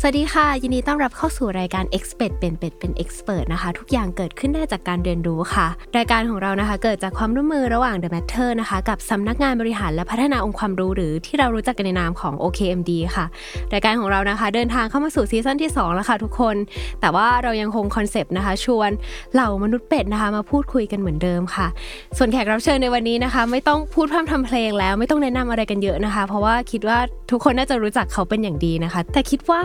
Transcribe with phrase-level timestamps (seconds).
[0.00, 5.66] สวัสดีค่ะ ยินดีต้อนรับเข้าสู่รายการ Expert เป็นเป็ดเป็น Expert นะคะ ทุกอย่างเกิดขึ้นได้จากการเรียนรู้ค่ะ
[5.96, 13.24] รายการของเรานะคะ เกิดจากความร่วมมือระหว่าง The Matter นะคะ กับสำนักงานบริหารและพัฒนาองค์ความรู้หรือที่เรารู้จักกันในนามของ OKMD ค่ะ
[13.74, 16.56] รายการของเรานะคะ เดินทางเข้ามาสู่ซีซั่นที่ 2 แล้วค่ะทุกคน
[17.00, 18.90] แต่ว่าเรายังคงคอนเซปต์นะคะ ชวน
[19.34, 21.66] เหล่ามนุษย์เป็ดนะคะมาพูดคุยกันเหมือนเดิมค่ะ
[22.18, 26.98] ส่วนแขกรับเชิญในวันนี้นะคะ ไม่ต้องพูดพร่ำทำเพลงแล้วไม่ต้องแนะนำอะไรกันเยอะนะคะ เพราะว่าคิดว่า
[27.30, 29.62] ทุกคนน่าจะรู้จักเขาเป็นอย่างดีนะคะ แต่คิดว่า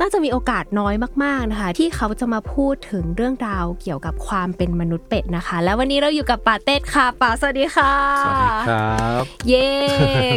[0.00, 0.94] น่าจะมีโอกาสน้อย
[1.24, 7.92] มากๆนะคะ ที่เขาจะมาพูดถึงเรื่องราวเกี่ยวกับความเป็นมนุษย์เป็ดนะคะ แล้ววันนี้เราอยู่กับป่าเต้ดค่ะป่าสวัสดีค่ะ
[8.24, 9.66] สวัสดีครับเย้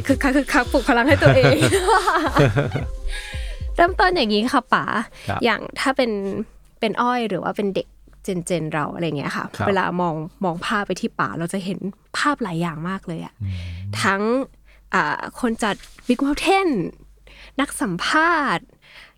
[0.07, 1.59] คือคักคือคักปลุกพลังให้ตัวเอง
[3.75, 4.83] เริ่มต้นอย่างนี้ค่ะป๋า
[5.29, 6.11] ครับอย่างถ้าเป็น
[6.79, 7.87] เป็นอ้อยหรือว่าเป็นเด็ก
[8.23, 11.79] เจนเจนเราอะไรเงี้ยค่ะครับเวลามองมองภาพไปที่ป่าเราจะเห็น
[12.17, 13.33] ภาพหลายอย่างมากเลยอะ
[14.01, 14.21] ทั้ง
[14.93, 15.75] อ่าคนจัด
[16.07, 16.69] บิ๊ก u ว t เทน
[17.59, 18.65] นักสัมภาษณ์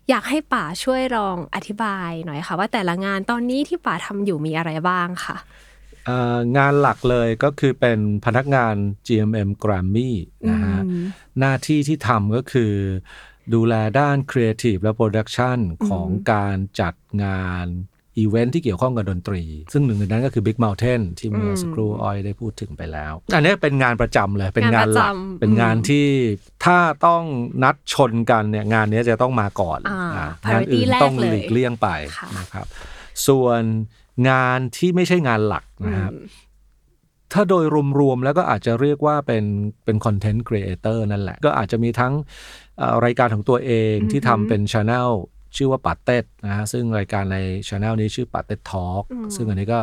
[0.08, 5.36] อยากให้ป่าช่วยลองอธิบายหน่อยค่ะ ว่าแต่ละงานตอนนี้ที่ป่าทำอยู่มีอะไรบ้างค่ะ
[6.06, 8.74] เอ่องานหลักเลยก็คือเป็นพนักงาน
[9.06, 10.10] GMM Grammy
[10.50, 11.04] นะฮะอืม
[11.40, 12.72] หน้าที่ที่ทำก็คือ
[13.54, 17.66] ดูแลด้าน Creative และ Production ของการจัดงาน
[18.18, 26.06] อีเวนท์ที่เกี่ยวข้องกับดนตรี ซึ่งหนึ่งในนั้นก็คือ Big Mountain ที่เมื่อสักครู่อ้อยได้พูดถึงไปแล้ว อันนี้เป็นงานประจำเลย เป็นงานหลักงานประจำเป็นงานที่
[26.64, 27.22] ถ้าต้อง
[27.62, 32.66] นัดชนกันเนี่ยงานนี้จะต้องมาก่อนอ่าอะ priority งานอื่นแรกต้องเลยหลีกเลี่ยงไปค่ะนะครับ
[33.26, 33.62] ส่วน
[34.28, 36.12] งานที่ไม่ใช่งานหลักนะครับ
[37.32, 37.64] ถ้าโดย
[38.00, 39.44] รวมๆแล้วก็อาจจะเรียกว่าเป็น
[39.84, 42.12] เป็น content creator นั่นแหละ ก็อาจจะมีทั้ง
[42.78, 45.10] เอ่อรายการของตัวเองที่ทำเป็นช anel
[45.56, 49.04] ชื่อว่าป๋าเต็ดนะฮะซึ่งรายการในช anel นี้ชื่อปัดเต็ดทอ l k
[49.36, 49.80] ซึ่งอันนี้ก็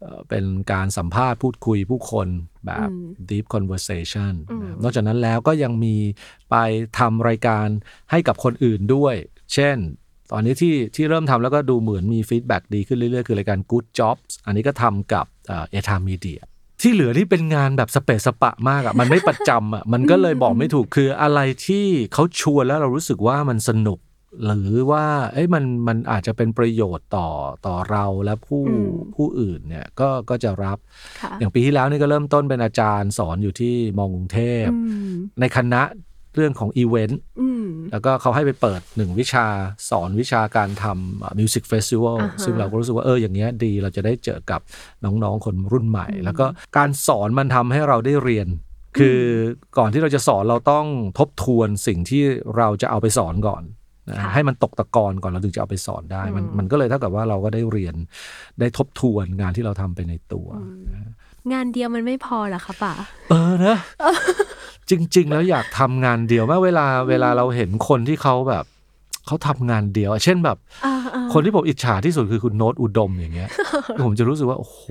[0.00, 2.28] เอ่อเป็นการสัมภาษณ์พูดคุยผู้คน
[2.66, 2.88] แบบ
[3.30, 5.96] deep conversation นะครับนอกจากนั้นแล้วก็ยังมี
[6.50, 6.56] ไป
[6.98, 7.66] ทำรายการ
[8.10, 9.14] ให้กับคนอื่นด้วย
[9.54, 9.76] เช่น
[10.32, 16.40] ตอนนี้ที่ที่เริ่มทำแล้วก็ดูเหมือนมี feedback ดีขึ้นเรื่อยๆ คือรายการ Good Jobs อันนี้ก็ทำกับเอไทม์มีเดีย
[16.82, 23.98] ที่เหลือนี่เป็นงานแบบสะเปะสะปะมากอะมันไม่ประจำอะ่ะมันก็เลยบอกไม่ถูกคืออะไรที่เขาชวนแล้วเรารู้สึกว่ามันสนุก
[24.44, 27.28] หรือว่าเอ้ยมันมันอาจจะเป็นประโยชน์ต่อ
[27.66, 30.78] ต่อเราและผู้อืมผู้อื่นเนี่ยก็ก็จะรับ
[31.22, 34.78] ค่ะอย่างปีที่แล้วนี่ก็เริ่มต้นเป็นอาจารย์สอนอยู่ที่มอกรุงเทพ อื
[35.10, 35.82] มในคณะ
[36.34, 39.46] เรื่องของอีเวนต์อืม แล้วก็เขาให้ไปเปิดหนึ่งวิชา
[39.90, 44.60] สอนวิชาการทำ music festival อ่าฮะซึ่งเราก็รู้สึกว่าเอออย่างเงี้ยดีเราจะได้เจอกับ
[45.04, 46.46] น้องๆ คนรุ่นใหม่ แล้วก็
[46.76, 48.48] การสอนมันทำให้เราได้เรียน
[48.98, 49.20] คือ
[49.78, 50.86] ก่อนที่เราจะสอนเราต้อง
[51.18, 52.22] ทบทวนสิ่งที่
[52.56, 53.62] เราจะเอาไปสอนก่อน
[54.08, 57.94] นะค่ะให้มันตกตะกอนก่อนเราถึงจะเอาไปสอนได้ มันมันก็เลยเท่ากับว่าเราก็ได้เรียน
[58.60, 60.48] ได้ทบทวนงานที่เราทำไปในตัว
[61.52, 62.94] งานเดียวมันไม่พอเหรอคะป่า
[63.30, 63.78] เออนะ
[64.90, 68.64] จริง ๆ แล้วอยากทำงานเดียวแม้เวลาเวลาเราเห็นคนที่เขาแบบ
[69.26, 73.48] เขาทำงานเดียวอะเช่นแบบอ่าอ่าคนที่ผมอิจฉาที่สุดคือคุณโน้ตอุดมอย่างเงี้ย
[74.04, 74.82] ผมจะรู้สึกว่า โอ้โห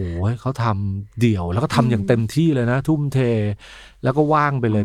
[0.42, 3.20] เขาทำเดี่ยว แล้วก็ทำอย่างเต็มที่เลยนะ ทุ่มเท
[4.04, 4.84] แล้วก็ว่างไปเลย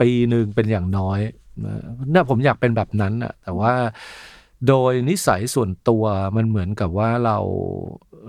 [0.00, 1.32] ปีหนึ่งเป็นอย่างน้อยนะ
[2.10, 3.74] เนี่ยผมอยากเป็นแบบนั้นอะแต่ว่า
[4.68, 6.04] โดยนิสัยส่วนตัว
[6.36, 7.38] มันเหมือนกับว่าเรา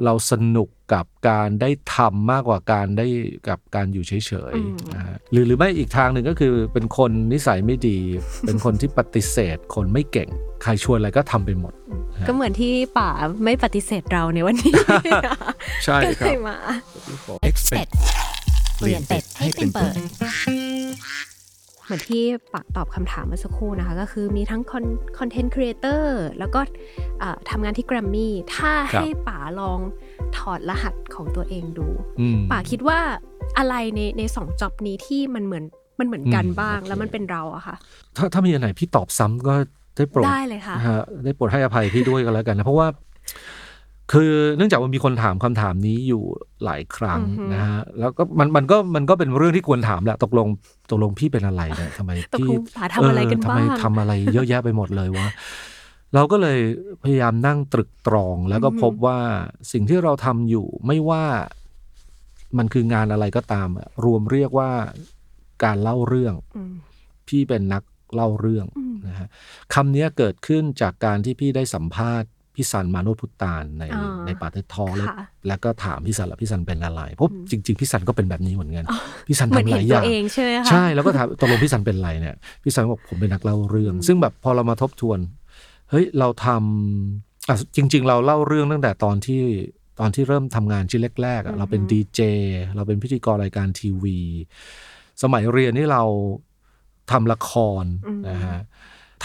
[0.05, 3.07] เราสนุกกับการได้ทำมากกว่าการได้
[3.49, 4.13] กับการอยู่เฉ
[4.51, 7.99] ยๆนะฮะหรือหรือไม่อีกทางหนึ่งก็คือเป็นคนนิสัยไม่ดี
[8.45, 10.29] เป็นคนที่ปฏิเสธ คนไม่เก่ง
[10.63, 11.73] ใครชวนอะไรก็ทำไปหมด
[12.27, 13.09] ก็เหมือนที่ป่า
[13.43, 14.73] ไม่ปฏิเสธเราในวันนี้
[15.85, 16.57] ใช่ก็คเลรับยมา
[17.49, 17.91] Expect
[18.77, 19.93] เปลี่ยนเป็ดให้เป็นเปิด
[21.87, 24.61] เหมือนที่ปักตอบคำถามเมื่อสักครู่นะคะ ก็คือมีทั้ง
[25.19, 26.59] คอนเทนต์ครีเอเตอร์แล้วก็
[27.19, 29.79] เอ่อทำงานที่แกรมมี่ถ้าครับให้ป๋าลอง
[30.37, 31.87] ถอดรหัสของตัวเองดู
[32.19, 32.99] อืมป๋าคิดว่า
[33.57, 35.63] อะไรในในสองจ็อบนี้ที่มันเหมือน
[35.99, 37.75] มันเหมือนกันอืมบ้างโอเคแล้วมันเป็นเราอะค่ะ
[38.17, 39.53] ถ้าถ้ามีอันไหนพี่ตอบซ้ำก็
[39.95, 42.87] ได้โปรดได้เลยค่ะนะฮะได้โปรดให้อภัยพี่ด้วยกันแล้วกันนะเพราะว่า
[44.13, 46.23] คือเนื่องจากมันมีคนถามคำถามนี้อยู่
[46.65, 50.47] หลายครั้งอือฮึนะฮะแล้วก็มันมันก็มันก็เป็นเรื่องที่ควรถามแหละตกลง
[50.91, 55.27] ตกลงพี่เป็นอะไรเนี่ยทำไมตกพี่ลงป๋าทำอะไรกันเทำบ้าไมงทำอะไรเยอะแยะไปหมดเลยวะ
[56.15, 56.59] เราก็เลย
[57.03, 59.19] พยายามนั่งตรึกตรอง แล้วก็พบว่า
[59.71, 61.23] สิ่งที่เราทำอยู่ไม่ว่า
[62.57, 64.71] มันคืองานอะไรก็ตามอะรวมเรียกว่า
[65.63, 66.73] การเล่าเรื่องอืม
[67.27, 67.83] พี่เป็นนัก
[68.15, 69.27] เล่าเรื่องอืมนะฮะ
[69.73, 78.85] คำนี้เกิดขึ้นจากการที่พี่ได้สัมภาษณ์ พี่สันมาโนพุตตานในอ่าในปาเตทอแล้วค่ะ แล้วก็ถามพี่สันแล้วพี่สันเป็นอะไรเพราะจริง ๆ พี่สันก็เป็นแบบนี้เหมือนกัน
[79.27, 85.19] พี่สันเหมือนทำหเห็ลานยอตัวย่าง เองใช่ไหมคะ ใช่แล้วก็ถามตกลงพี่สันเป็นอะไรเนี่ยพี่สันบอกผมเป็นนักเล่าเรื่อง ซึ่งแบบพอเรามาทบทวน
[85.89, 89.41] เฮ้ยเราทำอะจริง ๆ เราเล่าเรื่องตั้งแต่ตอนที่
[89.99, 92.21] ตอนที่เริ่มทำงานชิ้นแรกๆอะเราเป็นดีเจ
[92.75, 94.17] เราเป็นพิธีกรรายการทีวี
[95.23, 96.03] สมัยเรียนนี่เรา
[97.11, 97.51] ทำละค
[97.83, 97.85] ร
[98.29, 98.59] นะฮะ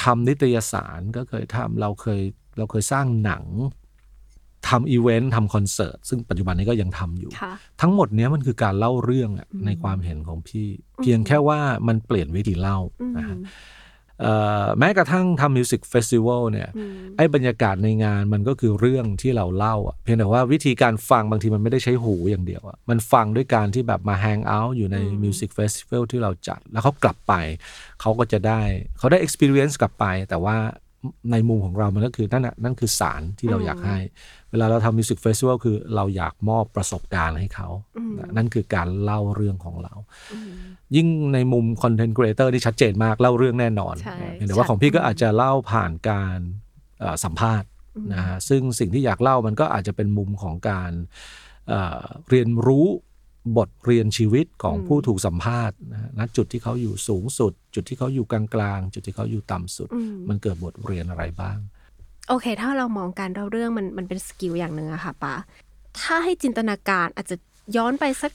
[0.03, 2.23] ทำนิตยสารก็เคยทำเราเคย
[2.59, 3.45] เราเคยสร้างหนัง
[4.69, 10.67] ทำอีเวนต์ทำคอนเสิร์ตซึ่งปัจจุบันนี้ก็ยังทำอยู่ ค่ะ ทั้งหมดเนี้ยมันคือการเล่าเรื่องอะในความเห็นของพี่
[11.03, 13.37] เพียงแค่ว่ามันเปลี่ยนวิธีเล่าอืมนะฮะ
[14.21, 27.35] เอ่อแม้กระทั่งทำ music festival เนี่ยอืมไอ้บรรยากาศในงานมันก็คือเรื่องที่เราเล่าอะเพียงแต่ว่าวิธีการฟังบางทีมันไม่ได้ใช้หูอย่างเดียวอะมันฟังด้วยการที่แบบมา hang out อยู่ในmusic festival ที่เราจัด แล้วเขากลับไป
[28.01, 28.61] เขาก็จะได้
[28.99, 30.57] เขาได้ experience กลับไป แต่ว่า
[31.33, 33.99] ในมุมของเรามันก็คือนั่นน่ะนั่นคือสารที่เราอยากให้
[34.51, 37.69] เวลาเราทำ music festival คือเราอยากมอบประสบการณ์ให้เขา
[38.37, 39.95] นั่นคือการเล่าเรื่องของเรา
[40.97, 46.39] ยิ่งในมุม content creator ที่ชัดเจนมากเล่าเรื่องแน่นอนใช่เพียงแต่ว่าของพี่ก็อาจจะเล่าผ่านการ
[47.01, 47.69] เอ่อสัมภาษณ์
[48.15, 50.93] นะฮะซึ่งสิ่งที่อยากเล่ามันก็อาจจะเป็นมุมของการ
[51.69, 52.87] เอ่อเรียนรู้
[53.57, 58.43] บทเรียนชีวิตของผู้ถูกสัมภาษณ์นะฮะณจุดที่เขาอยู่สูงสุด จุดที่เขาอยู่กลา
[58.77, 61.59] งๆ จุดที่เขาอยู่ต่ำสุดอืมมันเกิดบทเรียนอะไรบ้าง
[62.29, 65.35] โอเค ถ้าเรามองการเล่าเรื่องมันมันเป็น skill อย่างหนึ่งอะค่ะป๋า
[66.01, 67.37] ถ้าให้จินตนาการอาจจะ
[67.77, 68.33] ย้อนไปสัก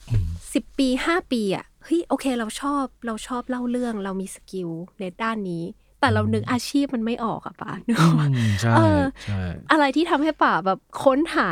[0.54, 4.68] สิบปีห้าปีอะเฮ้ยโอเค เราชอบเราชอบเล่าเรื่องเรามี skill
[5.00, 5.64] ในด้านนี้
[6.00, 11.50] แต่เรานึกอาชีพมันไม่ออกอะป๋านึกออกปะอืมใช่เออใช่อะไรที่ทำให้ป่าแบบค้นหา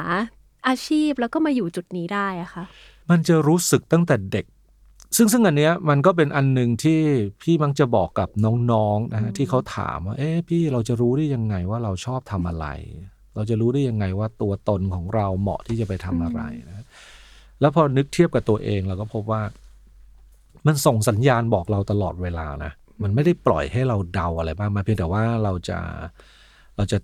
[0.69, 2.65] อาชีพแล้วก็มาอยู่จุดนี้ได้อะคะ
[3.11, 4.47] มันจะรู้สึกตั้งแต่เด็ก
[5.17, 7.01] ซึ่งซึ่งอันเนี้ยมันก็เป็นอันหนึ่งที่
[7.43, 12.67] พี่มักจะบอกกับน้องๆนะฮะที่เขาถามว่า เอ๊ะพี่เราจะรู้ได้ยังไงว่าเราชอบทำอะไร
[13.35, 16.87] เราจะรู้ได้ยังไงว่าตัวตนของเราเหมาะที่จะไปทำอะไรนะ
[17.61, 19.43] แล้วพอนึกเทียบกับตัวเองเราก็พบว่า
[20.67, 22.73] มันส่งสัญญาณบอกเราตลอดเวลานะ
[23.03, 25.79] มันไม่ได้ปล่อยให้เราเดาอะไรบ้างมาเพียงแต่ว่าเราจะ
[26.77, 26.99] เราจะ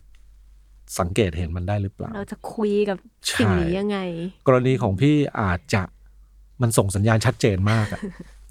[0.98, 2.98] สังเกตเห็นมันได้หรือเปล่า เราจะคุยกับ
[3.28, 3.98] ใช่สิ่งนี้ยังไง
[4.46, 5.82] กรณีของพี่อาจจะ
[6.62, 8.00] มันส่งสัญญาณชัดเจนมากอะ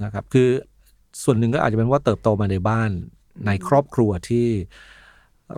[0.03, 0.49] นะครับ คือ
[1.23, 2.89] ส่วนหนึ่งก็อาจจะเป็นว่าเติบโตมาในบ้าน
[3.45, 4.47] ในครอบครัวที่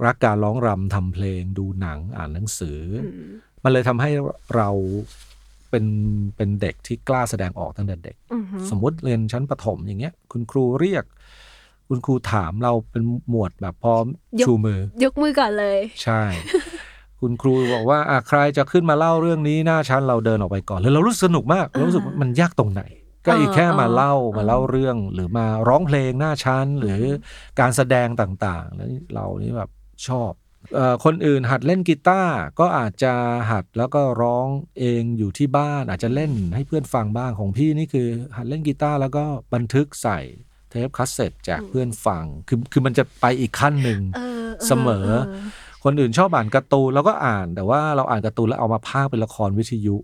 [0.05, 3.07] รักการร้องรำทำเพลงดูหนังอ่านหนังสืออ
[3.63, 4.09] มันเลยทำให้
[4.55, 4.69] เรา
[5.69, 5.85] เป็น
[6.37, 11.05] เป็นเด็กที่กล้าแสดงออกตั้งแต่เด็กอือหือสมมติเรียนชั้นประถมอย่างเงี้ย คุณครูเรียก
[11.89, 14.05] คุณครูถามเราเป็นหมวดแบบพร้อม
[14.39, 16.21] ยกชูมือ ยกมือก่อนเลย ใช่
[17.23, 22.83] คุณครูบอกว่าอะใครจะขึ้นมาเล่าเรื่องนี้หน้าชั้นเราเดินออกไปก่อนแล้วเรารู้สึกสนุกมากเรารู้สึกว่ามันยากตรงไหน
[23.25, 27.01] ก็อีกแค่มาเล่ามาเล่าเรื่องหรือมาร้องเพลงหน้าชั้นหรือ
[27.59, 29.69] การแสดงต่างๆ แล้วเรานี่แบบ
[30.07, 30.31] ชอบ
[30.75, 33.13] เอ่อคนอื่นหัดเล่นกีตาร์ก็อาจจะ
[33.51, 34.47] หัดแล้วก็ร้อง
[34.79, 39.23] เองอยู่ที่บ้าน อาจจะเล่นให้เพื่อนฟังบ้างของพี่นี่คือ หัดเล่นกีตาร์แล้วก็
[39.53, 40.19] บันทึกใส่
[40.69, 45.07] เทปคัสเซ็ตแจกเพื่อนฟังคือคือมันจะไปอีกขั้นหนึ่งเออเสมอ
[45.83, 49.95] คนอื่นชอบอ่านการ์ตูนเราก็อ่าน แต่ว่าเราอ่านการ์ตูนแล้วเอามาพากย์เป็นละครวิทยุ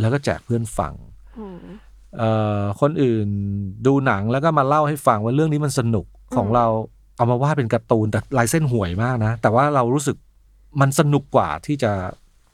[0.00, 0.94] แล้วก็แจกเพื่อนฟัง
[1.38, 1.58] อืม
[2.18, 2.30] เอ่
[2.60, 3.28] อคนอื่น
[3.86, 6.06] ดูหนังแล้วก็มาเล่าให้ฟังว่าเรื่องนี้มันสนุก
[6.36, 6.66] ของเรา
[7.16, 10.16] เอามาวาดเป็นการ์ตูนแต่ลายเส้นห่วยมากนะ แต่ว่าเรารู้สึก
[10.80, 11.92] มันสนุกกว่าที่จะ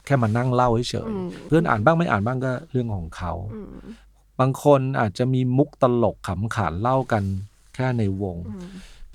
[0.04, 3.68] แค่มานั่งเล่าเฉยๆเพื่อนอ่านบ้างไม่อ่านบ้างก็เรื่องของเขาอืม
[4.40, 7.24] บางคนอาจจะมีมุกตลกขำขันเล่ากัน
[7.74, 8.68] แค่ในวงอืม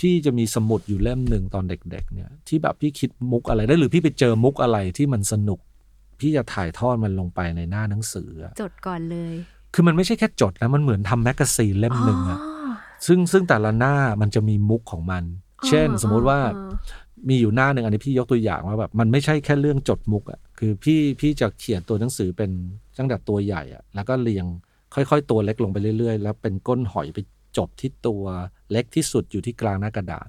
[0.03, 5.59] พี่จะมีสมุดอยู่เล่มหนึ่งตอนเด็ก ๆ เนี่ย ที่แบบพี่คิดมุกอะไรได้หรือพี่ไปเจอมุกอะไรที่มันสนุก
[6.19, 9.33] พี่จะถ่ายทอดมันลงไปในหน้าหนังสืออะจดก่อนเลย
[9.73, 12.71] คือมันไม่ใช่แค่จดนะมันเหมือนทำแมกกาซีนเล่มหนึ่งอะอ๋อ
[13.07, 15.23] ซึ่งซึ่งแต่ละหน้ามันจะมีมุกของมัน
[15.67, 16.71] เช่น สมมุติว่าอ๋อ
[17.29, 22.51] มีอยู่หน้าหนึ่งอันนี้พี่ยกตัวอย่างว่าแบบมันไม่ใช่แค่เรื่องจดมุกอะคือพี่พี่จะเขียนตัวหนังสือเป็น
[22.97, 24.45] ตั้งแต่ตัวใหญ่อะแล้วก็เรียง
[24.95, 27.19] ค่อยๆ ตัวเล็กลงไปเรื่อยๆ แล้วเป็นก้นหอยไป
[27.57, 28.23] จบที่ตัว
[28.73, 30.27] เล็กที่สุดอยู่ที่กลางหน้ากระดาษ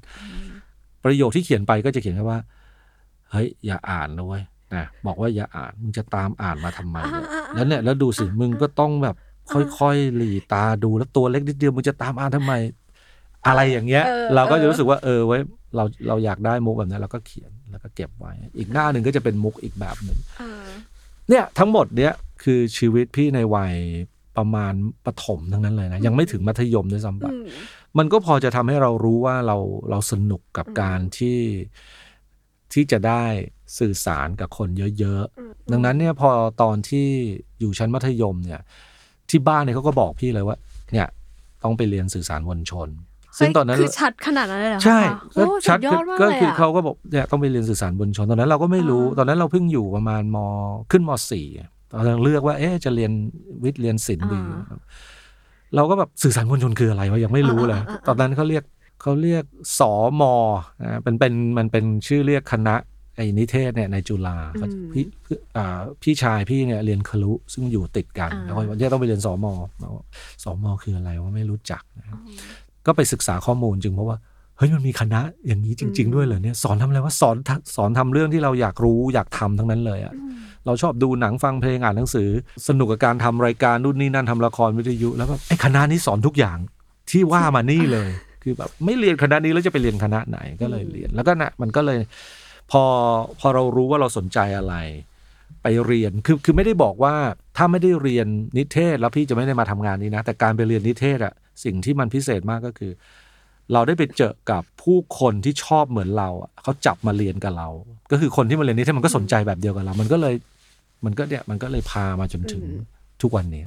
[1.04, 2.40] ประโยคที่เขียนไปก็จะเขียนแค่ว่า
[3.30, 4.42] เฮ้ย อย่าอ่านนะเว้ย
[4.74, 9.16] นะบอกว่าอย่าอ่านมึงจะตามอ่านมาทำไมเนี่ยแล้วเนี่ยแล้วดูสิมึงก็ต้องแบบ
[9.78, 12.52] ค่อยๆหลีตาดูแล้วตัวเล็กนิดเดียวมึงจะตามอ่านทำไม
[13.46, 15.40] อะไรอย่างเงี้ยเออเราก็จะเออรู้สึกว่าเออไว้ย
[15.76, 20.66] เราเราอยากได้มุกแบบนั้นเราก็เขียนแล้วก็เก็บไว้ อีกหน้าหนึ่งก็จะเป็นมุกอีกแบบหนึ่งเออ
[21.28, 23.74] เนี่ยทั้งหมดเนี้ยคือชีวิตพี่ในวัย
[24.36, 24.74] ประมาณ
[25.06, 27.36] ประถมทั้งนั้นเลยนะ ยังไม่ถึงมัธยมด้วยซ้ำไปอื
[27.96, 29.56] มมันก็พอจะทำให้เรารู้ว่าเรา
[29.90, 31.40] เราสนุกกับการที่
[32.72, 33.24] ที่จะได้
[33.78, 36.28] สื่อสารกับคนเยอะๆ ดังนั้นเนี่ยพอ
[36.62, 37.06] ตอนที่
[37.60, 38.60] อยู่ชั้นมัธยมเนี่ย
[39.30, 40.56] ที่บ้านเนี่ยเขาก็บอกพี่เลยว่า
[40.92, 41.06] เนี่ย
[41.62, 42.88] ต้องไปเรียนสื่อสารมวลชน
[43.38, 45.00] ซึ่งตอนนั้นคือชัดขนาดนั้นเลยเหรอคะใช่
[45.34, 50.38] โอ้ก็สุชัดดยอดมากก็เลยคืออะเขาก็บอกเนี่ยต้องไปเรียนสื่อสารบนชน ตอนนั้นเราก็ไม่รู้อ่าตอนนั้นเราเพิ่งอยู่ประมาณม
[50.92, 51.46] ขึ้นมสี่
[51.92, 53.12] ตอนนั้นเลือกว่า เอ๊ะจะเรียน
[53.64, 54.42] วิทย์เรียนศิลป์ดี
[55.76, 58.64] เราก็แบบสื่อสารมวลชนคืออะไรวะยังไม่รู้เลย ตอนนั้นเขาเรียก
[59.02, 59.44] เขาเรียก
[59.78, 60.22] สอม
[60.82, 62.76] นะเป็นเป็นมันเป็นชื่อเรียกคณะ
[63.16, 69.46] ไอ้นิเทศเนี่ยในจุฬาเขาพี่พี่อ่าพี่ชายพี่เนี่ยเรียนครุซึ่งอยู่ติดกันแล้วก็เนี่ยต้องไปเรียนสอม
[69.80, 70.00] เราก็
[70.42, 72.18] สอมคืออะไรวะไม่รู้จักนะครับ
[72.86, 74.16] ก็ไปศึกษาข้อมูลจึงเพราะว่า
[74.56, 77.36] เฮ้ยมันมีคณะอย่างนี้จริง ๆ ด้วยเหรอเนี่ยสอนทำอะไรว่าสอน
[77.76, 80.14] สอนทำเรื่องที่เราอยากรู้อยากทำทั้งนั้นเลยอะ
[80.66, 82.28] เราชอบดูหนังฟังเพลงอ่านหนังสือ
[82.68, 86.58] สนุกกับการทำรายการนู่นนี่นั่นทำละครวิทยุ แล้วแบบไอ้คณะนี้สอนทุกอย่าง
[87.10, 88.10] ที่ว่ามานี่เลย
[88.42, 92.00] คือแบบไม่เรียนคณะนี้แล้วจะไปเรียนคณะไหนก็เลยเรียน แล้วก็นะมันก็เลย
[92.70, 92.82] พอ
[93.40, 94.74] พอเรารู้ว่าเราสนใจอะไร
[95.62, 97.14] ไปเรียนคือคือไม่ได้บอกว่า
[97.56, 101.34] ถ้าไม่ได้เรียนนิเทศแล้วพี่จะไม่ได้มาทำงานนี้นะ แต่การไปเรียนนิเทศอะ
[101.64, 102.92] สิ่งที่มันพิเศษมากก็คือ
[103.72, 107.68] เราได้ไปเจอกับผู้คนที่ชอบเหมือนเราอะเขาจับมาเรียนกับเรา
[108.10, 110.34] ก็คือคนที่มาเรียนนิเทศมันก็สนใจแบบเดียวกับเรา มันก็เลย
[111.04, 112.64] มันก็เนี่ยมันก็เลยพามาจนถึง
[113.22, 113.62] ทุกวันนี้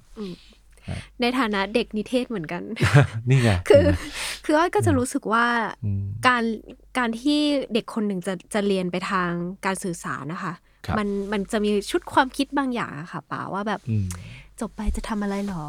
[1.21, 2.63] ในฐานะเด็กนิเทศเหมือนกัน
[3.29, 4.01] นี่ไง คือเห็นไหม
[4.45, 5.45] คืออ้อยก็จะรู้สึกว่า
[5.85, 6.43] อืมการ
[6.97, 7.39] การที่
[7.73, 9.29] เด็กคนหนึ่งจะจะเรียนไปทาง
[9.65, 10.53] การสื่อสารนะคะ
[10.85, 14.07] ครับมันมันจะมีชุดความคิดบางอย่างอะค่ะป๋าว่าแบบอืม
[14.61, 15.65] จบไปจะทำอะไรหรอ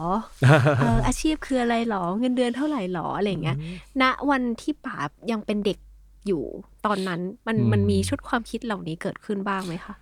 [0.81, 3.57] เอออาชีพคืออะไรหรอ เงินเดือนเท่าไหร่หรออะไรอย่างเงี้ย
[4.03, 4.99] ณ วันที่ป๋า
[5.33, 5.79] ยังเป็นเด็ก
[6.27, 6.45] อยู่
[6.87, 9.95] ตอนนั้นมันอืมมันมีชุดความคิดเหล่านี้เกิดขึ้นบ้างไหมคะ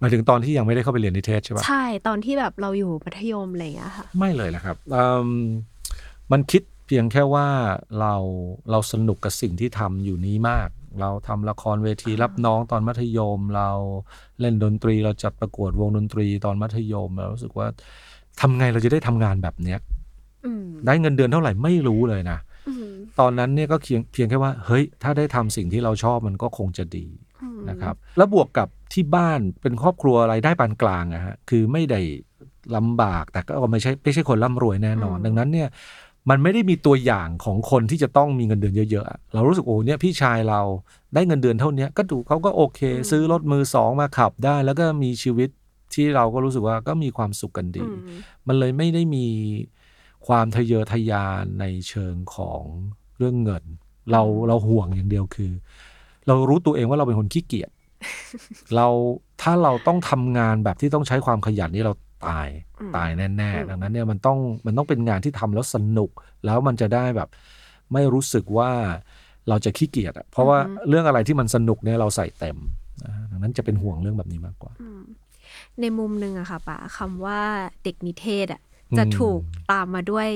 [0.00, 5.30] หมายถึงตอนที่ยังไม่ได้เข้าไปเรียนนิเทศใช่ปะใช่ตอนที่แบบเราอยู่มัธยมอะไรอย่างเงี้ยค่ะ ไม่เลยนะครับอืม
[6.32, 7.48] มันคิดเพียงแค่ว่า
[8.00, 8.14] เรา
[8.70, 10.68] เราสนุกกับสิ่งที่ทำอยู่นี้มาก
[11.00, 13.70] เราทำละครเวทีรับน้องตอนมัธยม เรา
[14.40, 17.66] เล่นดนตรีเราจัดประกวดวงดนตรีตอนมัธยมเรารู้สึกว่า
[18.40, 19.78] ทำไงเราจะได้ทำงานแบบเนี้ย
[20.46, 22.38] อืมได้เงินเดือนเท่าไหร่ไม่รู้เลยนะ
[22.68, 22.86] อืม
[23.20, 27.06] ตอนนั้นเนี่ยก็เพียงเพียงแค่ว่า เฮ้ย ถ้าได้ทำสิ่งที่เราชอบมันก็คงจะดี
[27.42, 32.00] อืมนะครับ แล้วบวกกับที่บ้านเป็นครอบครัวรายได้ปานกลางอะฮะคือไม่ได้
[32.76, 35.68] ลำบากแต่ก็ไม่ใช่ไม่ใช่คนร่ำรวยแน่นอน ดังนั้นเนี่ย
[36.30, 40.60] มันไม่ได้มีตัวอย่างของคนที่จะต้องมีเงินเดือนเยอะๆอะเรารู้สึกโอ้เนี่ยพี่ชายเรา
[41.14, 45.48] ได้เงินเดือนเท่าเนี้ยก็ดูเขาก็โอเค ซื้อรถมือสองมาขับได้ แล้วก็มีชีวิต
[45.96, 49.26] ที่เราก็รู้สึกว่าก็มีความสุขกันดีอืมมันเลยไม่ได้มี
[50.26, 52.62] ความทะเยอทะยานในเชิงของ
[53.18, 53.64] เรื่องเงิน
[54.12, 55.52] เราเราห่วงอย่างเดียวคือ
[56.26, 57.70] เรารู้ตัวเองว่าเราเป็นคนขี้เกียจ
[58.76, 58.88] เรา
[59.42, 61.92] ถ้าเราต้องทำงานแบบที่ต้องใช้ความขยันนี่เรา
[62.26, 62.48] ตาย
[62.80, 66.10] อืมตายแน่อืมๆดังนั้นเนี่ยมันต้องมันต้องเป็นงานที่ทำแล้วสนุก
[66.44, 67.28] แล้วมันจะได้แบบ
[67.92, 68.70] ไม่รู้สึกว่า
[69.48, 72.56] เราจะขี้เกียจอะเพราะว่าเรื่องอะไรที่มันสนุกเนี่ยเราใส่เต็ม
[73.04, 75.02] นะฮะดังนั้นจะเป็นห่วงเรื่องแบบนี้มากกว่าอืม
[75.80, 77.40] ในมุมหนึ่งอะค่ะป๋าคำว่า
[77.84, 78.60] เด็กนิเทศอะ
[78.98, 79.40] จะอืมถูก
[79.72, 80.28] ตามมาด้วย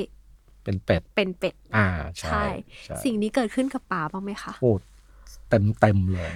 [0.64, 1.87] เป็นเป็ด เป็นเป็ด อ่า
[2.18, 2.44] ใช่ใช่
[2.85, 4.73] ใช่ สิ่งนี้เกิดขึ้นกับป๋าบ้างไหมคะโอ้
[5.49, 6.32] เต็มเต็มเลย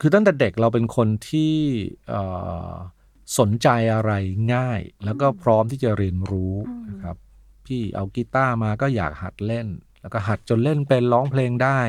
[0.00, 1.54] คือตั้งแต่เด็กเราเป็นคนที่
[2.08, 2.22] เอ่
[2.70, 2.72] อ
[3.38, 4.12] สนใจอะไร
[4.54, 6.54] ง่าย แล้วก็พร้อมที่จะเรียนรู้
[6.90, 7.16] นะครับ
[7.66, 9.66] พี่เอากีตาร์มาก็อยากหัดเล่น
[10.00, 11.80] แล้วก็หัดจนเล่นเป็นร้องเพลงได้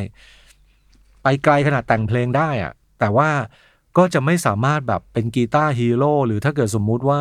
[1.23, 3.29] ไปไกลขนาดแต่งเพลงได้อะแต่ว่า
[3.97, 7.19] ก็จะไม่สามารถแบบเป็น guitar hero หรือถ้าเกิดสมมุติว่า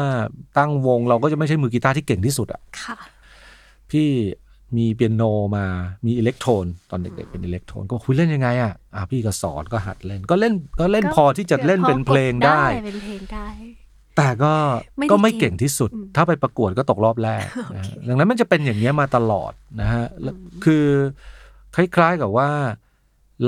[0.58, 2.96] ตั้งวงเราก็จะไม่ใช่มือกีตาร์ที่เก่งที่สุดอะค่ะ
[3.90, 4.08] พี่
[4.76, 5.22] มีเปียโน
[5.56, 5.64] มา
[6.06, 13.48] มีอิเล็กโทรนตอนเด็กๆเป็นอิเล็กโทรนก็คุยเล่นยังไงอะอะพี่ก็สอนก็หัดเล่น ก็เล่นก็เล่นพอที่จะเล่นเป็นเพลงได้ เป็นเพลงได้
[14.16, 14.52] แต่ก็
[14.98, 17.44] ไม่ได้ก็ไม่เก่เก่งงที่สุดอืมถ้าไปประกวดก็ตกรอบแรก
[17.76, 20.34] นะฮะดังนั้นมันจะเป็นอย่างเงี้ยมาตลอดนะฮะแล้ว
[20.64, 20.84] คือ
[21.74, 22.50] คล้ายๆกับว่า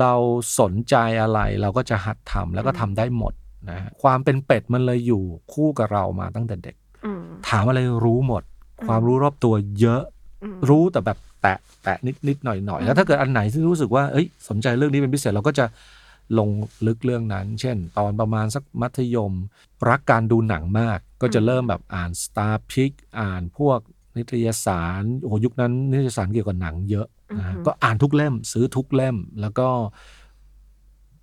[0.00, 0.12] เรา
[0.60, 3.32] สนใจอะไรเราก็จะหัดทำแล้วก็ทำได้หมด
[3.70, 5.22] นะฮะความเป็นเป็ดมันเลยอยู่
[5.52, 8.42] คู่กับเรามาตั้งแต่เด็กอืมถามอะไรรู้หมด
[8.86, 10.02] ความรู้รอบตัวเยอะ
[10.42, 15.66] อืมรู้แต่แบบแตะแตะนิดนิดหน่อยหน่อยแล้วถ้าเกิดอันไหนที่รู้สึกว่าเอ้ยสนใจเรื่องนี้เป็นพิเศษเราก็จะ
[16.38, 16.50] ลง
[16.86, 19.32] ลึกเรื่องนั้น เช่น ตอนประมาณสักมัธยม
[19.88, 23.78] รักการดูหนังมาก ก็จะเริ่มแบบอ่าน Star p i c อ่านพวก
[24.16, 27.21] นิตยสารโอ้โหยุคนั้นนิตยสารเกี่ยวกับหนังเยอะนะฮะอือฮึ
[27.66, 29.68] ก็อ่านทุกเล่ม ซื้อทุกเล่ม แล้วก็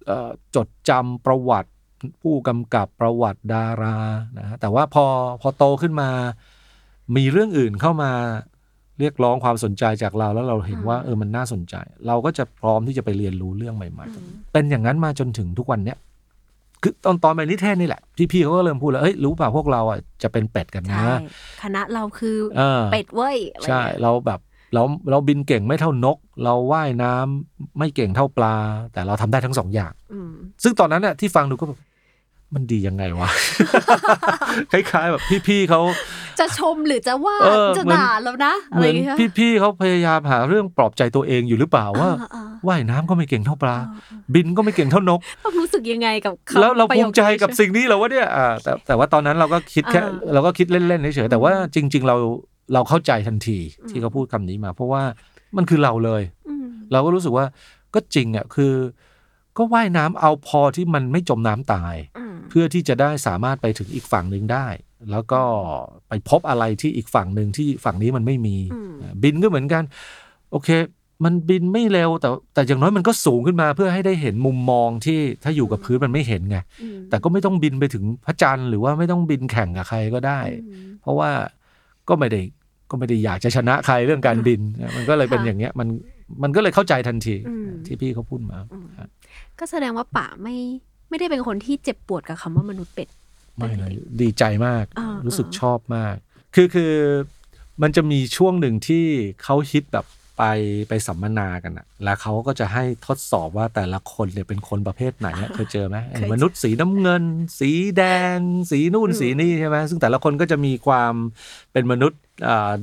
[0.08, 1.70] เอ่อจดจำประวัติ
[2.22, 3.98] ผู้กำกับประวัติดารา
[4.40, 5.06] นะฮะแต่ว่าพอ
[5.42, 6.10] พอโตขึ้นมา
[7.16, 8.12] มีเรื่องอื่นเข้ามา
[9.00, 11.76] เรียกร้องความสนใจจากเราแล้วเราเห็นว่าเออมันน่าสนใจ
[12.08, 15.98] เราก็จะพร้อมที่จะไปเรียนรู้เรื่องใหม่ ๆ เป็นอย่างนั้นมาจนถึงทุกวันเนี้ย
[16.84, 18.02] คือตอนตอนไปนิเทศนี่แหละ
[18.32, 21.16] พี่ๆเขาก็เริ่มพูดแล้วเอ้ยรู้ป่ะพวกเราอะจะเป็นเป็ดกันนะใช่
[21.64, 24.40] คณะเราคือเออเป็ดเว้ยอะไรใช่เงี้ยเราแบบ
[24.74, 28.56] เราเราบินเก่งไม่เท่านก เราว่ายน้ำไม่เก่งเท่าปลา
[28.94, 30.32] แต่เราทำได้ทั้งสองอย่างอืม
[30.64, 31.80] ซึ่งตอนนั้นน่ะที่ฟังดูก็แบบ
[32.56, 33.30] มันดียังไงวะ
[34.72, 35.82] คล้ายๆแบบพี่ๆเขา
[36.40, 43.78] จะชมหรือจะว่าเออจะเหมือนด่าแล้วนะอะเหไรมืออนย่างเงี้ยพี่ๆเขาพยายามหาเรื่องปลอบใจตัวเองอยู่หรือเปล่าว่าอ่าอ่าว่ายน้ำก็ไม่เก่งเท่าปลา
[44.34, 52.16] บินก็ไม่เก่งเท่านกต้องรู้สึกยังไงกับคำแล้วเราประภูโยคมิใจกับนี้สิ่งนี้เหรอวะเนี่ยอ่าแต่แต่ว่าตอนนั้นเราก็คิดแค่อ่าเราก็คิดเล่นๆเฉยๆแต่ว่าจริง ๆ เรา
[52.74, 55.04] เราเข้าใจทันทีอืมที่เขาพูดคำนี้มา เพราะว่า
[55.58, 57.46] มันคือเราเลยอืมเราก็รู้สึกว่า
[57.94, 58.74] ก็จริงอะคือ
[59.58, 64.68] ก็ว่ายน้ำเอาพอที่มันไม่จมน้ำตายอืมเพื่อที่จะได้สามารถไปถึงอีกฝั่งหนึ่งได้
[65.12, 65.42] แล้วก็
[66.08, 68.92] ไปพบอะไรที่อีกฝั่งหนึ่งที่ฝั่งนี้มันไม่มีอืม
[69.24, 69.84] บินก็เหมือนกัน
[70.52, 70.70] โอเค
[71.26, 81.30] มันบินไม่เร็วแต่แต่อย่างน้อยมันก็สูงขึ้นมาเพื่อให้ได้เห็นมุมมองที่ถ้าอยู่กับพื้นมันไม่เห็นไงอืมแต่ก็ไม่ต้องบินไปถึงพระจันทร์หรือว่าไม่ต้องบินแข่งกับใครก็ได้อืมเพราะว่า
[82.10, 82.42] ก็ไม่ได้
[82.90, 84.62] ก็ไม่ได้อยากจะชนะใครเรื่องการบิน
[84.96, 85.88] มันก็เลยเป็นค่ะอย่างเงี้ยมัน
[86.44, 89.10] มันก็เลยเข้าใจทันทีอืมที่พี่เขาพูดมาอืมครับ
[89.60, 90.56] ก็แสดงว่าป่าไม่
[91.10, 93.08] ไม่ได้เป็นคนที่เจ็บปวดกับคำว่ามนุษย์เป็ด
[93.58, 96.16] ไม่เลยดีใจมากอ่ารู้สึกอ่าชอบมาก
[96.56, 96.94] คือคือ
[97.82, 99.06] มันจะมีช่วงหนึ่งที่
[99.44, 100.06] เขาฮิตแบบ
[100.38, 100.44] ไป
[100.90, 107.24] ไปสัมมนากันอะแล้วเขาก็จะให้ทดสอบว่าแต่ละคนเนี่ยเป็นคนประเภทไหนอะเคยเจอไหมไอ้มนุษย์สีน้ำเงิน
[107.60, 108.04] สีแด
[108.36, 108.38] ง
[108.72, 111.14] สีนู่นสีนี่ใช่ไหมซึ่งแต่ละคนก็จะมีความ
[111.74, 112.29] เป็นมนุษย์อ่า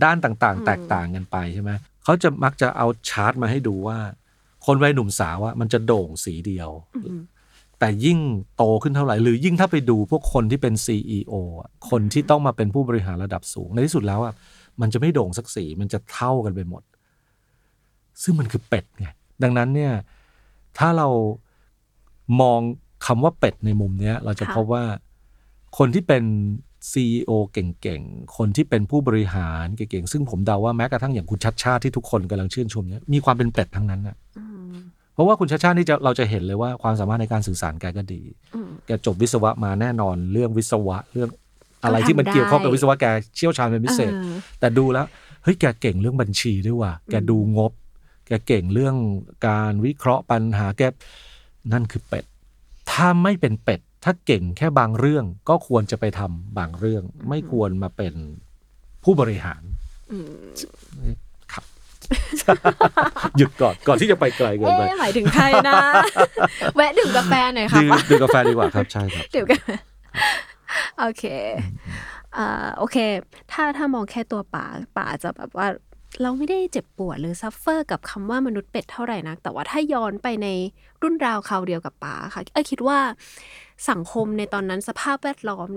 [0.05, 1.71] ด้านต่างๆ แตกต่างกันไปใช่ไหม
[2.05, 3.99] เขาจะมักจะเอาชาร์ตมาให้ดูว่า
[4.67, 7.21] คนวัยหนุ่มสาวอะมันจะโด่งสีเดียวอืม
[7.79, 8.19] แต่ยิ่ง
[8.57, 14.35] โตขึ้นเท่าไหร่ หรือยิ่งถ้าไปดูพวกคนที่เป็น CEO อะคนที่ต้องมาเป็นผู้บริหารระดับสูงในที่สุดแล้วอะ
[14.81, 16.83] มันจะไม่โด่งสักสีมันจะเท่ากันไปหมด
[18.23, 19.09] ซึ่งมันคือเป็ดไง
[19.43, 19.93] ดังนั้นเนี่ย
[20.79, 21.09] ถ้าเรา
[22.41, 22.61] มอง
[23.07, 24.85] คำว่าเป็ดในมุมเนี้ย เราจะค่ะพบว่า
[25.79, 26.25] คนที่เป็น
[26.90, 34.75] CEO เก่งๆ คนที่เป็นผู้บริหารเก่งๆ ซึ่งผมเดาว่าแม้กระทั่งอย่างคุณชัดชาติที่ทุกคนกำลังชื่นชมเนี่ยมีความเป็นเป็ดทั้งนั้นอะอืม
[35.14, 38.23] เพราะว่าคุณชาติชาตินี่จะเราจะเห็นเลยว่าความสามารถในการสื่อสารแกก็ดี
[38.55, 41.28] อืม แกจบวิศวะมาแน่นอนเรื่องวิศวะเรื่อง
[41.83, 45.07] อะไรก็ทำที่มันเกี่ยวข้องกับได้วิศวะแกเชี่ยวชาญเป็นพิเศษ ออ แต่ดูแล้ว
[45.43, 47.73] เฮ้ยแกเก่งเรื่องบัญชีด้วยว่ะแกดูงบ
[48.26, 48.97] แกเก่งเรื่อง
[49.47, 50.83] การวิเคราะห์ปัญหาแก
[51.73, 52.25] นั่นคือเป็ด
[52.90, 58.15] ถ้าไม่เป็นเป็ด ถ้าเก่งแค่บางเรื่องก็ควรจะไปทำบางเรื่อง ไม่ควรมาเป็น
[59.05, 59.62] ผู้บริหาร
[60.12, 60.33] อืม
[61.53, 61.65] ครับ
[63.37, 65.81] หยุดก่อนก่อนที่จะไปไกลเกินไปเอ๊ะหมายถึงใครนะ
[66.77, 69.68] แวะดื่มกาแฟหน่อยค่ะดื่มป้าดื่มกาแฟดีกว่าครับใช่ครับดื่มกาแฟ
[70.99, 71.25] โอเค
[72.37, 72.97] อ่าโอเค
[73.53, 74.66] ถ้าถ้ามองแค่ตัวป่า
[74.99, 75.68] ป่าจะแบบว่า
[76.23, 80.49] เราไม่ได้เจ็บปวดหรือซัฟเฟอร์กับคำว่ามนุษย์เป็ดเท่าไหร่นัก แต่ว่าถ้าย้อนไปใน
[81.03, 82.99] รุ่นราวคราวเดียวกับป่าค่ะ เอ้ยคิดว่า
[83.91, 85.69] สังคมในตอนนั้นสภาพแวดล้อม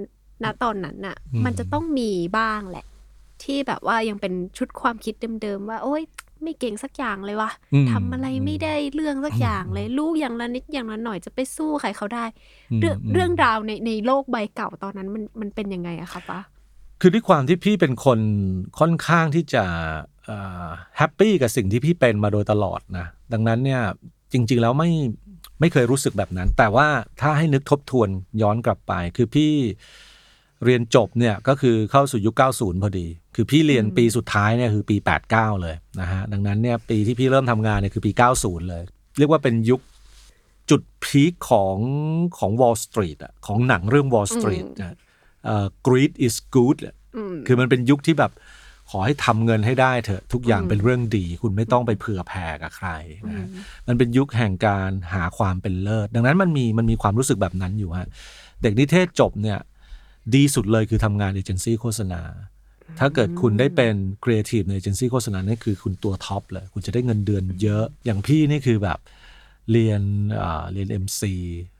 [0.43, 2.85] ณตอนนั้นน่ะอืมมันจะต้องมีบ้างแหละ
[3.43, 6.03] ที่แบบว่ายังเป็นชุดความคิดเดิมๆว่า โอ๊ย
[6.43, 12.25] ไม่เก่งสักอย่างเลยวะอืมทำอะไรไม่ได้เรื่องสักอย่างเลย ลูกอย่างละนิดอย่างละหน่อยจะไปสู้ใครเขาได้
[12.79, 16.39] เรื่องมเรื่องราวในในโลกใบเก่าตอนนั้นมันมันเป็นยังไงอะคะป้า
[17.01, 18.19] คือด้วยความที่พี่เป็นคน
[18.79, 19.63] ค่อนข้างที่จะ
[20.97, 23.81] แฮปปี้กับสิ่งที่พี่เป็นมาโดยตลอดนะดังนั้นเนี่ย
[24.33, 24.89] จริง ๆ แล้วไม่
[25.59, 26.87] ไม่เคยรู้สึกแบบนั้น แต่ว่า
[27.21, 28.09] ถ้าให้นึกทบทวน
[28.41, 29.51] ย้อนกลับไป คือพี่
[30.65, 34.95] เรียนจบเนี่ยก็คือเข้าสู่ยุค 90 พอดี คือพี่เรียนปีสุดท้ายเนี่ยคือปี
[35.29, 38.83] 89 เลยนะฮะดังนั้นเนี่ยปีที่พี่เริ่มทำงานเนี่ยคือปี 90 เลย
[39.17, 39.81] เรียกว่าเป็นยุค
[40.69, 41.77] จุดพีคของ
[42.39, 44.95] ของ Wall Street อะของหนังเรื่อง Wall Street นะ
[45.45, 48.31] เอ่อ greed is good อะอืมคือมันเป็นยุคที่แบบ
[48.89, 52.89] ขอให้ทำเงินให้ได้เถอะทุกอย่างอืมเป็นเรื่องดี คุณไม่ต้องไปเผื่อแผ่กับใคร
[53.27, 53.47] นะฮะ
[53.87, 58.07] มันเป็นยุคแห่งการหาความเป็นเลิศ ดังนั้นมันมีมันมีความรู้สึกแบบนั้นอยู่ฮะ
[58.61, 59.59] เด็กนิเทศจบเนี่ย
[60.35, 62.21] ดีสุดเลยคือทำงานเอเจนซี่โฆษณา
[62.99, 68.99] ถ้าเกิดคุณได้เป็นครีเอทีฟในเอเจนซี่โฆษณานี่คือคุณตัวท็อปเลย คุณจะได้เงินเดือนเยอะ อย่างพี่นี่คือแบบ
[69.71, 70.01] เรียน
[70.39, 71.21] อ่าเรียน MC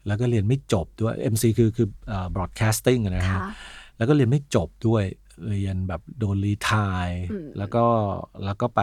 [0.08, 3.42] แล้วก็เรียนไม่จบด้วย MC คือคืออ่า broadcasting อะนะฮะค่ะ
[3.98, 5.04] แล้วก็เรียนไม่จบด้วย
[5.50, 7.86] เรียนแบบโดน retire อืมแล้วก็
[8.46, 8.82] แล้วก็ไป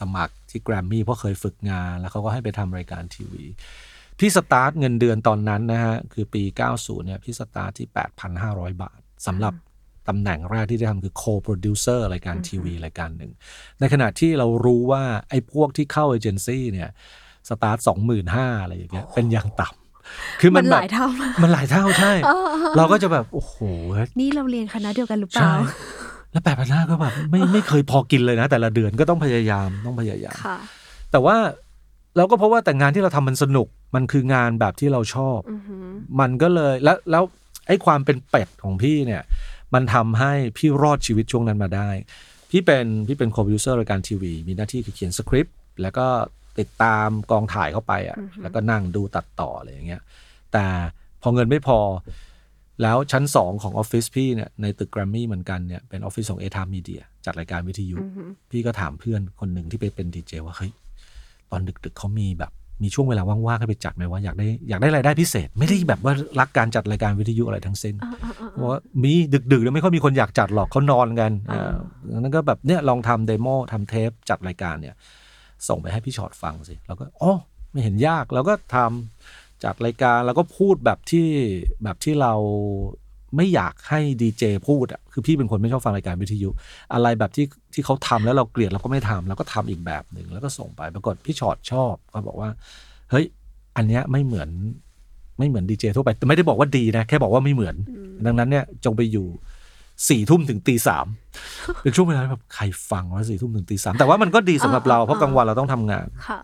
[0.00, 3.44] สมัครที่แกรมมี่เพราะเคยฝึกงาน แล้วเขาก็ให้ไปทำรายการทีวี
[4.18, 6.42] พี่สตาร์ทเงินเดือนตอนนั้นนะฮะ คือปี
[6.74, 7.88] 90 เนี่ยพี่สตาร์ทที่
[8.34, 9.54] 8,500 บาทสำหรับ
[10.08, 13.32] ตำแหน่งแรกที่ได้ทำคือ co-producer รายการทีวีรายการหนึ่ง
[13.80, 16.90] ในขณะที่เรารู้ว่าไอ้พวกที่เข้าเอเจนซี่เนี่ย
[17.48, 17.78] สตาร์ท
[18.24, 19.81] 25,000อะไรอย่างเงี้ยเป็นอย่างต่ำ
[20.40, 23.56] คือมันมันแบบหลายเท่ามากมันหลายเท่าใช่เออเออเออเราก็จะแบบ โอ้โห
[24.20, 25.52] นี่เราเรียนคณะเดียวกันหรือเปใช่ล่า
[26.32, 30.56] แล้วแปดพันห้าก็แบบไม่ไม่เคยพอกินเลยนะ แต่ละเดือนก็ต้องพยายามต้องพยายามค่ะ
[31.10, 31.36] แต่ว่า
[32.16, 35.86] เราก็เพราะว่าแต่งานที่เราทำมันสนุกมันคืองานแบบที่เราชอบอือหือ
[36.20, 37.24] มันก็เลยแล้วแล้ว
[37.66, 39.22] ไอ้ความเป็นเป็ดของพี่เนี่ย
[39.74, 41.90] มันทำให้พี่รอดชีวิตช่วงนั้นมาได้
[42.50, 46.06] พี่เป็นพี่เป็น co-producer รายการทีวี มีหน้าที่คือเขียนสคริปต์แล้วก็
[46.58, 50.02] ติดตามกองถ่ายเข้าไปอะอือฮึแล้วก็นั่งดูตัดต่ออะไรอย่างเงี้ย
[50.52, 50.64] แต่
[51.22, 51.78] พอเงินไม่พอ
[52.82, 57.96] แล้วชั้นสองของออฟฟิศพี่เนี่ยในตึกแกรมมี่เหมือนกันเนี่ยเป็นออฟฟิศของเอไทม์มีเดียจัดรายการวิทยุ
[58.50, 60.72] พี่ก็ถามเพื่อนคนหนึ่งที่ไปเป็นดีเจว่าเฮ้ย
[61.50, 67.94] ตอนดึกๆเขามีแบบมีช่วงเวลาว่างๆให้ไปจัดไหมว่าอยากได้อยากได้รายได้พิเศษ ไม่ได้แบบว่ารักการจัดรายการวิทยุอะไรทั้งสิ้น
[68.60, 69.12] บอกว่ามี
[69.52, 71.72] ดึกๆแล้วไม่ค่อยมีคนอยากจัดหรอกเขานอนกันอ่า
[72.18, 74.94] นั้นก็แบบเนี่ยลองทำเดโมทำเทปจัดรายการเนี่ย
[75.68, 77.34] ส่งไปให้พี่ชอตฟังสิเราก็อ๋อ
[77.70, 81.28] ไม่เห็นยากเราก็ทำจัดรายการแล้วก็พูดแบบที่
[81.82, 82.34] แบบที่เรา
[83.36, 86.48] ไม่อยากให้ดีเจพูดอะคือพี่เป็นคนไม่ชอบฟังรายการวิทยุ
[86.92, 92.50] อะไรแบบที่ที่เขาทำแล้วเราเกลียดเราก็ไม่ทำเราก็ทำอีกแบบหนึ่งแล้วก็ส่งไปปรากฏพี่ชอตชอบเขาบอกว่า
[93.10, 93.24] เฮ้ย
[93.76, 94.48] อันเนี้ยไม่เหมือน
[95.38, 97.76] ไม่เหมือนดีเจทั่วไปแต่ไม่ได้บอกว่าดีนะ แค่บอกว่าไม่เหมือน
[98.26, 99.26] ดังนั้นเนี่ยจงไปอยู่
[100.08, 101.06] สี่ทุ่มถึงตีสาม
[101.82, 106.40] เป็นช่วงเวลาแบบใครฟังว่าสี่ทุ่มถึงตีสามแต่ว่ามันก็ดีสำหรับเราเพราะกลางวันเราต้องทำงานค่ะ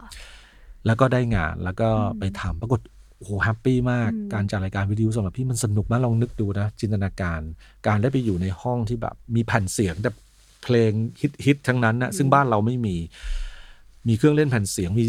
[0.87, 2.81] แล้วก็ได้งานแล้วก็ไปทำปรากฏ
[3.17, 7.41] โอ้โหแฮปปี้มากการจัดรายการวิทยุสำหรับพี่มันสนุกมากลองนึกดูนะ จินตนาการ
[7.87, 10.11] การได้ไปอยู่ในห้องที่แบบ มีแผ่นเสียงแต่
[10.63, 10.93] เพลง
[11.45, 12.97] ฮิตๆทั้งนั้นนะซึ่งบ้านเราไม่มี
[14.09, 15.07] มีเครื่องเล่นแผ่นเสียงมี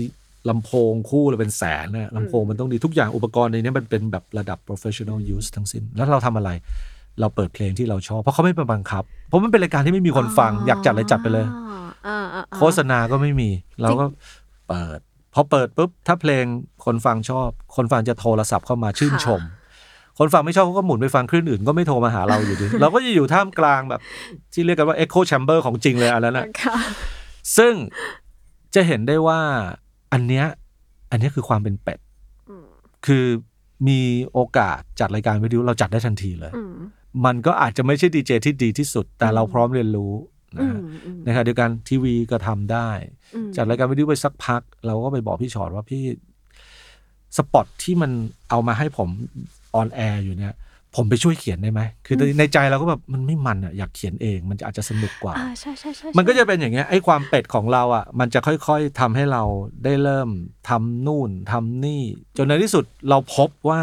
[0.50, 6.50] ลำโพงคู่เลยเป็นแสนนะลำโพงมันต้องดีทุกอย่างอุปกรณ์ในนี้มันเป็นแบบระดับ professional use ทั้งสิ้น แล้วเราทำอะไร
[7.19, 13.50] เราเปิดเพลงที่เราชอบ เพราะเขาไม่มาบังคับ เพราะมันเป็นรายการที่ไม่มีคนฟัง อยากจัดอะไรจัดไปเลยอ่าอ่าอ่าโฆษณาก็ไม่มี
[13.82, 14.06] เราก็
[14.69, 15.00] เปิด
[15.34, 16.45] พอเปิดปุ๊บ ถ้าเพลง
[16.86, 19.41] คนฟังชอบ คนฟังจะโทรศัพท์เข้ามาชื่นชม
[20.19, 24.02] คนฟังไม่ชอบเขาก็หมุนไปฟังคลื่นอื่นก็ไม่โทรมาหาเราอยู่ดี เราก็จะอยู่ท่ามกลางแบบ
[24.54, 26.78] ที่เรียกกันว่า echo chamber ของจริงเลยอันนั้นนะค่ะ
[27.58, 27.74] ซึ่ง
[28.76, 29.39] จะเห็นได้ว่า
[30.13, 30.45] อันเนี้ย
[31.12, 32.00] อันเนี้ยคือความเป็นเป็ด
[33.06, 33.26] คือ
[33.88, 34.02] มี
[34.34, 36.63] โอกาสจัดรายการวิทยุเราจัดได้ทันทีเลยอื
[37.15, 40.13] มมันก็อาจจะไม่ใช่ดีเจที่ดีที่สุด แต่เราพร้อมเรียนรู้
[40.58, 42.89] นะอืมฮะอืมนะครับเดียวกันทีวีก็ทำได้
[43.36, 46.04] อืมจัดรายการวิทยุไปสักพัก เราก็ไปบอกพี่ชอดว่าพี่
[47.38, 48.12] spot ที่มัน
[48.50, 49.10] เอามาให้ผม
[49.75, 50.56] on air อยู่เนี่ย
[50.95, 59.43] ผมไปช่วยเขียนได้ไหม คือในในใจเราก็แบบมันไม่มันอะอยากเขียนเอง มันจะอาจจะสนุกกว่าอ่าใช่ใช่ใช่มันก็จะเป็นอย่างเงี้ยไอ้ความเป็ดของเราอะ มันจะค่อยๆทำให้เรา
[59.84, 60.30] ได้เริ่ม
[60.69, 62.04] ทำนู่นทำนี่
[62.38, 63.82] จนในที่สุดเราพบว่า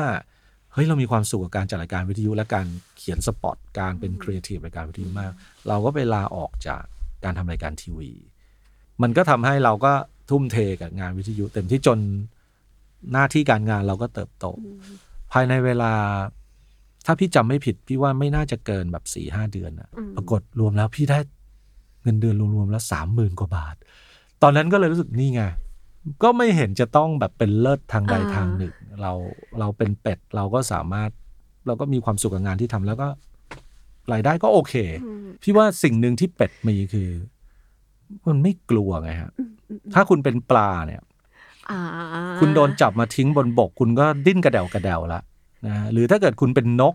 [0.76, 2.66] เฮ้ยเรามีความสุขกับการจัดรายการวิทยุ และการ
[2.98, 5.32] เขียน spot การเป็นครีเอทีฟรายการวิทยุมาก
[5.68, 6.82] เราก็ไปลาออกจาก
[7.24, 8.10] การทำรายการทีวี
[9.02, 9.92] มันก็ทำให้เราก็
[10.30, 11.98] ทุ่มเทกับงานวิทยุ เต็มที่จน
[13.12, 14.46] หน้าที่การงานเราก็เติบโต
[15.32, 15.92] ภายในเวลา
[17.06, 21.18] ถ้าพี่จำไม่ผิด พี่ว่าไม่น่าจะเกินแบบสี่ห้าเดือนอะปรากฏรวมแล้วพี่ได้
[22.02, 23.74] เงินเดือนรวมๆแล้วสามหมื่นกว่าบาท
[24.42, 25.42] ตอนนั้นก็เลยรู้สึกนี่ไง
[26.22, 29.12] ก็ไม่เห็นจะต้องแบบเป็นเลิศทางใดอ่าทางหนึ่ง เรา
[29.60, 31.10] เราเป็นเป็ดเราก็สามารถ
[31.66, 33.08] เราก็มีความสุขกับงานที่ทำแล้วก็
[34.12, 34.74] รายได้ก็โอเค
[35.42, 37.10] พี่ว่าสิ่งหนึ่งที่เป็ดมีคือ
[38.26, 39.30] มันไม่กลัวไงฮะ
[39.94, 41.02] ถ้าคุณเป็นปลาเนี่ย
[41.70, 41.80] อ่า
[42.40, 45.20] คุณโดนจับมาทิ้งบนบก คุณก็ดิ้นกระเดวกระเดวละ
[45.66, 46.94] นะหรือถ้าเกิดคุณเป็นนก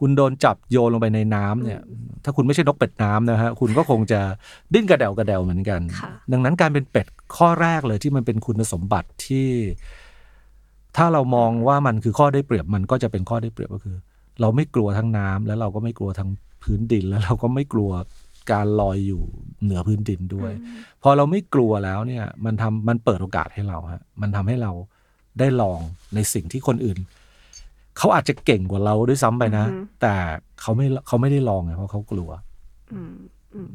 [0.00, 1.80] คุณโดนจับโยนลงไปในน้ำเนี่ย
[2.24, 4.20] ถ้าคุณไม่ใช่นกเป็ดน้ำนะฮะคุณก็คงจะ
[4.74, 9.48] ดิ้นกระเดวกระเดวเหมือนกันค่ะดังนั้นการเป็นเป็ดข้อแรกเลยที่มันเป็นคุณสมบัติที่
[10.98, 13.96] ถ้าเรามองว่ามันคือข้อได้เปรียบมันก็จะเป็นข้อได้เปรียบก็คือ
[14.40, 16.30] เราไม่กลัวทั้งน้ำแล้วเราก็ไม่กลัวทั้ง
[16.62, 17.90] พื้นดินแล้วเราก็ไม่กลัว
[18.52, 19.22] การลอยอยู่
[19.62, 20.52] เหนือพื้นดินด้วย
[21.02, 24.72] พอเราไม่กลัวแล้วเนี่ย มันทำมันเปิดโอกาสให้เราฮะมันทำให้เรา
[25.38, 25.80] ได้ลอง
[26.14, 26.98] ในสิ่งที่คนอื่น
[27.98, 30.14] เขาอาจจะเก่งกว่าเราด้วยซ้ำไปนะอือฮึแต่
[30.60, 32.30] เขาไม่เขาไม่ได้ลองไงเพราะเขากลัว
[32.92, 33.14] อืม
[33.54, 33.70] อืม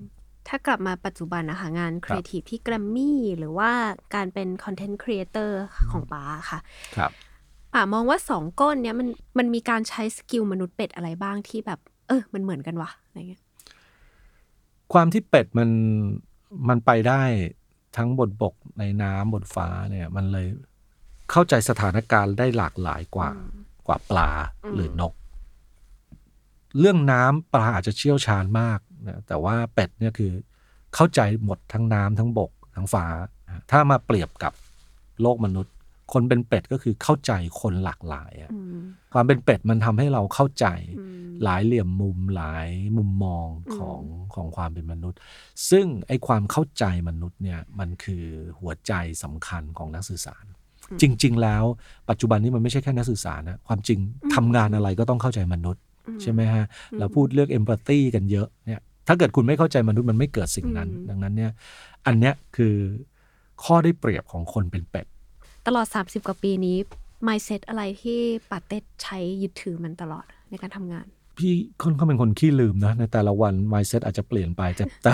[0.47, 3.71] ถ้ากลับมาปัจจุบันนะคะ งานครีเอทีฟที่แกรมมี่หรือว่า
[4.15, 6.60] การเป็น content creatorของป้าค่ะ
[6.97, 7.12] ครับ
[7.73, 13.41] ป่ามองว่าสองก้อนเนี้ยมันมันมีการใช้สกิลมนุษย์เป็ดอะไรบ้างที่แบบ เออ มันเหมือนกันวะอะไรเงี้ย
[14.93, 15.69] ความที่เป็ดมัน
[16.69, 17.21] มันไปได้
[17.97, 20.47] ทั้งบนบกในน้ำบนฟ้าเนี่ย มันเลย
[21.32, 23.29] เข้าใจสถานการณ์ได้หลากหลายกว่า
[23.88, 24.29] กว่าปลา
[24.75, 25.13] หรือนก
[26.79, 30.31] เรื่องน้ำปลาอาจจะเชี่ยวชาญมาก นะแต่ว่าเป็ดเนี่ยคือ
[30.95, 33.05] เข้าใจหมดทั้งน้ำทั้งบกทั้งฟ้า
[33.71, 34.53] ถ้ามาเปรียบกับ
[35.21, 35.73] โลกมนุษย์
[36.13, 38.81] คนเป็นเป็ดก็คือเข้าใจคนหลากหลายอะอืม
[39.13, 40.65] ความเป็นเป็ดมันทำให้เราเข้าใจ
[40.99, 44.01] อืมหลายเหลี่ยมมุมหลายมุมมองของ
[44.35, 45.19] ของความเป็นมนุษย์
[45.69, 48.23] ซึ่งไอ้ความเข้าใจมนุษย์เนี่ยมันคือ
[48.59, 50.45] หัวใจสำคัญของนักสื่อสาร
[51.01, 51.63] จริง ๆ แล้ว
[52.09, 53.99] ปัจจุบันนี้มันไม่ใช่แค่นักสื่อสารนะความจริง
[54.35, 55.81] ทำงานอะไรก็ต้องเข้าใจมนุษย์
[56.21, 56.65] ใช่ไหมฮะ
[56.99, 61.51] เราพูดเรื่องเอมพัตตีกันเยอะเนี่ย ถ้าเกิดคุณไม่เข้าใจมนุษย์มันไม่เกิดสิ่งนั้นอืมดังนั้นเนี่ย
[62.05, 62.75] อันเนี้ยคือ
[63.63, 65.05] ข้อได้เปรียบของคนเป็นเป็ด
[65.67, 66.77] ตลอด 30 กว่าปีนี้
[67.27, 71.05] mindset อะไรที่ปาเต้ใช้ยึดถือมันตลอดในการทำงาน
[71.37, 75.11] พี่ค่อนข้างเป็นคนขี้ลืมนะ ในแต่ละวัน mindset อาจจะเปลี่ยนไปแต่แต่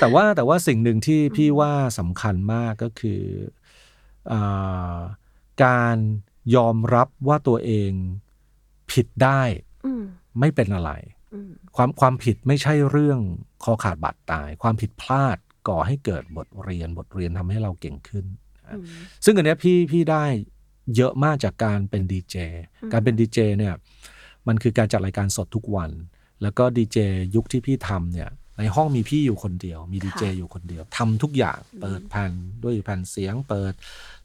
[0.00, 3.20] แต่ว่าแต่ว่าสิ่งหนึ่งที่พี่ว่าสำคัญมากก็คือ
[4.32, 4.98] อา
[5.64, 5.96] การ
[6.56, 7.90] ยอมรับว่าตัวเอง
[8.90, 9.42] ผิดได้
[9.86, 10.02] อืม
[10.40, 11.15] ไม่เป็นอะไรอืม
[11.76, 13.20] ความความผิดไม่ใช่เรื่อง
[13.64, 15.36] คอขาดบาดตาย ความผิดพลาด
[15.68, 18.26] ก่อให้เกิดบทเรียนบทเรียนทำให้เราเก่งขึ้น
[18.68, 18.84] อืม
[19.24, 20.24] ซึ่งอันเนี้ยพี่พี่ได้
[20.96, 22.36] เยอะมากจากการเป็นดีเจ
[22.82, 23.74] อืมการเป็นดีเจเนี่ย
[24.48, 25.90] มันคือการจัดรายการสดทุกวัน
[26.42, 26.98] แล้วก็ดีเจ
[27.34, 32.32] ยุคที่พี่ทำเนี่ยในห้องมีพี่อยู่คนเดียว มีดีเจอยู่คนเดียวทำทุกอย่างเปิดแผ่น
[32.64, 33.72] ด้วยแผ่นเสียง เปิด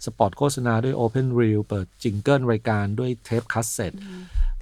[0.06, 3.94] สปอตโฆษณาด้วย Open Reel เปิด jingle รายการด้วยเทปคัสเซ็ต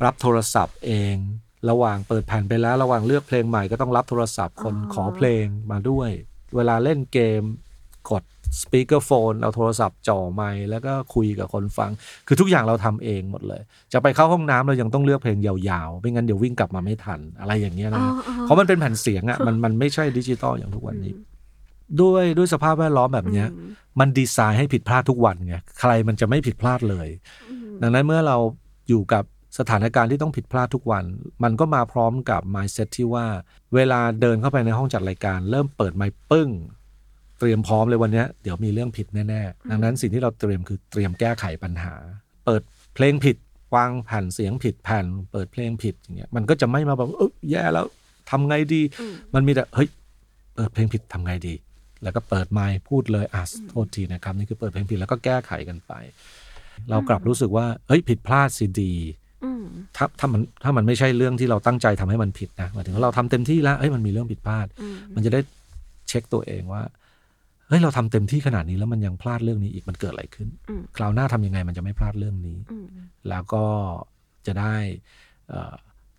[0.04, 1.16] รับโทรศัพท์เอง
[1.70, 6.10] ระหว่างเปิดแผ่นไปแล้วระหว่างเลือกเพลงใหม่ก็ต้องรับโทรศัพท์คนอ๋อขอเพลงมาด้วย
[6.56, 7.42] เวลาเล่นเกม
[8.10, 8.24] กด
[8.62, 11.92] speakerphone เอาโทรศัพท์จ่อไมค์แล้วก็คุยกับคนฟัง
[12.28, 13.62] คือทุกอย่างเราทำเองหมดเลย
[13.94, 21.14] จะไปเข้าห้องน้ำเรายังต้องเลือกเพลงยาวๆ ไม่งั้นเดี๋ยววิ่งกลับมาไม่ทันอะไรอย่างเงี้ยอ๋นะออ๋อเพราะมันเป็นแผ่นเสียงอะ่ะมันมันไม่ใช่ดิจิตอลอย่างทุกวันนี้
[22.02, 27.08] ด้วยด้วยสภาพแวดล้อมแบบเนี้ยอืมมันดีไซน์ให้ผิดพลาดทุกวันไงใครมันจะไม่ผิดพลาดเลย
[27.50, 28.38] อืมดังนั้นเมื่อเรา
[28.90, 29.24] อยู่กับ
[29.58, 31.06] สถานการณ์ที่ต้องผิดพลาดทุกวัน
[31.44, 33.26] มันก็มาพร้อมกับ mindset ที่ว่า
[33.76, 36.50] เวลาเดินเข้าไปในห้องจัดรายการ เริ่มเปิดไมค์ปึ้ง
[37.40, 41.94] เตรียมพร้อมเลยวันเนี้ยเดี๋ยวมีเรื่องผิดแน่ๆ ดังนั้นสิ่งที่เราเตรียมคือเตรียมแก้ไขปัญหา
[42.46, 42.62] เปิด
[42.96, 43.38] เพลงผิด
[43.76, 47.86] วางแผ่นเสียงผิดแผ่น เปิดเพลงผิดอย่างเงี้ยมันก็จะไม่มาแบบเออแย่แล้ว
[48.30, 49.88] ทำไงดีอืมมันมีแต่เฮ้ย
[50.56, 51.54] เปิดเพลงผิดทำไงดี
[52.04, 55.94] แล้วก็เปิดไมค์พูดเลยอะโทษทีนะครับนี่คือเปิดเพลงผิดแล้วก็แก้ไขกันไป
[56.90, 59.19] เรากลับรู้สึกว่าเฮ้ยผิดพลาดสิดีอืม
[59.98, 65.40] ถ้าถ้ามันถ้ามันไม่ใช่เรื่องที่เราตั้งใจทำให้มันผิดนะหมายถึงว่าเราทำเต็มที่แล้วเฮ้ยมันมีเรื่องผิดพลาดอืมมันจะได้
[66.08, 66.84] เช็คตัวเองว่า
[67.68, 72.88] เฮ้ยเราทำเต็มที่ขนาดนี้แล้วมันยังพลาดเรื่องนี้อีกมันเกิดอะไรขึ้นอืมคราวหน้าทำยังไงมันจะไม่พลาดเรื่องนี้อืม
[73.30, 73.66] แล้วก็
[74.48, 74.76] จะได้
[75.50, 75.74] เอ่อ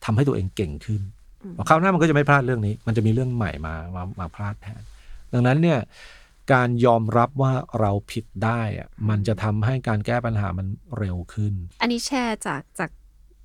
[0.04, 1.02] ทำให้ตัวเองเก่งขึ้น
[1.42, 4.82] อืมพอคราวหน้ามันก็จะไม่พลาดเรื่องนี้ มันจะมีเรื่องใหม่มามามาพลาดแทน
[5.32, 5.78] ดังนั้นเนี่ย
[6.52, 10.66] การยอมรับว่าเราผิดได้อะมันจะทำให้การแก้ปัญหามัน
[10.98, 12.90] เร็วขึ้น อันนี้แชร์จากจาก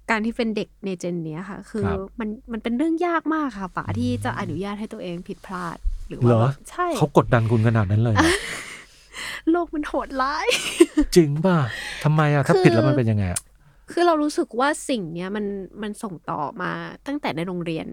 [0.09, 8.31] การที่เป็นเด็กในเจนเนี้ยค่ะ คือครับ มันมันเป็นเรื่องยากมากค่ะป๋าที่จะอนุญาตให้ตัวเองผิดพลาด หรือเหรว่าอ แบบใช่ เขากดดันคุณขนาดนั้นเลยเหรอ
[9.51, 10.47] โลกมันโหดร้าย
[11.15, 11.57] จริงป่ะ
[12.03, 13.41] ทำไมอะถ้าคือ ผิดแล้วมันเป็นยังไงอะ
[13.91, 15.45] คือเรารู้สึกว่าสิ่งเนี้ยมัน
[15.81, 16.71] มันส่งต่อมา
[17.07, 17.87] ตั้งแต่ในโรงเรียน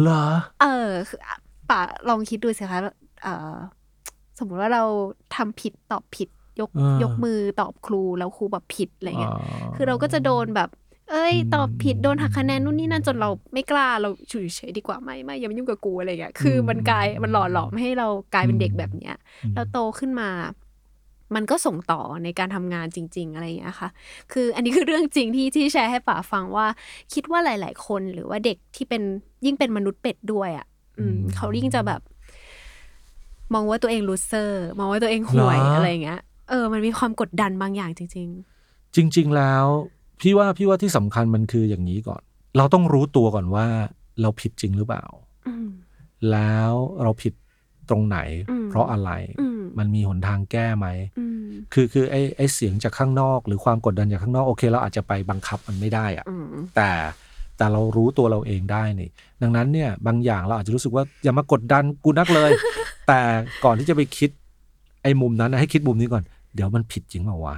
[0.00, 0.24] เหรอ
[0.62, 1.36] เออคืออะ
[1.70, 2.78] ป๋าลองคิดดูสิคะ
[3.22, 3.56] เออ
[4.38, 4.84] สมมุติว่าเรา
[5.36, 6.28] ทำผิดตอบผิด
[6.60, 10.70] ยกอ่าย ยกมือตอบครูแล้วครูแบบผิดอะไรเงี้ยอ๋อคือเราก็จะโดนแบบ
[11.12, 20.28] เอ้ยอืมตอบผิดโดนหักคะแนนนู่นนี่นั่นจนเราไม่กล้าเราอยู่เฉยๆดีกว่าไม่ไม่อย่ามายุ่งกับกูอะไรเงี้ยคือมันกลายมันหล่อหลอมให้เรากลายเป็นเด็กแบบเนี้ยอืมเราโตขึ้นมา
[21.34, 23.88] มันก็ส่งต่อในการทำงานจริง ๆ อะไรอย่างเงี้ยค่ะ
[24.32, 26.66] คืออันนี้คือเรื่องจริงที่ที่แชร์ให้ป๋าฟังว่า
[27.12, 29.02] คิดว่าหลาย ๆ คนหรือว่าเด็กที่เป็น
[29.44, 30.66] ยิ่งเป็นมนุษย์เป็ดด้วยอะ
[30.98, 32.00] อืมเขายิ่งจะแบบ
[33.54, 36.20] มองว่าตัวเอง loser มองว่าตัวเองห่วยเหรอออะไรอย่างเงี้ย
[36.50, 38.16] เออ มันมีความกดดันบางอย่างจริงจ
[39.16, 39.66] ริง ๆ แล้ว
[40.22, 42.22] พี่ว่าพี่ว่าที่สำคัญมันคืออย่างนี้ก่อน
[42.56, 43.66] เราต้องรู้ตัวก่อนว่า
[44.22, 45.68] เราผิดจริงหรือเปล่าๆอืม
[46.30, 47.34] แล้วเราผิด
[47.90, 48.18] ตรงไหน
[48.50, 50.86] อืมเพราะอะไรอืมมันมีหนทางแก้ไหม
[51.18, 56.90] อืมคือคือไอ้ไอ้เสียงจากข้างนอก หรือความกดดันจากข้างนอกโอเค เราอาจจะไปบังคับมันไม่ได้อะอืมแต่
[57.56, 59.10] แต่เรารู้ตัวเราเองได้นี่
[59.42, 62.50] ดังนั้นเนี่ย บางอย่างเราอาจจะรู้สึกว่าอย่ามากดดันกูนักเลย
[63.08, 63.20] แต่
[63.64, 64.30] ก่อนที่จะไปคิด
[65.02, 66.22] ไอ้มุมนั้นนะให้คิดมุมนี้ก่อน
[66.54, 67.56] เดี๋ยวมันผิดจริงเปล่าวะ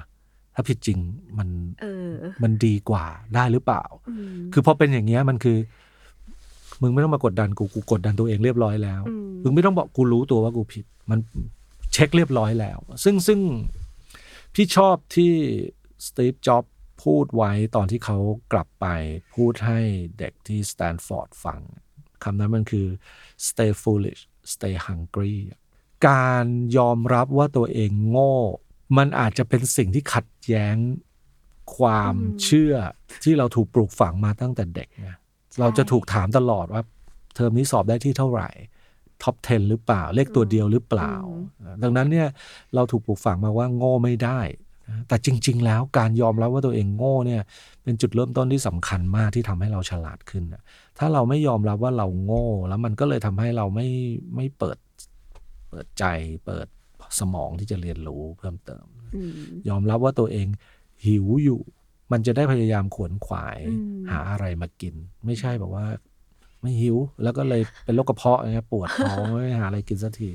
[0.54, 0.98] ถ้าผิดจริง
[1.38, 1.48] มัน
[1.82, 2.12] เออ
[2.42, 5.58] มันดีกว่าได้หรือเปล่าอืมคือพอเป็นอย่างเงี้ยมันคือ
[6.82, 11.18] มึงไม่ต้องมากดดันกูกูกดดันตัวเองเรียบร้อยแล้วอืมมึงไม่ต้องบอกกูรู้ตัวว่ากูผิด มัน
[11.92, 13.40] เช็คเรียบร้อยแล้ว ซึ่งซึ่ง
[14.54, 15.32] พี่ชอบที่
[16.06, 16.64] สตีฟจ็อบ
[17.04, 18.18] พูดไว้ตอนที่เขา
[18.52, 18.86] กลับไป
[19.34, 19.80] พูดให้
[20.18, 21.60] เด็กที่สแตนฟอร์ดฟัง
[22.22, 22.86] คำนั้นมันคือ
[23.48, 25.36] stay foolish stay hungry
[26.08, 26.44] การ
[26.76, 28.36] ยอมรับว่าตัวเองโง่
[28.96, 30.76] มันอาจจะเป็นสิ่งที่ขัดแย้ง
[31.76, 32.74] ความอืมเชื่อ
[33.24, 35.10] ที่เราถูกปลูกฝังมาตั้งแต่เด็กไง
[35.60, 36.82] เราจะถูกถามตลอดว่า
[37.34, 38.48] เทอมนี้สอบได้ที่เท่าไหร่
[39.22, 41.14] ท็อป 10 หรือเปล่า เลขตัวเดียวหรือเปล่า
[41.82, 42.28] ดังนั้นเนี่ย
[42.74, 44.40] เราถูกปลูกฝังมาว่าโง่ไม่ได้
[44.88, 47.42] นะแต่จริง ๆ แล้วการยอมรับว่าตัวเองโง่เนี่ย
[47.82, 50.62] เป็นจุดเริ่มต้นที่สำคัญมากที่ทำให้เราฉลาดขึ้นน่ะ
[50.98, 53.88] ถ้าเราไม่ยอมรับว่าเราโง่ แล้วมันก็เลยทำให้เราไม่
[54.34, 54.78] ไม่เปิด
[55.70, 56.04] เปิดใจ
[56.46, 56.66] เปิด
[57.20, 59.32] สมองที่จะเรียนรู้เพิ่มเติมอืม
[59.68, 60.46] ยอมรับว่าตัวเอง
[61.06, 61.60] หิวอยู่
[62.12, 64.94] มันจะได้พยายามขวนขวายอืมหาอะไรมากิน
[65.26, 65.86] ไม่ใช่แบบว่า
[66.60, 70.28] ไม่หิว แล้วก็เลยเป็นโรคกระเพาะอย่างเงี้ยปวดท้องไม่หาอะไรกินสักที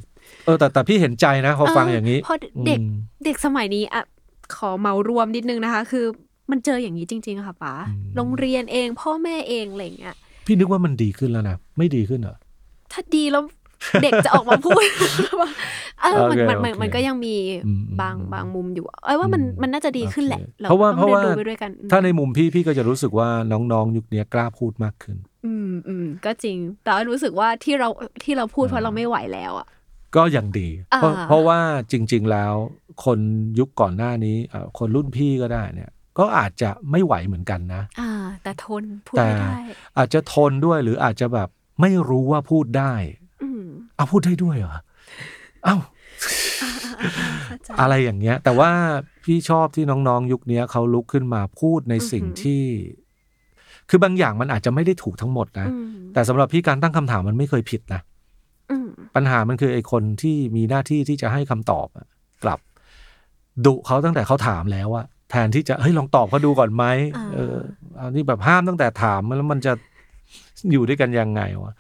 [0.46, 2.38] เออแต่แต่พี่เห็นใจนะพอฟังอย่างนี้เพราะ
[2.68, 2.92] เด็กอืม
[3.26, 4.04] เด็กสมัยนี้อะ
[4.56, 6.06] ขอเมารวมนิดนึงนะคะ คือ
[6.52, 10.16] มันเจออย่างนี้จริง ๆ ค่ะป๋าอืมโรงเรียนเอง พ่อแม่เองอะไรอย่างเงี้ย
[10.46, 12.38] พี่นึกว่ามันดีขึ้นแล้วนะไม่ดีขึ้นเหรอ
[12.92, 13.44] ถ้าดีแล้ว
[14.04, 14.84] เด็กจะออกมาพูด
[15.40, 15.50] ว่า
[16.02, 27.90] เออมันโอเคมันมันโอเคมันก็ยังมีอืมบางอืมบางมุมอยู่เอ้ยว่ามันอืมมันน่าจะดีขึ้นแหละโอเคเราเพราะว่าต้องเพราะเรียนว่ารู้ไปด้วยกันถ้าในมุมพี่พี่ก็จะรู้สึกว่าน้องๆ ยุคเนี้ยกล้าพูดมากขึ้น อืมอืมก็จริง แต่ว่ารู้สึกว่าที่เรา
[28.24, 29.68] ที่เราพูดเพราะอ่าเราไม่ไหวแล้วอะ
[30.16, 31.60] ก็ยังดี เพราะอ่าเพราะว่า
[31.92, 32.54] จริง ๆ แล้ว
[33.06, 33.20] คน
[33.60, 35.90] ยุคก่อนหน้านี้เอ่อคนรุ่นพี่ก็ได้เนี่ย
[36.20, 38.12] ก็อาจจะไม่ไหวเหมือนกันนะอ่า
[38.44, 39.60] แต่ทนพูดแต่ไม่ได้
[39.98, 41.50] อาจจะทนด้วยหรืออาจจะแบบ
[41.82, 43.19] ไม่รู้ว่าพูดได้อืม
[44.00, 44.76] เอาพูดได้ด้วยเหรอ
[45.64, 45.76] เอ้า
[47.46, 48.72] เข้าใจอะไรอย่างเงี้ย แต่ว่า
[49.24, 52.64] พี่ชอบที่น้องๆ ยุคเนี้ยเขาลุกขึ้นมาพูดในสิ่งอือหือที่
[53.90, 58.02] คือบางอย่างมันอาจจะไม่ได้ถูกทั้งหมดนะอืมแต่สำหรับพี่การตั้งคำถามมันไม่เคยผิดนะ
[58.72, 62.06] อืมปัญหามันคือไอ้คนที่มีหน้าที่ที่จะให้คำตอบอะ
[62.44, 62.60] กลับ
[63.66, 66.86] ดุเขาตั้งแต่เขาถามแล้วอะแทนที่จะเฮ้ยลองตอบเขาดูก่อนไหม
[67.34, 67.56] เออ
[68.00, 69.74] อันนี้แบบห้ามตั้งแต่ถามแล้วมันจะ
[70.72, 71.74] อยู่ด้วยกันยังไงวะ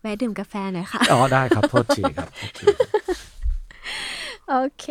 [0.00, 2.66] แวะดื่มกาแฟหน่อยค่ะ อ๋อ ได้ครับ โทษทีครับโทษที
[4.48, 4.86] โอเค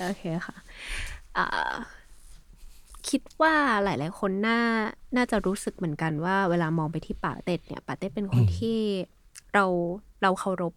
[0.00, 0.56] โอเคค่ะ
[1.36, 1.46] อ่า
[3.08, 4.60] คิดว่าหลาย ๆ คนน่า
[5.16, 8.78] น่าจะรู้สึกเหมือนกันว่าเวลามองไปที่ป่าเต็ดเนี่ยป่าเต็ดเป็นคนที่
[9.54, 9.64] เรา
[10.22, 10.74] เราเคารพ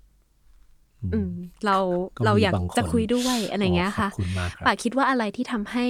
[1.13, 1.31] อืม
[1.65, 1.77] เรา
[2.17, 5.85] ก็มีเราอยากบางคนจะคุยด้วยอะไรเงี้ยค่ะขอบคุณมากครับป่าคิดว่าอะไรที่ทำให้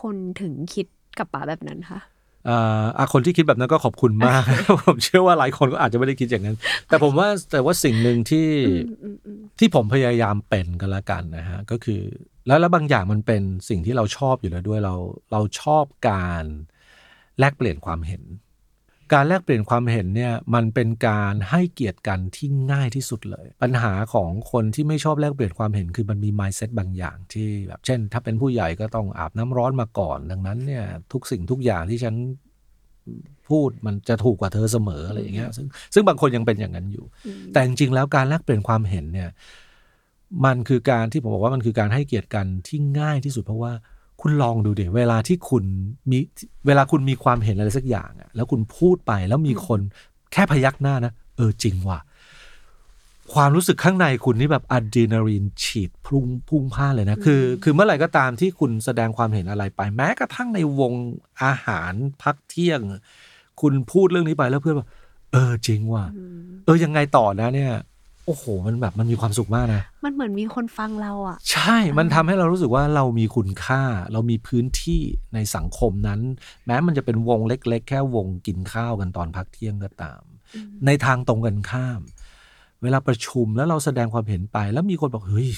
[0.00, 0.86] คนถึงคิด
[1.18, 2.00] กับป่าแบบนั้นคะ
[2.48, 4.42] อ่าอะคนที่คิดแบบนั้นก็ขอบคุณมาก
[4.86, 6.56] ผมเชื่อว่าหลายคนก็อาจจะไม่ได้คิดอย่างนั้น
[6.88, 12.00] แต่ผมว่าแต่ว่าสิ่งหนึ่งที่อืมอืมอืมที่ผมพยายามเป็นกันละกันนะฮะก็คือ
[12.46, 14.94] แล้วแล้วบางอย่างมันเป็นสิ่งที่เราชอบอยู่แล้วด้วยเรา
[15.32, 16.44] เราชอบการ
[17.38, 18.22] แลกเปลี่ยนความเห็น
[19.12, 32.14] การแลกเปลี่ยนความเห็นเนี่ยมันเป็นการให้เกียรติกันที่ง่ายที่สุดเลย ปัญหาของคนที่ไม่ชอบแลกเปลี่ยนความเห็นคือมันมี mindset บางอย่างที่แบบเช่น ถ้าเป็นผู้ใหญ่ก็ต้องอาบน้ำร้อนมาก่อน ดังนั้นเนี่ยทุกสิ่งทุกอย่างที่ฉัน
[33.48, 37.04] พูดมันจะถูกกว่าเธอเสมออะไรอย่างเงี้ยซึ่งซึ่งบางคนยังเป็นอย่างนั้นอยู่
[37.52, 39.30] แต่จริงๆแล้วการแลกเปลี่ยนความเห็นเนี่ย
[40.44, 43.72] มันคือการที่ผมบอกว่ามันคือการให้เกียรติกันที่ง่ายที่สุดเพราะว่า
[44.20, 45.64] คุณลองดูดิเวลาที่คุณ
[46.10, 46.18] มี
[46.66, 49.80] เวลาคุณมีความเห็นอะไรสักอย่างอะแล้วคุณพูดไปแล้วมีคน
[50.32, 52.00] แค่พยักหน้านะ เออจริงว่ะ
[53.32, 60.92] ความรู้สึกข้างในคุณนี่แบบอะดรีนาลีนฉีดพุ่งพุ่งพล่านเลยนะ คือ คือเมื่อไหร่ก็ตามที่คุณแสดงความเห็นอะไรไป แม้กระทั่งในวง
[61.42, 62.80] อาหารพักเที่ยง
[63.60, 64.88] คุณพูดเรื่องนี้ไปแล้วเพื่อนบอก
[65.32, 66.04] เออจริงว่ะ
[66.64, 75.00] เออยังไงต่อนะเนี่ยโอ้โห มันแบบมันมีความสุขมากนะ มันเหมือนมีคนฟังเราอะ ใช่ มันทำให้เรารู้สึกว่าเรามีคุณค่า เรามีพื้นที่
[75.34, 76.20] ในสังคมนั้น
[76.66, 80.22] แม้มันจะเป็นวงเล็ก ๆ แค่วงกินข้าวกันตอนพักเที่ยงก็ตาม
[80.86, 82.00] ในทางตรงกันข้าม
[82.82, 85.48] เวลาประชุมแล้วเราแสดงความเห็นไป แล้วมีคนบอกเฮ้ย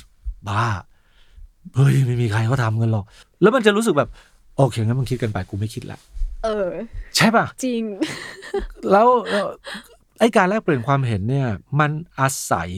[0.48, 0.66] บ้า
[1.76, 3.04] เฮ้ยไม่มีใครเขาทำกันหรอก
[3.42, 4.08] แล้วมันจะรู้สึกแบบ
[4.56, 5.98] โอเคงั้นมึงคิดกันไปกูไม่คิดละ
[6.44, 6.68] เออ
[7.16, 7.82] ใช่ป่ะ จริง
[8.90, 9.50] แล้วเอ่อ
[10.18, 11.48] ไอการแลกเปลี่ยนความเห็นเนี่ย
[11.80, 12.70] มันอาศัย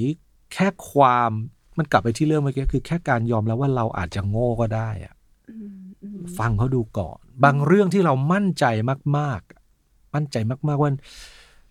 [0.53, 1.31] แค่ความ
[1.79, 5.15] มันกลับไปที่เรื่องเมื่อกี้คือแค่การยอมแล้วว่าเราอาจจะโง่ก็ได้อะ
[6.39, 8.65] ฟังเขาดูก่อน บางเรื่องที่เรามั่นใจ
[9.17, 9.41] มาก
[9.79, 10.37] ๆ มั่นใจ
[10.69, 10.91] มาก ๆ ว่า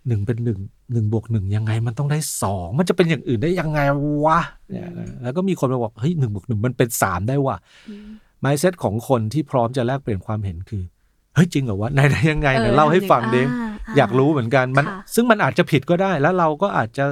[0.08, 0.60] หนึ่งเป็นหนึ่ง
[0.94, 3.80] หนึ่งบวกหนึ่งยังไงมันต้องได้สองมันจะเป็นอย่างอื่นได้ยังไง
[4.26, 7.58] วะเนี่ยนะแล้วก็มีคนมาบอกเฮ้ยหนึ่งบวกหนึ่งมันเป็นสามได้ว่ะ
[8.44, 10.84] mindset ของคนที่พร้อมจะแลกเปลี่ยนความเห็นคือ
[11.36, 17.06] เฮ้ยจริงเหรอวะไหนไหนยังไงไหนเออเล่าให้ฟังดิอ่า อ่าอยากรู้เหมือนกันมันค่ะซึ่งมันอาจจะผิดก็ได้แล้วเราก็อาจจะ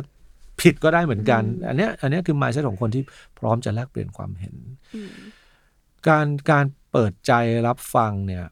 [0.62, 3.04] ผิดก็ได้เหมือนกัน อันเนี้ยอันเนี้ยคือ mindset ของคนที่
[3.40, 4.56] พร้อมจะแลกเปลี่ยนความเห็น
[6.08, 7.32] การการเปิดใจ
[7.68, 8.46] รับฟังเนี่ย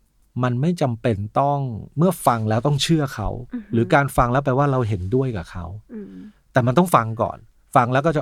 [0.44, 1.60] มันไม่จำเป็นต้อง
[1.98, 3.30] เมื่อฟังแล้วต้องเชื่อเขา
[3.74, 6.08] หรือการฟังแล้วแปลว่าเราเห็นด้วยกับเขาอืม
[6.54, 7.38] แต่มันต้องฟังก่อน
[7.76, 8.22] ฟังแล้วก็จะ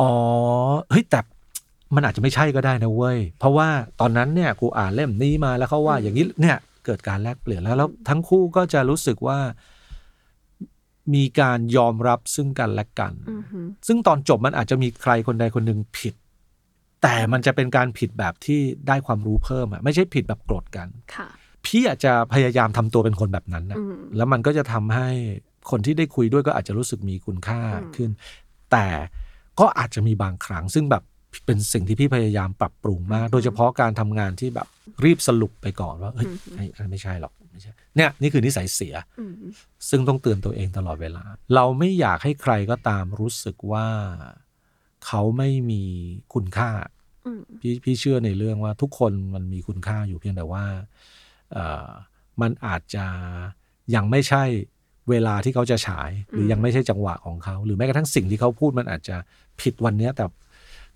[0.00, 0.10] อ๋อ
[0.90, 1.20] เฮ้ยแต่
[1.94, 3.68] มันอาจจะไม่ใช่ก็ได้นะเว้ย เพราะว่า
[4.00, 9.38] ตอนนั้นเนี่ยกูอ่านเล่มนี้มาแล้วเขาว่าอย่างนี้เนี่ย เกิดการแลกเปลี่ยนแล้วแล้วทั้งคู่ก็จะรู้สึกว่า
[11.14, 16.14] มีการยอมรับซึ่งกันและกันอือหือซึ่งตอนจบมันอาจจะมีใครคนใดคนหนึ่งผิด
[17.02, 21.28] แต่มันจะเป็นการผิดแบบที่ได้ความรู้เพิ่มอะไม่ใช่ผิดแบบโกรธกันค่ะ
[21.64, 25.08] พี่อาจจะพยายามทำตัวเป็นคนแบบนั้นนะอืมแล้วมันก็จะทำให้
[25.70, 28.10] คนที่ได้คุยด้วยก็อาจจะรู้สึกมีคุณค่าอืมขึ้น
[28.72, 28.86] แต่
[29.60, 31.02] ก็อาจจะมีบางครั้งซึ่งแบบ
[31.44, 34.68] เป็นสิ่งที่พี่พยายามปรับปรุงมาก โดยเฉพาะการทำงานที่แบบ
[35.04, 39.34] รีบสรุปไปก่อนว่าเฮ้ยไอ้อันไม่ใช่หรอกไม่ใช่เนี่ยนี่คือนิสัยเสียอืม
[39.88, 43.86] ซึ่งต้องเตือนตัวเองตลอดเวลา เราไม่อยากให้ใครก็ตามรู้สึกว่า
[45.06, 45.82] เขาไม่มี
[46.34, 46.70] คุณค่า
[47.26, 50.64] อืมพี่พี่เชื่อในเรื่องว่าทุกคนมันมีคุณค่าอยู่เพียงแต่ว่า
[51.52, 51.88] เอ่อ
[52.40, 53.06] มันอาจจะ
[53.94, 54.44] ยังไม่ใช่
[55.10, 59.16] เวลาที่เขาจะฉาย หรือยังไม่ใช่จังหวะของเขา หรือแม้กระทั่งสิ่งที่เขาพูดมันอาจจะ
[59.60, 60.24] ผิดวันเนี้ยแต่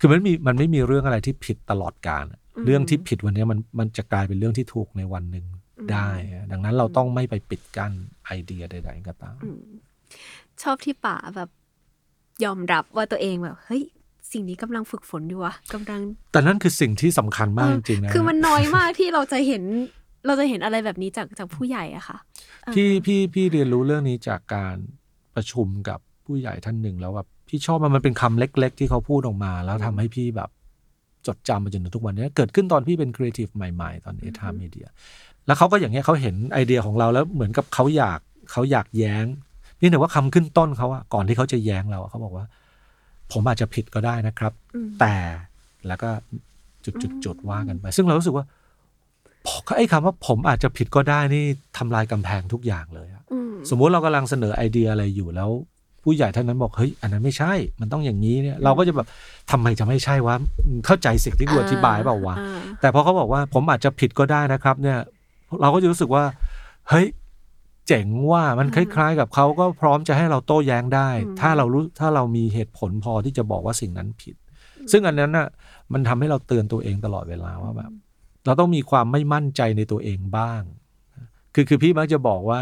[0.01, 5.45] คือมันมีมันไม่มีเรื่องอะไรที่ผิดตลอดกาลอะเรื่องที่ผิดวันเนี้ยมันมันจะกลายเป็นเรื่องที่ถูกในวันหนึ่ง
[5.91, 7.91] ได้อะดังนั้นเราต้องไม่ไปปิดกั้น
[8.25, 9.63] ไอเดียใดๆก็ตามอืม
[10.61, 11.49] ชอบที่ป่าแบบ
[12.43, 13.83] ยอมรับว่าตัวเองแบบเฮ้ย
[14.31, 19.63] สิ่งนี้กำลังฝึกฝนอยู่วะกำลัง แต่นั่นคือสิ่งที่สำคัญมากจริงๆนะคือมันน้อยมากที่เราจะเห็น
[20.25, 22.17] เราจะเห็นอะไรแบบนี้จากจากผู้ใหญ่อะค่ะ
[22.63, 24.75] เออพี่พี่พี่เรียนรู้เรื่องนี้จากการ
[25.35, 30.49] ประชุมกับผู้ใหญ่ท่านหนึ่งแล้วแบบ พี่ชอบมันมันเป็นคำเล็ก ๆ ที่เขาพูดออกมา แล้วทำให้พี่แบบ
[31.27, 34.87] จดจำมาจนถึงทุกวันนี้เกิดขึ้นตอนพี่เป็นครีเอทีฟใหม่ ๆ ตอนเอทามีเดีย
[35.47, 38.19] แล้วเขาก็อย่างเงี้ยเขาเห็นไอเดียของเราแล้วเหมือนกับเขาอยาก
[38.51, 39.25] เขาอยากแย้ง
[39.81, 42.45] นี่แต่ว่าคำขึ้นต้นเขาอะก่อนที่เขาจะแย้งเราอะเขาบอกว่า
[43.31, 45.15] ผมอาจจะผิดก็ได้นะครับอืมแต่
[45.87, 46.09] แล้วก็
[46.85, 48.45] จุดจุดจุดว่ากันไป ซึ่งเรารู้สึกว่า
[49.77, 51.43] ไอ้คำว่าผมอาจจะผิดก็ได้นี่
[51.77, 55.49] ทำลายกำแพงทุกอย่างเลยอะอืมสมมุติเรากำลังเสนอไอเดียอะไรอยู่แล้ว
[56.03, 59.07] ผู้ใหญ่ท่านนั้นบอกเฮ้ยอันนั้นไม่ใช่ มันต้องอย่างนี้เนี่ยเราก็จะแบบ
[59.51, 60.35] ทำไมจะไม่ใช่วะ
[60.85, 64.99] เข้าใจสิ่งที่กูอธิบายเปล่าวะอ่าแต่พอเขาบอกว่าผมอาจจะผิดก็ได้นะครับ เนี่ย
[65.61, 66.23] เราก็จะรู้สึกว่า
[66.89, 67.07] เฮ้ย
[67.87, 71.09] เจ๋งว่ามันคล้ายๆ กับเขาก็พร้อมจะให้เราโต้แย้งได้
[71.41, 74.35] ถ้าเรารู้ถ้าเรามีเหตุผลพอที่จะบอกว่าสิ่งนั้นผิด
[74.91, 75.47] ซึ่งอันนั้นน่ะ
[75.93, 77.91] มันทำให้เราเตือนตัวเองตลอดเวลาว่าแบบ
[78.45, 80.61] เราต้องมีความไม่มั่นใจในตัวเองบ้าง
[81.55, 82.61] คือคือพี่มักจะบอกว่า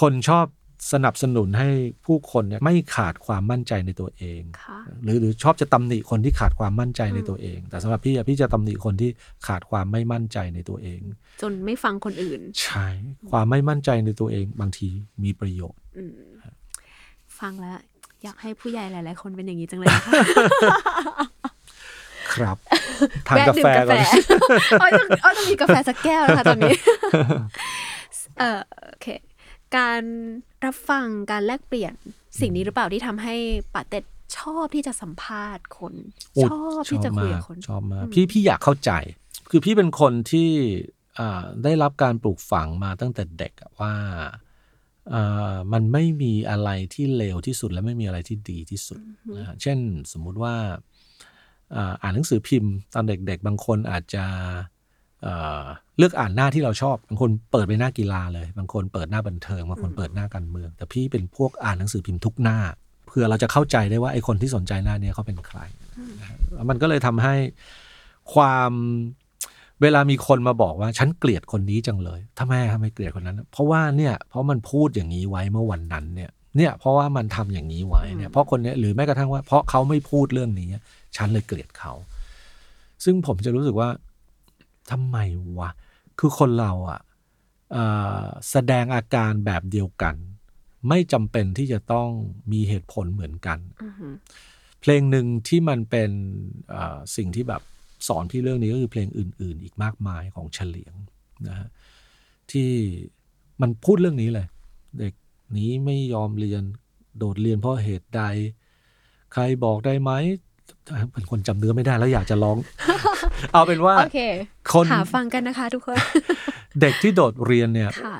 [0.00, 0.46] คนชอบ
[0.92, 1.70] สนับสนุนให้
[2.06, 9.10] ผู้คนเนี่ยไม่ขาดความมั่นใจในตัวเอง ค่ะ หรือหรือชอบจะตำหนิคนที่ขาดความมั่นใจในตัวเอง แต่สำหรับพี่อะพี่จะตำหนิคนที่
[9.46, 11.00] ขาดความไม่มั่นใจในตัวเอง
[11.42, 12.86] จนไม่ฟังคนอื่น ใช่
[13.30, 14.88] ความไม่มั่นใจในตัวเองบางที
[15.24, 16.12] มีประโยชน์ อืม
[17.38, 17.78] ฟังแล้ว
[18.22, 20.12] อยากให้ผู้ใหญ่หลาย ๆ คนเป็นอย่างนี้จังเลยนะคะ
[22.34, 22.56] ครับ
[23.28, 26.74] ทานแวะกาดื่แฟมกาก่แฟอนอ้อยต้องอ้อยต้องมีกาแฟสักแก้วนะคะตอนนี้
[28.38, 28.58] เออ
[28.88, 29.06] โอเค
[29.76, 30.02] การ
[30.64, 31.94] รับฟังการแลกเปลี่ยน
[32.40, 33.34] สิ่งนี้หรือเปล่าที่ทำให้
[33.74, 34.04] ปาเต็ด
[34.38, 35.94] ชอบที่จะสัมภาษณ์คน
[36.34, 38.90] โอ้ชอบที่จะคุยกับคนชอบมากพี่พี่อยากเข้าใจ
[39.50, 40.50] คือพี่เป็นคนที่
[41.18, 43.94] อ่าได้รับการปลูกฝังมาตั้งแต่เด็กอะว่า
[45.12, 49.00] อ่ามันไม่มีอะไรที่เลวที่สุดและไม่มีอะไรที่ดีที่สุด
[49.36, 49.78] นะฮะเช่น
[50.12, 50.54] สมมุติว่า
[51.74, 54.24] อ่าอ่านหนังสือพิมพ์ตอนเด็ก ๆ บางคนอาจจะ
[55.22, 55.62] เอ่อ
[55.98, 62.58] เลือกอ่านหน้าที่เราชอบ บางคนเปิดไปหน้ากีฬาเลย บางคนเปิดหน้าบันเทิง บางคนเปิดหน้าการเมือง แต่พี่เป็นพวกอ่านหนังสือพิมพ์ทุกหน้า
[63.06, 65.58] เพื่อเราจะเข้าใจได้ว่าไอ้คนที่สนใจหน้าเนี้ยเขาเป็นใคร
[66.54, 67.34] แล้วมันก็เลยทำให้
[68.34, 68.72] ความ
[69.82, 80.68] เวลามีคนมาบอกว่าฉันเกลียดคนนี้จังเลยทำไมทำไมเกลียดคนนั้น เพราะว่าเนี่ยเพราะมันพูดอย่างนี้ไว้เมื่อวันนั้นเนี่ยเนี่ยเพราะว่ามันทำอย่างนี้ไว้เนี่ยเพราะคนเนี้ยหรือแม้กระทั่งว่า เพราะเขาไม่พูดเรื่องนี้
[81.16, 81.92] ฉันเลยเกลียดเขา
[83.04, 83.88] ซึ่งผมจะรู้สึกว่า
[84.92, 85.18] ทำไม
[85.58, 85.70] วะ
[86.18, 87.00] คือคนเราอะ
[87.72, 90.14] เอะแสดงอาการแบบเดียวกัน
[90.88, 92.08] ไม่จำเป็นที่จะต้อง
[92.52, 94.14] มีเหตุผลเหมือนกันอือหือ
[94.80, 96.10] เพลงหนึ่งที่มันเป็น
[96.70, 97.62] เอ่อสิ่งที่แบบ
[98.08, 100.94] สอนพี่เรื่องนี้ก็คือเพลงอื่น ๆ อีกมากมายของเฉลียง
[101.48, 101.68] นะฮะ
[102.50, 102.70] ที่
[103.60, 104.46] มันพูดเรื่องนี้เลย
[104.98, 105.14] เด็ก
[105.52, 106.62] หนี้ไม่ยอมเรียน
[107.18, 108.22] โดดเรียนเพราะเหตุใด
[109.32, 110.10] ใครบอกได้ไหม
[111.12, 112.56] เป็นคนจำเนื้อไม่ได้แล้วอยากจะร้อง
[113.52, 114.20] เอาเป็นว่าโอเค
[114.72, 115.96] คนหาฟังกันนะคะทุกคน
[116.80, 118.16] เด็กที่โดดเรียนเนี่ยค่ะ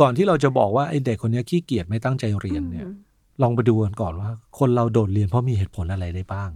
[0.00, 2.96] ก่อนที่เราจะบอกว่าไอ้เด็กคนเนี้ยขี้เกียจไม่ตั้งใจเรียนเนี่ยอืม
[3.42, 6.50] ลองไปดูกันก่อนว่า คนเราโดดเรียนเพราะมีเหตุผลอะไรได้บ้าง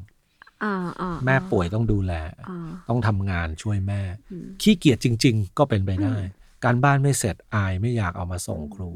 [0.65, 2.13] อ่าอ่าแม่ป่วยต้องดูแล
[2.49, 4.01] อ่าต้องทำงานช่วยแม่
[4.31, 6.17] อืมขี้เกียจจริง ๆ ก็เป็นไปได้
[6.65, 8.91] การบ้านไม่เสร็จอายไม่อยากเอามาส่งครู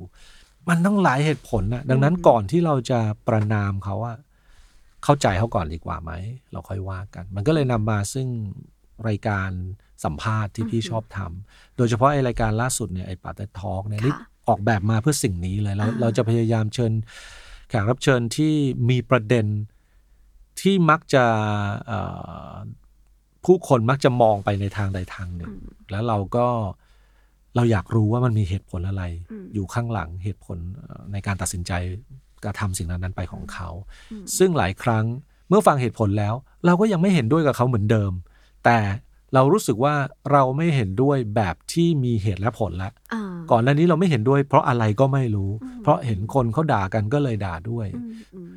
[0.69, 4.17] มันต้องหลายเหตุผลนะดังนั้นก่อนที่เราจะประนามเขาอะ
[5.05, 6.13] เข้าใจเขาก่อนดีกว่าไหม
[6.53, 8.29] เราค่อยว่ากัน มันก็เลยนำมาซึ่ง
[9.09, 9.51] รายการ
[10.05, 14.15] สัมภาษณ์ที่พี่ชอบทำโดยเฉพาะไอรายการล่าสุดเนี่ยไอปาเตทอกเนี่ยนี่
[14.49, 16.93] ออกแบบมาเพื่อสิ่งนี้เลยเราเราจะพยายามเชิญ
[17.69, 18.53] แขกรับเชิญที่
[18.91, 19.47] มีประเด็น
[20.61, 21.25] ที่มักจะ
[21.87, 22.01] เอ่
[22.53, 22.55] อ
[23.45, 25.53] ผู้คนมักจะมองไปในทางใดทางหนึ่ง
[25.91, 26.47] แล้วเราก็
[27.57, 31.73] เราอยากรู้ว่ามันมีเหตุผลอะไร อืม อยู่ข้างหลังเหตุผลเอ่อในการตัดสินใจ
[32.45, 33.69] กระทำสิ่งนั้นๆไปของเขา
[34.39, 35.05] ซึ่งหลายครั้ง
[35.49, 36.35] เมื่อฟังเหตุผลแล้ว
[36.67, 38.13] เราก็ยังไม่เห็นด้วยกับเขาเหมือนเดิม
[38.65, 38.79] แต่
[39.35, 39.95] เรารู้สึกว่า
[40.33, 45.51] เราไม่เห็นด้วยแบบที่มีเหตุและผลละอ่าก่อนหน้านี้เราไม่เห็นด้วยเพราะอะไรก็ไม่รู้
[45.83, 48.53] เพราะเห็นคนเขาด่ากันก็เลยด่าด้วยอืมอืม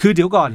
[0.00, 0.50] คือเดี๋ยวก่อน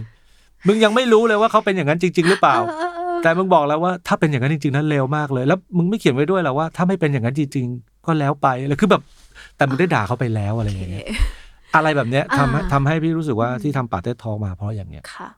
[0.67, 9.01] มึงยังไม่รู้เลยว่าเขาเป็นอย่างนั้นจริง ๆ หรือเปล่าเออเออแต่มึงบอกแล้วว่าถ้าเป็นอย่างนั้นจริงๆนั้นเลวมากเลย แล้วมึงไม่เขียนไว้ด้วยหรอว่าถ้าไม่เป็นอย่างนั้นจริง ๆ ก็แล้วไปแล้วคือแบบ
[9.57, 11.05] แต่มึงได้ด่าเขาไปแล้วอะไรอย่างเงี้ย
[11.75, 15.29] อะไรแบบเนี้ยทำให้อ่า ทำให้พี่รู้สึกว่าที่ทำปาเต้ทองมาเพราะอย่างเนี้ย ค่ะ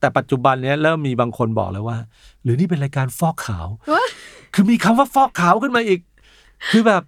[0.00, 1.98] แต่ปัจจุบันเนี้ยเริ่มมีบางคนบอกเลยว่า
[2.42, 4.06] หรือนี่เป็นรายการฟอกขาววะ
[4.54, 6.00] คือมีคำว่าฟอกขาวขึ้นมาอีก
[6.70, 7.02] คือแบบ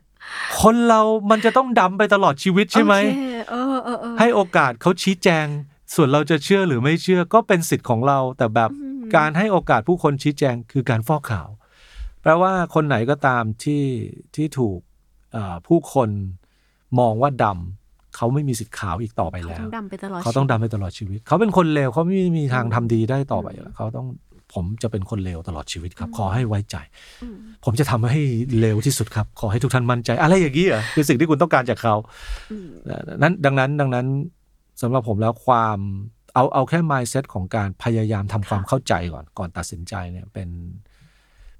[0.62, 1.00] คนเรา
[1.30, 5.46] มันจะต้องดำไปตลอดชีวิตใช่ไหม โอเคเออเออเออ ให้โอกาสเขาชี้แจง
[5.94, 11.48] ส่วนเราจะเชื่อหรือไม่เชื่อก็เป็นสิทธิ์ของเรา แต่แบบอืม การให้โอกาสผู้คนชี้แจงคือการฟอกขาว
[12.22, 13.84] แปลว่าคนไหนก็ตามที่
[14.34, 14.78] ที่ถูก
[15.32, 16.08] เอ่อผู้คน
[16.98, 17.85] มองว่าดำ
[18.16, 24.06] เขาไม่มีสิทธิ์ขาวอีกต่อไปเขาแล้วต้องดำไปตลอดเขาต้องชีวิตดำไปตลอดชีวิต เขาเป็นคนเลวเขาไม่มีทางทำดีได้ต่อไปอยู่แล้วเขาต้อง
[24.54, 26.76] ผมจะเป็นคนเลวตลอดชีวิตครับ ขอให้ไว้ใจ
[27.22, 28.20] อืมผมจะทำให้
[28.58, 31.94] เลวที่สุดครับ ขอให้ทุกท่านมั่นใจ อะไรอย่างนี้เหรอคือสิ่งที่คุณต้องการจากเขา
[32.52, 32.68] อืม
[33.22, 34.06] นั้นดังนั้นดังนั้น
[34.82, 35.78] สำหรับผมแล้วความ
[36.34, 40.48] เอาเอาแค่ mindset ของการพยายามทำความเข้าใจก่อนก่อนตัดสินใจเนี่ยเป็น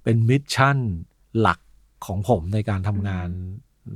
[0.04, 0.78] เป็นมิชชั่น
[1.40, 1.58] หลัก
[2.06, 3.28] ของผมในการทำงาน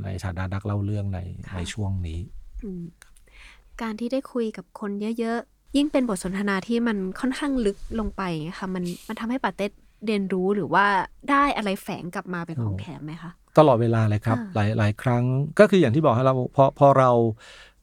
[0.04, 1.20] ในฐานะนักเล่าเรื่องใน
[1.56, 2.39] ในช่วงนี้อืม
[3.82, 8.22] การที่ได้คุยกับคนเยอะๆ ยิ่งเป็นบทสนทนาที่มันค่อนข้างลึกลงไป
[8.58, 9.66] ค่ะ มันมันทำให้ปาเต้
[10.06, 10.84] เรียนรู้หรือว่า
[11.30, 15.24] ได้อะไรแฝงกลับมาเป็นของแถมไหมคะ ตลอดเวลาเลยครับอ่าหลายหลายครั้ง
[15.58, 17.10] ก็คืออย่างที่บอกให้เราพอพอเรา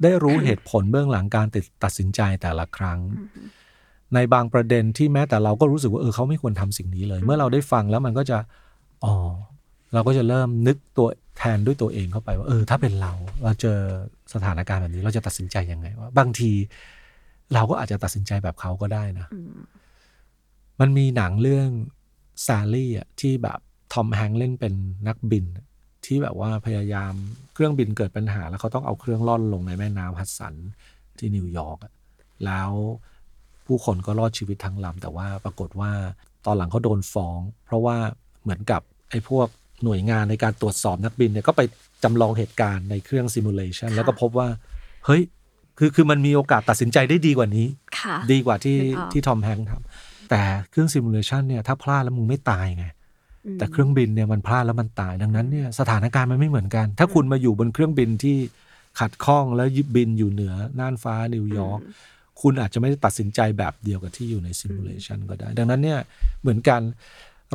[0.04, 3.30] ได้รู้เหตุผลเบื้องหลังการตัดตัดสินใจแต่ละครั้งอืม
[4.14, 8.38] ในบางประเด็นที่แม้แต่เราก็รู้สึกว่าเออเขาไม่ควรทำสิ่งนี้เลย เมื่อเราได้ฟังแล้วมันก็จะ
[9.04, 9.14] อ๋อ
[9.94, 11.08] เราก็จะเริ่มนึกตัว
[11.38, 13.14] แทนด้วยตัวเองเข้าไปว่าเออถ้าเป็นเรา
[13.44, 13.80] เราเจอ
[14.34, 16.52] สถานการณ์แบบนี้เราจะตัดสินใจยังไงว่าบางที
[17.54, 19.58] เราก็อาจจะตัดสินใจแบบเขาก็ได้นะอืม
[20.80, 21.70] มันมีหนังเรื่อง
[22.46, 23.60] ซาลี่อะที่แบบ
[23.94, 24.74] ทอมแฮงค์เล่นเป็น
[25.08, 25.46] นักบิน
[26.06, 27.14] ที่แบบว่าพยายาม
[27.54, 30.56] เครื่องบินเกิดปัญหา แล้วเขาต้องเอาเครื่องล่อนลงในแม่น้ำฮัดสัน
[31.18, 31.94] ที่นิวยอร์กอะ
[32.46, 32.72] แล้ว
[33.66, 35.92] ผู้คนก็รอดชีวิตทั้งลำแต่ว่าปรากฏว่า
[36.46, 37.96] ตอนหลังเขาโดนฟ้อง เพราะว่า
[38.42, 39.48] เหมือนกับไอ้พวก
[39.84, 41.62] หน่วยงานในการตรวจสอบนักบินเนี่ยก็ไป
[42.04, 44.48] จำลองเหตุการณ์ในเครื่อง simulation แล้วก็พบว่า
[45.06, 45.22] เฮ้ย
[45.78, 47.68] คือคือมันมีโอกาสตัดสินใจได้ดีกว่านี้
[48.00, 52.86] ค่ะดีกว่าที่นึกออกที่ Tom Hanks ทำแต่เครื่อง simulation เนี่ยถ้าพลาดแล้วมึงไม่ตายไง
[53.46, 58.38] อืมแต่เครื่องบินเนี่ยมันพลาดแล้วมันตายดังนั้นเนี่ยสถานการณ์มันไม่เหมือนกัน ถ้าคุณมาอยู่บนเครื่องบินที่
[59.00, 61.80] ขัดข้องแล้วบินอยู่เหนือน่านฟ้านิวยอร์ก
[62.42, 66.00] คุณอาจจะไม่ได้ตัดสินใจแบบเดียวกับที่อยู่ในซิมูเลชันก็ได้ ดังนั้นเนี่ย
[66.42, 66.82] เหมือนกัน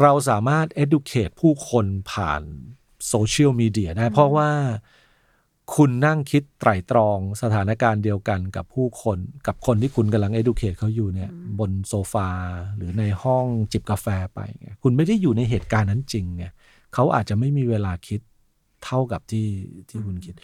[0.01, 2.43] เราสามารถ educate ผู้คนผ่าน
[3.09, 4.51] โซเชียลมีเดียได้ เพราะว่า
[5.75, 12.29] คุณนั่งคิดไตร่ตรองสถานการณ์เดียวกันกับผู้คนกับคนที่คุณกำลัง educate เขาอยู่เนี่ย บนโซฟา
[12.77, 16.45] หรือในห้องจิบกาแฟไปไงคุณไม่ได้อยู่ในเหตุการณ์นั้นจริงไง
[16.95, 18.21] เขาอาจจะไม่มีเวลาคิด
[18.85, 19.47] เท่ากับที่
[19.89, 20.35] ที่คุณคิด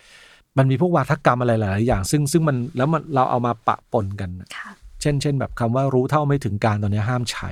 [0.58, 4.70] มันมีพวกวาทกรรมอะไรหลาย ๆ อย่าง ซึ่งซึ่งมันแล้วมันเราเอามาปะปนกันน่ะค่ะ
[5.00, 7.50] เช่น เช่น แบบคำว่ารู้เท่าไม่ถึงการตอนนี้ห้ามใช้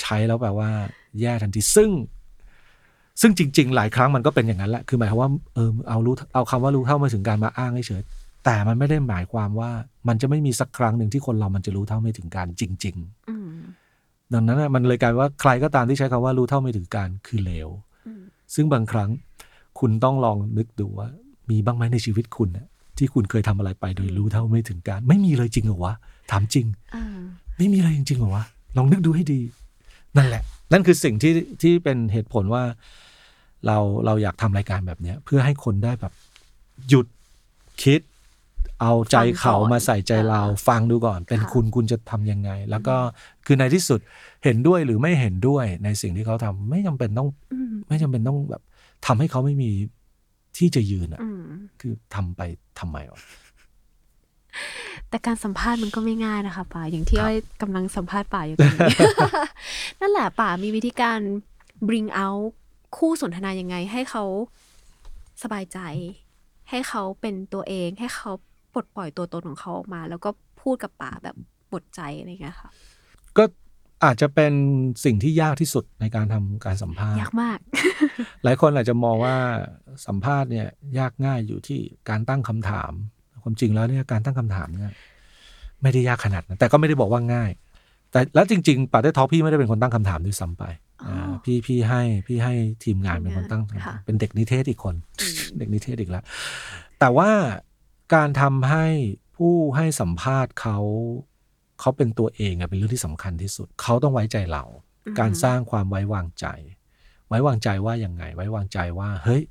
[0.00, 0.70] ใช้แล้วแปลว่า
[1.20, 1.90] แย่ทันทีซึ่ง
[3.20, 9.70] ซึ่งจริง ๆ หลายครั้งมันก็เป็นอย่างนั้นแหละคือหมายความว่าเออเอารู้เอาคำว่ารู้เท่าไม่ถึงการมาอ้างเฉยๆแต่มันไม่ได้หมายความว่า
[10.08, 12.96] มันจะไม่มีสักครั้งหนึ่งที่คนเรามันจะรู้เท่าไม่ถึงการจริง
[13.30, 17.68] อืมๆดังนั้นน่ะมันเลยกลายว่าใครก็ตามที่ใช้คำว่ารู้เท่าไม่ถึงการคือเลว
[18.06, 18.22] อืม
[18.54, 19.10] ซึ่งบางครั้ง
[19.78, 21.08] คุณต้องลองนึกดูว่า
[21.50, 22.66] มีบ้างไหมในชีวิตคุณน่ะ
[22.98, 25.94] ที่คุณเคยทำอะไรไปโดยรู้เท่าไม่ถึงการ ไม่มีเลยจริงเหรอวะ
[26.30, 27.04] ถามจริงอ่า
[27.58, 28.44] ไม่มีอะไรจริงๆเหรอวะ
[28.76, 29.40] ลองนึกดูให้ดี
[30.16, 32.62] นั่นแหละ นั่นคือสิ่งที่ที่เป็นเหตุผลว่า
[33.66, 36.12] เราเราอยากทำรายการแบบเนี้ยเพื่อให้คนได้แบบ
[36.88, 37.06] หยุด
[37.82, 38.00] คิด
[38.80, 42.96] เอาใจเขามาใส่ใจเราฟังดูก่อน เป็นคุณคุณจะทำยังไง แล้วก็
[43.46, 44.00] คือในที่สุด
[44.44, 48.62] เห็นด้วยหรือไม่เห็นด้วยในสิ่งที่เขาทำไม่จำเป็นต้องอืมไม่จำเป็นต้องแบบ
[49.06, 49.70] ทำให้เขาไม่มี
[50.56, 51.40] ที่จะยืนอะอืม
[51.80, 52.40] คือทำไป
[52.80, 53.20] ทำไมวะ
[55.08, 58.96] แต่การสัมภาษณ์มันก็ไม่ง่ายนะคะป่าอย่างที่ครับอ้อยกำลังสัมภาษณ์ป่าอยู่ตอนนี้
[60.00, 61.18] นั่นแหละป่ามีวิธีการ
[61.88, 62.46] bring out
[62.96, 64.24] คู่สนทนายังไง ให้เขา
[65.42, 65.78] สบายใจ
[66.70, 68.32] ให้เขาเป็นตัวเอง ให้เขา
[68.72, 70.30] ปลดปล่อยตัวตนของเขาออกมา แล้วก็
[70.62, 71.36] พูดกับป่าแบบ
[71.68, 72.68] หมดใจอะไรอย่างเงี้ยค่ะ
[73.36, 73.44] ก็
[74.04, 74.52] อาจจะเป็น
[75.04, 77.58] สิ่งที่ยากที่สุดในการทำการสัมภาษณ์ยากมาก
[78.44, 79.36] หลายคนอาจจะมองว่า
[80.06, 82.92] สัมภาษณ์เนี่ย ยากง่ายอยู่ที่การตั้งคำถาม
[83.46, 84.92] ความจริงแล้วเนี่ยการตั้งคำถามเนี่ย
[85.82, 87.50] ไม่ได้ยากขนาดนั้นแต่ก็ไม่ได้บอกว่าง่าย
[88.10, 90.64] แต่แล้วจริง ๆป่าได้ท็อปพี่ไม่ได้เป็นคนตั้งคำถามด้วยซ้ำไป
[91.04, 96.24] อ๋ออ่าพี่พี่ให้พี่ให้ทีมงานเป็นคนตั้งค่ะเป็นเด็กนิเทศอีกคนอืมเด็กนิเทศอีกแล้ว
[97.00, 97.30] แต่ว่า
[98.14, 98.86] การทำให้
[99.36, 100.78] ผู้ให้สัมภาษณ์เขา
[101.80, 104.64] เขาเป็นตัวเองอะเป็นเรื่องที่สำคัญที่สุด เขาต้องไว้ใจเรา
[105.18, 106.46] การสร้างความไว้วางใจ
[107.28, 109.42] ไว้วางใจว่าอย่างไง ไว้วางใจว่า เฮ้ย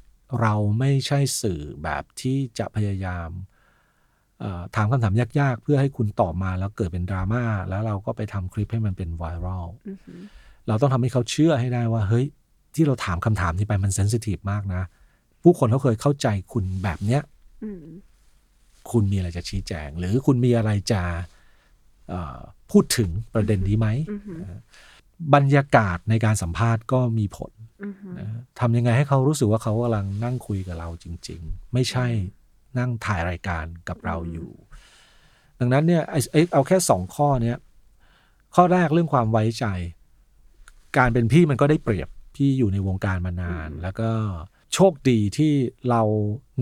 [0.41, 3.55] เราไม่ใช่สื่อแบบที่จะพยายามเอ่อ
[4.75, 10.21] ถามคำถามยากๆ เพื่อให้คุณตอบมาแล้วเกิดเป็นดราม่าแล้วเราก็ไปทำคลิปให้มันเป็นไวรัลอือหือ
[10.67, 12.25] เราต้องทำให้เขาเชื่อให้ได้ว่า เฮ้ย
[12.75, 14.81] ที่เราถามคำถามนี้ไปมันเซนซิทีฟมากนะ
[15.43, 17.21] ผู้คนเขาเคยเข้าใจคุณแบบเนี้ย
[17.63, 17.86] อืม
[18.91, 21.01] คุณมีอะไรจะชี้แจง หรือคุณมีอะไรจะ
[22.09, 22.39] เอ่อ
[22.71, 24.43] พูดถึงประเด็นนี้ไหมอือหือ
[25.36, 27.51] บรรยากาศในการสัมภาษณ์ก็มีผล
[27.83, 28.27] อือหือนะ
[28.59, 32.07] ทำยังไงให้เขารู้สึกว่าเขากำลังนั่งคุยกับเราจริง ๆ ไม่ใช่
[32.80, 34.51] นั่งถ่ายรายการกับเราอยู่
[35.59, 37.57] ดังนั้นเนี่ยไอ้ไอ้เอาแค่สองข้อเนี้ย
[38.55, 39.65] ข้อแรกเรื่องความไว้ใจ
[40.97, 44.09] การเป็นพี่มันก็ได้เปรียบพี่อยู่ในวงการมานาน แล้วก็
[44.73, 45.53] โชคดีที่
[45.89, 46.01] เรา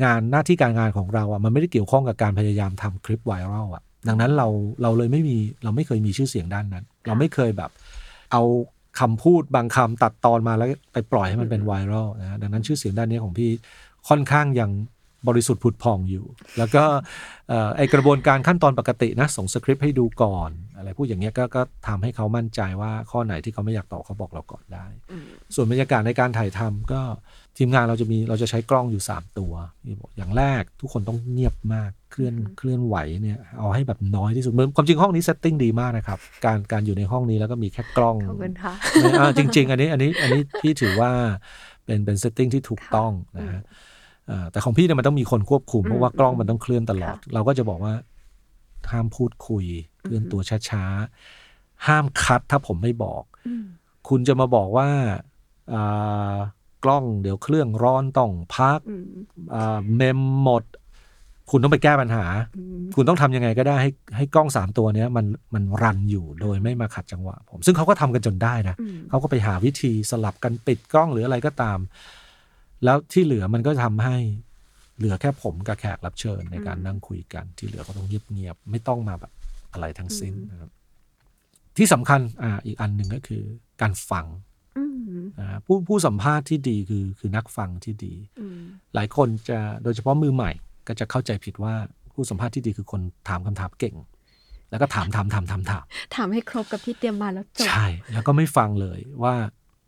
[0.04, 4.48] งานหน้าที่การงานของเราอะมันไม่ได้เกี่ยวข้องกับการพยายามทำคลิปไวรัลอะ ดังนั้นเรา
[4.82, 7.72] เราเลยไม่มีเราไม่เคยมีชื่อเสียงด้านนั้น เราไม่เคยแบบ
[8.32, 8.42] เอา
[9.00, 13.50] คำพูดบางคำตัดตอนมาแล้วไปปล่อยให้มันเป็นไวรัลนะฮะดังนั้นชื่อเสียงด้านนี้ของพี่
[14.10, 14.72] ค่อนข้างยัง
[15.28, 16.26] บริสุทธิ์ผุดผ่องอยู่
[16.58, 16.84] แล้วก็
[17.50, 24.86] เอ่อไอกระบวนการขั้นตอนปกตินะส่งสคริปต์ให้ดูก่อน อะไรพูดอย่างเงี้ยก็ก็ทำให้เขามั่นใจว่าข้อไหนที่เขาไม่อยากตอบเขาบอกเราก่อนได้
[25.56, 27.02] ส่วนบรรยากาศในการถ่ายทำก็
[27.58, 29.54] ทีมงานเราจะมีเราจะใช้กล้องอยู่ 3 ตัว
[29.86, 41.12] ที่บอกอย่างแรกทุกคนต้องเงียบมากเคลื่อนเคลื่อนไหวเนี่ยเอาให้แบบน้อยที่สุดเหมือนความจริงห้องนี้เซตติ้งดีมากนะครับ การการอยู่ในห้องนี้แล้วก็มีแค่กล้องขอบคุณค่ะไม่อ่าจริง ๆ อันนี้อันนี้อันนี้พี่ถือว่า
[41.86, 43.92] เป็นเป็นเซตติ้งที่ถูกต้องนะฮะอ่า
[44.52, 47.94] แต่ของพี่เนี่ยมันต้องมีคนควบคุม เพราะว่ากล้องมันต้องเคลื่อนตลอด เราก็จะบอกว่า
[48.92, 49.66] ห้ามพูดคุย
[50.02, 53.24] เคลื่อนตัวช้าๆ ห้ามคัดถ้าผมไม่บอก
[54.10, 54.90] คุณจะมาบอกว่า
[55.74, 56.36] อ่า
[56.84, 58.80] กล้องเดี๋ยวเครื่องร้อนต้องพัก
[59.56, 60.64] อ่าเมมหมด
[61.52, 62.26] คุณต้องไปแก้ปัญหา
[62.96, 68.76] คุณต้องทำยังไงก็ได้ให้ให้กล้องสามตัวเนี้ยมันมันรันอยู่โดยไม่มาขัดจังหวะ ผมซึ่งเขาก็ทำกันจนได้นะ
[69.10, 71.78] เขาก็ไปหาวิธีสลับกันปิดกล้องหรืออะไรก็ตาม
[72.84, 74.18] แล้วที่เหลือมันก็ทำให้
[74.98, 79.32] เหลือแค่ผมกับแขกรับเชิญในการนั่งคุยกัน ที่เหลือก็ต้องเงียบๆไม่ต้องมาแบบ
[79.74, 80.72] อะไรทั้งสิ้นนะครับ
[81.78, 83.44] ที่สำคัญอ่าอีกอันหนึ่งก็คือ
[83.82, 84.26] การฟัง
[84.78, 84.84] อื
[85.20, 88.60] มอ่าผู้ผู้สัมภาษณ์ที่ดีคือคือนักฟังที่ดีอืม
[88.96, 90.52] หลายคนจะโดยเฉพาะมือใหม่
[90.88, 91.74] ก็จะเข้าใจผิดว่า
[92.14, 93.96] ผู้สัมภาษณ์ที่ดีคือคนถามคำถามเก่ง
[94.70, 95.84] แล้วก็ถามถามถามถามถาม
[96.16, 99.36] ถามให้ครบกับที่เตรียมมาแล้วจบใช่ แล้วก็ไม่ฟังเลยว่า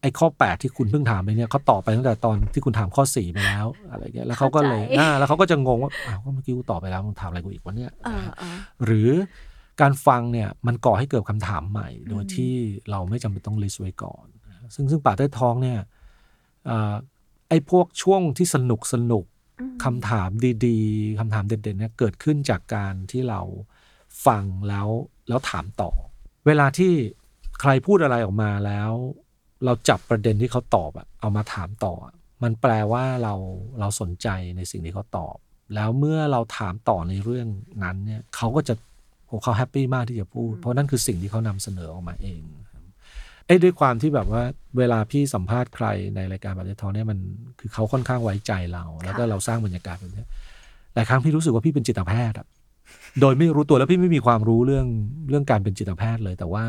[0.05, 9.09] ไอ้ข้อ 8 ที่คุณเพิ่งถามไปเนี่ยเขาตอบไปตั้งแต่ตอนที่คุณถามข้อ4ไปแล้วอะไรเงี้ยแล้วเขาก็เลยเข้าใจอ่าแล้วเขาก็จะงงว่าอ้าวก็เมื่อกี้กูตอบไปแล้วมึงถามอะไรกูอีกวะเนี่ยเออเออหรือ
[9.81, 12.53] การฟังเนี่ยมันก่อให้เกิดคำถามใหม่ โดยที่
[12.91, 14.25] เราไม่จำเป็นต้องลิสต์ไว้ก่อน
[14.75, 15.79] ซึ่งซึ่งป่าใต้ท้องเนี่ย
[16.65, 16.93] เอ่อ
[17.49, 19.25] ไอ้พวกช่วงที่สนุกสนุก
[19.83, 20.29] คำถาม
[20.65, 23.41] ดีๆคำถามเด่นๆเนี่ยเกิดขึ้นจากการที่เรา
[24.25, 24.87] ฟังแล้ว
[25.27, 25.91] แล้วถามต่อ
[26.45, 26.93] เวลาที่
[27.61, 28.91] ใครพูดอะไรออกมาแล้ว
[29.65, 33.33] เราจับประเด็นที่เขาตอบอะเอามาถามต่ออะมันแปลว่าเรา
[33.79, 34.27] เราสนใจ
[34.57, 35.35] ในสิ่งที่เขาตอบ
[35.75, 37.47] แล้วเมื่อเราถามต่อในเรื่อง
[37.83, 38.73] นั้นเนี่ยเขาก็จะ
[39.27, 42.41] โหเขา happy มากที่จะพูด เพราะนั่นคือสิ่งที่เขานำเสนอออกมาเอง
[43.45, 44.43] เอ้ยด้วยความที่แบบว่า
[44.77, 47.19] เวลาพี่สัมภาษณ์ใครในรายการแบบนี้ทองเนี่ยมัน
[47.59, 50.27] คือเขาค่อนข้างไว้ใจเรา แล้วก็เราสร้างบรรยากาศแบบเนี้ย
[50.95, 52.47] หลายครั้งพี่รู้สึกว่าพี่เป็นจิตแพทย์อะ
[53.21, 54.87] โดยไม่รู้ตัวแล้วพี่ไม่มีความรู้เรื่อง
[55.29, 56.63] เรื่องการเป็นจิตแพทย์เลย แต่ว่า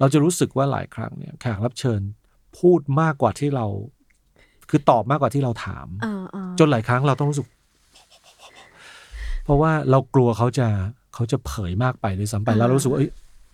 [0.00, 2.00] เราจะรู้สึกว่าหลายครั้งเนี่ยแขกรับเชิญ
[2.58, 3.66] พูดมากกว่าที่เรา
[4.70, 7.46] คือตอบมากกว่าที่เราถามเออเออจนหลายครั้งเราต้องรู้สึก
[9.44, 10.68] เพราะว่าเรากลัวเขาจะ
[11.14, 13.10] เขาจะเผยมากไปด้วยซ้ำไปแล้วเรารู้สึกว่าเอ้ย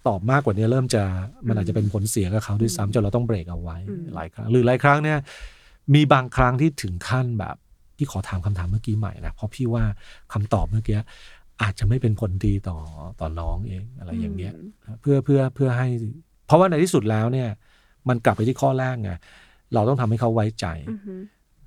[0.08, 1.02] ตอบมากกว่านี้เริ่มจะ
[1.48, 3.76] มันอาจจะเป็นผลเสียกับเขาด้วยซ้ำจนเราต้องเบรกเอาไว้
[4.14, 5.18] หลายครั้ง หรือหลายครั้งเนี่ย
[5.94, 7.56] มีบางครั้งที่ถึงขั้นแบบ
[7.96, 9.84] พี่ขอถามคำถามเมื่อกี้ใหม่นะเพราะพี่ว่า
[10.32, 10.98] คำตอบเมื่อกี้
[11.62, 12.78] อาจจะไม่เป็นผลดีต่อ
[13.20, 14.54] ต่อน้องเองอะไรอย่างเงี้ย
[15.00, 15.88] เพื่อเพื่อเพื่อให้
[16.50, 17.48] เพราะว่าในที่สุดแล้วเนี่ย
[18.08, 19.12] มันกลับไปที่ข้อแรกไง
[19.74, 21.20] เราต้องทำให้เขาไว้ใจอือหือ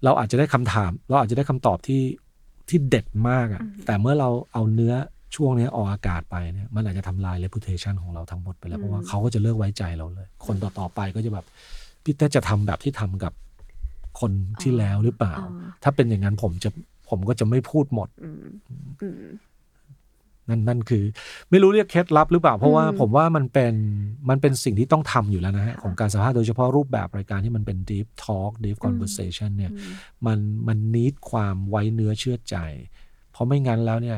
[0.04, 2.02] เราอาจจะได้คำถาม เราอาจจะได้คำตอบที่
[2.70, 4.94] ที่เด็ดมากอะแต่เมื่อเราเอาเนื้อ
[5.36, 11.46] ช่วงเนี้ยออกอากาศไปเนี่ยมันอาจจะทำลาย reputation ของเราทั้งหมดไปแล้ว เพราะว่าเขาก็จะเลิกไว้ใจเราเลย คนต่อๆไปก็จะแบบ
[12.04, 13.34] พี่เต้จะทำแบบที่ทำกับ
[14.20, 14.32] คน
[14.62, 15.50] ที่แล้วหรือเปล่าอ๋อ
[15.84, 16.70] ถ้าเป็นอย่างนั้นผมจะ
[17.10, 18.44] ผมก็จะไม่พูดหมดอืม
[19.02, 19.24] อืม
[20.50, 21.04] นั่นนั่นคือ
[21.50, 23.74] ไม่รู้เรียกเคล็ดลับหรือเปล่า เพราะว่าอืมผมว่ามันเป็น
[24.30, 29.72] มันเป็นสิ่งที่ต้องทำอยู่แล้วนะฮะ ของการสัมภาษณ์โดยเฉพาะรูปแบบรายการที่มันเป็น deep talk deep conversation เนี่ย
[30.26, 32.56] มันมันมีความไว้เนื้อเชื่อใจ
[33.32, 34.18] เพราะไม่งั้นแล้วเนี่ย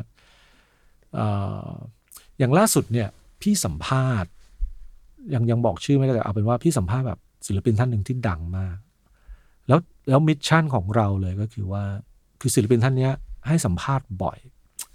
[1.16, 1.28] เอ่
[1.66, 1.70] อ
[2.40, 3.08] อย่างล่าสุดเนี่ย
[3.42, 4.32] พี่สัมภาษณ์
[5.34, 8.78] ยังยังบอกชื่อไม่ได้แต่เอาเป็นว่าพี่สัมภาษณ์แบบศิลปินท่านหนึ่งที่ดังมาก
[9.68, 11.84] แล้วแล้ว mission ของเราเลยก็คือว่า
[12.42, 13.14] คือศิลปินท่านเนี้ย
[13.48, 14.38] ให้สัมภาษณ์บ่อย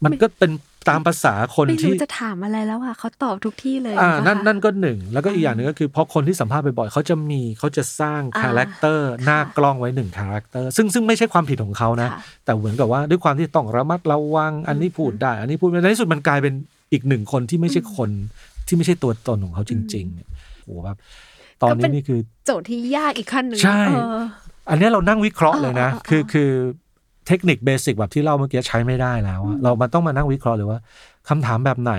[0.04, 0.50] มันก็เป็น
[0.88, 16.54] ตามภาษาคนไม่ที่รู้จะถามอะไรแล้วอะเขาตอบทุกที่เลยอ่าปะนั่นคะนั่นก็หนึ่ง แล้วก็อีกอย่างหนึ่งก็คือเพราะคนที่สัมภาษณ์บ่อยๆเขาจะมีเขาจะสร้างอ่า character หน้ากล้องไว้หนึ่ง character ซึ่งซึ่งไม่ใช่ความผิดของเขานะค่ะแต่เหมือนกับว่าด้วยความที่ต้องระมัดระวัง อันนี้พูดได้ อันนี้พูดไม่ได้ในที่สุดมันกลายเป็น
[16.92, 18.10] อีกหนึ่งคนที่ไม่ใช่คน
[18.66, 20.28] ที่ไม่ใช่ตัวตนของเขาจริงๆเนี่ย
[20.64, 20.96] โอ้โหแบบ
[21.62, 24.18] ตอนนี้นี่คือโจทย์ที่ยากอีกขั้นหนึ่งใช่เออ
[24.70, 26.50] อันเนี้ยเรานั่งวิเคราะห์เลยนะเออเออเออคือคือ
[27.30, 30.78] เทคนิค basic แบบที่เล่าเมื่อกี้ใช้ไม่ได้แล้วอะเรามันต้องมานั่งวิเคราะห์เลยว่า
[31.28, 31.92] คำถามแบบไหน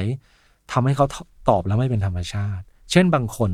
[0.71, 1.05] ทำให้เขา
[1.49, 3.51] ตอบแล้วไม่เป็นธรรมชาติ เช่นบางคน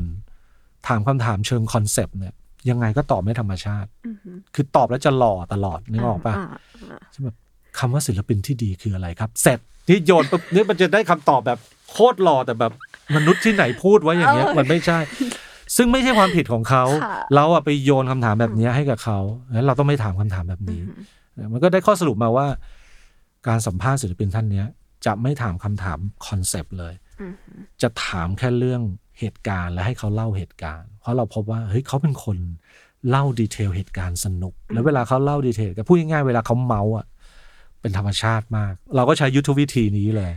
[0.88, 2.34] ถามคำถามเชิง concept เนี่ย
[2.70, 7.36] ยังไงก็ตอบไม่ธรรมชาติอือหือคือตอบแล้วจะหล่อตลอดนึกออกปะาอ่าใช่แบบ
[7.78, 9.58] คำว่าศิลปินที่ดีคืออะไรครับ เสร็จ
[9.88, 11.58] นี่โยนปุ๊บนี่มันจะได้คำตอบแบบ
[11.90, 12.72] โคตรหล่อแต่แบบ
[13.16, 14.98] มนุษย์ที่ไหนพูดไว้อย่างเงี้ยมันไม่ใช่
[15.76, 19.18] ซึ่งไม่ใช่ความผิดของเขาค่ะเราอะไปโยนคำถามแบบนี้ให้กับเขา
[19.52, 20.80] งั้นเราต้องไม่ถามคำถามแบบนี้
[21.52, 22.46] มันก็ได้ข้อสรุปมาว่า
[23.48, 24.66] การสัมภาษณ์ศิลปินท่านเนี้ย
[25.06, 27.34] จะไม่ถามคำถามคอนเซปต์เลยอืม
[27.82, 28.82] จะถามแค่เรื่อง
[29.18, 32.36] เหตุการณ์และให้เขาเล่าเหตุการณ์ เพราะเราพบว่าเฮ้ยเขาเป็นคน
[33.08, 37.06] เล่าดีเทลเหตุการณ์สนุก แล้วเวลาเขาเล่าดีเทลก็พูดง่ายๆเวลาเขาเมาอะ
[37.80, 40.32] เป็นธรรมชาติมาก เราก็ใช้ยุทธวิธีนี้เลย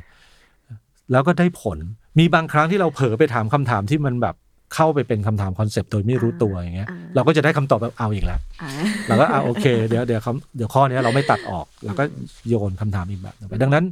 [1.12, 1.78] แล้วก็ได้ผล
[2.20, 4.36] มีบางครั้งที่เราเผลอไปถามคำถามที่มันแบบ
[4.76, 8.72] เข้าไปเป็นคำถามคอนเซปต์โดยไม่รู้ตัวอย่างเงี้ยอ่าเราก็จะได้คำตอบแบบเอาอีกแล้วอ่า
[9.08, 12.04] เราก็อ่าโอเค เดี๋ยวเดี๋ยวคำเดี๋ยวข้อเนี้ยเราไม่ตัดออกเราก็
[12.50, 13.86] โยนคำถามอีกแบบหนึ่งไปดังนั้น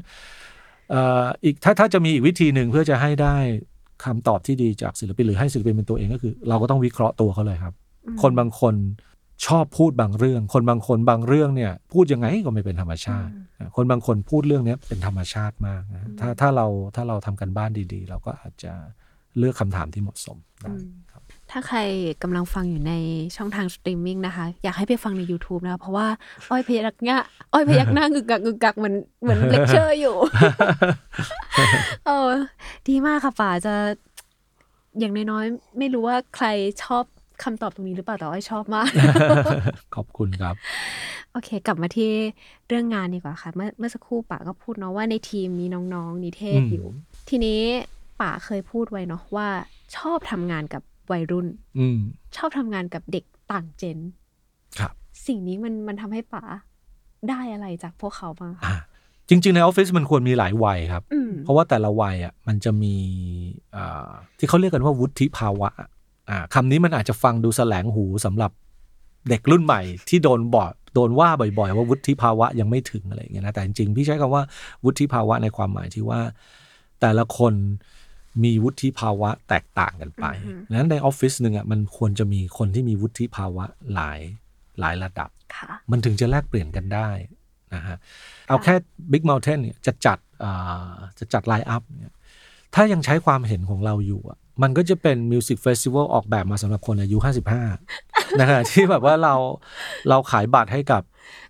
[0.91, 3.35] เอ่ออีกถ้าถ้าจะมีอีกวิธีหนึ่งเพื่อจะให้ได้
[4.05, 7.73] คำตอบที่ดีจากศิลปินหรือให้ศิลปินเป็นตัวเองก็คือ เราก็ต้องวิเคราะห์ตัวเขาเลยครับ
[8.21, 8.75] คนบางคน
[9.47, 13.31] ชอบพูดบางเรื่อง คนบางคนบางเรื่องเนี่ย พูดยังไงก็ไม่เป็นธรรมชาติ
[13.75, 18.73] คนบางคนพูดเรื่องเนี้ยเป็นธรรมชาติมากนะถ้าถ้าเราถ้าเราทำการบ้านดีๆ เราก็อาจจะ
[19.39, 20.73] เลือกคำถามที่เหมาะสมได้
[21.11, 21.21] ครับ
[21.51, 21.79] ถ้าใคร
[22.23, 22.93] กำลังฟังอยู่ใน
[23.35, 26.07] ช่องทางสตรีมมิ่งนะคะ อยากให้ไปฟังใน YouTube นะคะ เพราะว่า
[26.51, 27.17] อ้อยพยักหน้า
[27.53, 30.15] อ้อยพยักหน้ากึกกักกึกกักเหมือนเหมือนเลคเชอร์อยู่
[32.05, 32.29] เออ
[32.87, 33.75] ดีมากค่ะป๋าจะ
[34.99, 36.47] อย่างน้อยๆไม่รู้ว่าใคร
[36.83, 37.03] ชอบ
[37.43, 38.89] คำตอบตรงนี้หรือเปล่าแต่อ้อยชอบมาก
[39.95, 40.55] ขอบคุณครับ
[41.31, 42.11] โอเค กลับมาที่
[42.67, 46.87] เรื่องงานดีกว่าค่ะ เมื่อเมื่อสักครู่ป๋าก็พูดเนาะว่าในทีมมีน้องๆนิเทศอืมอยู่
[47.29, 47.61] ทีนี้
[48.21, 49.47] ป๋าเคยพูดไว้เนาะว่า
[49.97, 51.47] ชอบทำงานกับวัยรุ่น
[51.79, 51.99] อืม
[52.37, 53.99] ชอบทำงานกับเด็กต่างเจน
[54.79, 54.93] ครับ
[55.27, 56.43] สิ่งนี้มันมันทำให้ป๋า
[57.29, 58.75] ได้อะไรจากพวกเขาบ้างคะอ่า
[59.29, 62.95] จริง ๆ ในออฟฟิศมันควรมีหลายวัยครับ อืมเพราะว่าแต่ละวัยอะมันจะมี
[63.75, 65.69] อ่าที่เขาเรียกกันว่าวุฒิภาวะ
[66.29, 68.51] อ่าคำนี้มันอาจจะฟังดูแสลงหูสำหรับ
[69.29, 74.43] เด็กรุ่นใหม่ ที่โดนบอดโดนว่าบ่อยๆ ว่าวุฒิภาวะยังไม่ถึงอะไรอย่างเงี้ยนะแต่จริงๆพี่ใช้คำว่า
[74.83, 76.19] วุฒิภาวะในความหมายที่ว่า
[77.01, 77.53] แต่ละคน
[78.43, 80.25] มีวุฒิภาวะแตกต่างกันไป
[80.69, 84.19] ดังนั้นในออฟฟิศหนึ่งอะมันควรจะมีคนที่มีวุฒิภาวะหลาย
[84.79, 87.09] หลายระดับค่ะมันถึงจะแลกเปลี่ยนกันได้
[87.75, 87.97] นะฮะ
[88.47, 88.75] เอาแค่
[89.11, 92.13] Big Mountain เนี่ยจะจัดอ่าจะจัด line up เนี่ย
[92.75, 97.17] ถ้ายังใช้ความเห็นของเราอยู่อะมันก็จะเป็น music festival ออกแบบมาสำหรับคนอายุ
[97.77, 99.35] 55 นะฮะที่แบบว่าเรา
[100.09, 101.01] เราขายบัตรให้กับ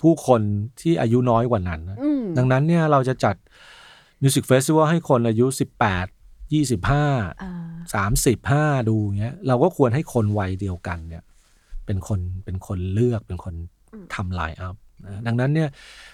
[0.01, 0.41] ผู้คน
[0.81, 3.35] ที่อายุน้อยกว่านั้นนะอืมดังนั้นเนี่ยเราจะจัด
[4.21, 5.45] music festival ให้คนอายุ
[5.85, 6.18] 18
[6.57, 7.53] 25อ่า
[7.95, 11.23] สามสิบห้าดูเงี้ยเราก็ควรให้คนวัยเดียวกันเนี่ย
[11.85, 13.55] เป็นคนเป็นคนเลือกเป็นคน
[14.15, 14.75] ทำ line up
[15.05, 15.69] นะดังนั้นเนี่ย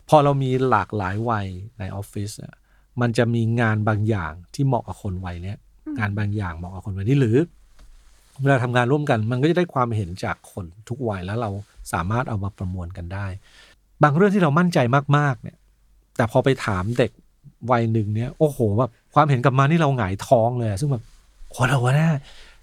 [0.09, 1.47] พอเรามีหลากหลายวัย
[1.79, 2.55] ในออฟฟิศอะ
[3.01, 5.57] มันจะมีงานบางอย่างที่เหมาะกับคนวัยเนี้ย
[5.99, 7.37] งานบางอย่างเหมาะกับคนวัยนี้หรือ
[8.41, 11.49] เวลาทำงานร่วมกัน มันก็จะได้ความเห็นจากคนทุกวัยแล้วเรา
[11.93, 13.27] สามารถเอามาประมวลกันได้
[14.03, 14.79] บางเรื่องที่เรามั่นใจ
[15.17, 15.57] มากๆเนี่ย
[16.15, 17.11] แต่พอไปถามเด็ก
[17.71, 21.03] วัยหนึ่งเนี่ยโอ้โหแบบความเห็นกลับมานี่เราหงายท้องเลยอะซึ่งแบบ
[21.51, 22.09] โหเราว่าน่า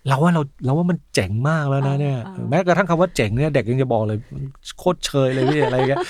[0.08, 4.44] เราว่าเราเราว่ามันเจ๋งมากแล้วนะเนี่ยอ่าอ่าแม้กระทั่งคำว่าเจ๋งเนี่ยเด็กยังจะบอกเลยมัน
[4.78, 6.04] โคตรเชยเลยพี่อะไรอย่างเงี้ย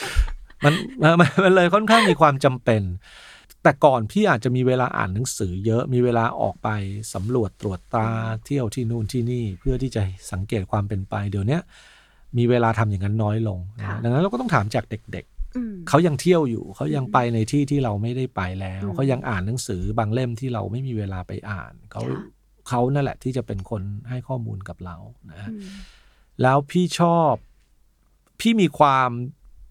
[0.65, 2.83] มันมันมันมันเลยค่อนข้างมีความจำเป็น
[3.63, 6.69] แต่ก่อนพี่อาจจะมีเวลาอ่านหนังสือเยอะมีเวลาออกไป
[7.15, 8.11] สำรวจตรวจตรา
[8.45, 11.61] เที่ยวที่นู่นที่นี่ เพื่อที่จะสังเกตความเป็นไปเดี๋ยวเนี้ย
[12.39, 15.32] มีเวลาทำอย่างนั้นน้อยลงนะค่ะดังนั้นเราก็ต้องถามจากเด็กๆอืม
[15.89, 22.21] เขายังเที่ยวอยู่เขายังไปในที่ที่เราไม่ได้ไปแล้วอืมเขายังอ่านหนังสือบางเล่มที่เราไม่มีเวลาไปอ่านเขาค่ะ
[22.69, 24.97] เขานั่นแหละที่จะเป็นคนให้ข้อมูลกับเรา
[25.31, 25.63] นะฮะอืม
[26.43, 27.35] แล้วพี่ชอบ
[28.41, 29.11] พี่มีความ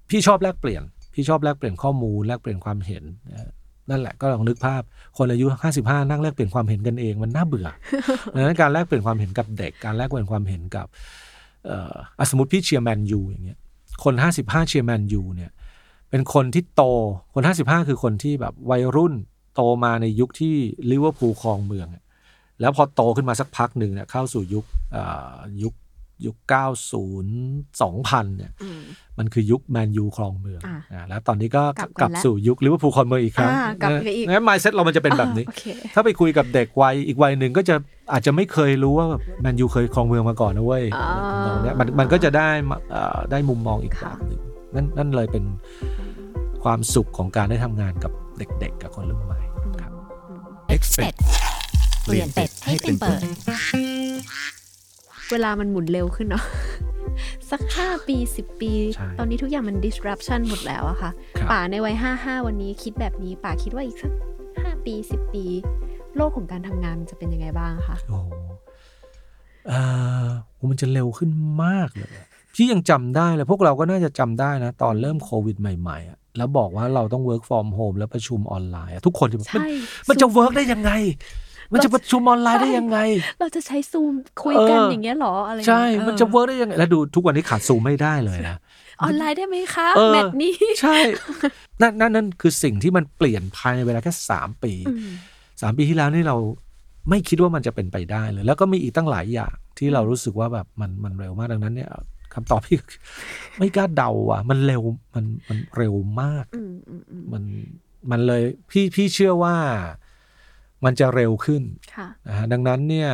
[0.09, 3.51] พี่ชอบแลกเปลี่ยน พี่ชอบแลกเปลี่ยนข้อมูลแลกเปลี่ยนความเห็นนะฮะ
[3.89, 4.81] นั่นแหละก็ลองนึกภาพ
[5.17, 7.67] คนอายุห้าสิบห้านั่งแลกเปลี่ยนความเห็นกันเองมันน่าเบื่อ
[8.35, 10.87] ดังนั้นการแลกเปลี่ยนความเห็นกับเด็กการแลกเปลี่ยนความเห็นกับ
[11.65, 13.59] เอ่ออะสมมติพี่เชียร์แมนยูอย่างเงี้ย
[14.03, 15.51] คนห้าสิบห้าเชียร์แมนยูเนี่ย
[16.11, 16.83] เป็นคนที่โต
[17.33, 19.13] คนห้าสิบห้าคือคนที่แบบวัยรุ่น
[19.55, 20.55] โตมาในยุคที่
[20.91, 22.03] ลิเวอร์พูลครองเมืองอะ
[22.61, 25.03] แล้วพอโตขึ้นมาสักพักหนึ่งเนี่ยเข้าสู่ยุคเอ่
[25.33, 25.73] อยุค
[26.25, 26.37] ยุค
[27.21, 27.31] 90
[27.81, 28.81] 2000 เนี่ยอืม
[29.17, 35.63] มันคือยุคแมนยูครองเมืองอะอ่าแล้วตอนนี้ก็กลับกันกลับแล้วสู่ยุคลิเวอร์พูลครองเมืองอีกครั้งอ่ากลับไปอีกงั้น mindset เรามันจะเป็นแบบนี้อ่าโอเค
[35.95, 37.75] ถ้าไปคุยกับเด็กวัยอีกวัยหนึ่งก็จะ
[38.11, 44.41] อาจจะไม่เคยรู้ว่าแบบแมนยูเคยครองเมืองมาก่อนนะเว้ยอ่าทำนองเนี้ยมันมันก็จะได้มาเอ่อได้มุมมองอีกแบค่ะบหนึ่ง
[44.75, 45.43] นั่นนั่นเลยเป็น
[46.63, 49.39] ความสุขของการได้ทำงานกับเด็กๆ กับคนรุ่นใหม่
[49.81, 49.91] ครับ
[50.75, 51.17] Expect
[52.03, 53.21] เปลี่ยนเป็ดให้เป็นเปิด
[55.31, 56.45] เวลามันหมุนเร็วขึ้นเนาะ
[57.51, 64.11] สักห้าปีสิบปี ใช่ตอนนี้ทุกอย่างมัน disruption หมดแล้วอะค่ะ ครับ ป่าในวัยห้าห้าวันนี้คิดแบบนี้ป่าคิดว่าอีกสัก
[64.61, 65.45] ห้าปีสิบปี
[66.15, 68.31] โลกของการทำงานมันจะเป็นยังไงบ้างคะ โอ้โห
[69.67, 69.79] เอ่
[70.23, 71.29] อโหมันจะเร็วขึ้น
[71.63, 79.67] มากเลยอะพี่ยังจำได้เลย พวกเราก็น่าจะจำได้นะ ตอนเริ่มโควิดใหม่ๆอะ แล้วบอกว่าเราต้อง work from home แล้วประชุมออนไลน์อะทุกคนจะแบบมันใช่
[80.09, 80.91] มันจะ work ได้ยังไง
[81.73, 82.97] มันจะประชุมออนไลน์ได้ยังไง
[83.39, 84.13] เราจะใช้ซูม
[84.43, 88.57] คุยกันเออออย่างเงี้ยเหรออะไรใช่เงี้ยมันจะเวิร์กได้ยังไง แล้วดูทุกวันนี้ขาดซูมไม่ได้เลยนะ
[89.01, 90.97] ออนไลน์ได้ไหมคะเออแมตช์นี้ใช่
[91.81, 95.11] นั่นนั่นนั่นคือสิ่งที่มันเปลี่ยนภายในเวลาแค่สามปีอืม
[95.61, 96.37] สามปีที่แล้วนี่เรา
[97.09, 101.89] ไม่คิดว่ามันจะเป็นไปได้เลย แล้วก็มีอีกตั้งหลายอย่างที่เรารู้สึกว่าแบบมันมันเร็วมากดังนั้นเนี่ย
[102.33, 103.01] คำตอบพี่คือ
[103.57, 104.83] ไม่กล้าเดาอะ มันเร็ว
[105.15, 107.43] มันมันเร็วมากอืมอืมอืมมัน
[108.11, 109.57] มันเลยพี่พี่เชื่อว่า
[110.85, 111.63] มันจะเร็วขึ้น
[111.95, 113.11] ค่ะนะฮะดังนั้นเนี่ย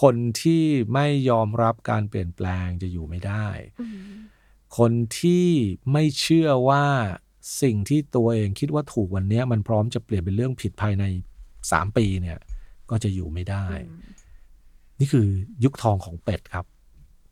[0.00, 0.62] คนที่
[0.94, 3.46] ไม่ยอมรับการเปลี่ยนแปลงจะอยู่ไม่ได้
[3.80, 3.98] อืม
[4.78, 5.46] คนที่
[5.92, 6.84] ไม่เชื่อว่า
[7.62, 11.04] สิ่งที่ตัวเองคิดว่าถูกวันเนี้ยมันพร้อมจะเปลี่ยนเป็นเรื่องผิดภายใน
[11.72, 12.38] สามปีเนี่ย
[12.90, 13.64] ก็จะอยู่ไม่ได้
[14.98, 15.26] นี่คือ
[15.64, 16.66] ยุคทองของเป็ดครับ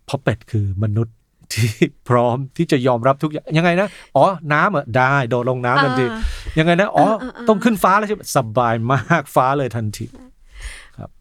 [0.04, 1.16] เพราะเป็ดคือมนุษย์
[1.52, 1.70] ที่
[2.08, 6.20] พร้อมที่จะยอมรับทุกอย่างยังไงนะ อ๋อ น้ำเหรอได้โดดลงน้ำทันทีอ่า
[6.58, 10.06] ยังไงนะ อ๋อเออเออเออต้องขึ้นฟ้าแล้วใช่ไหมสบายมากฟ้าเลยทันที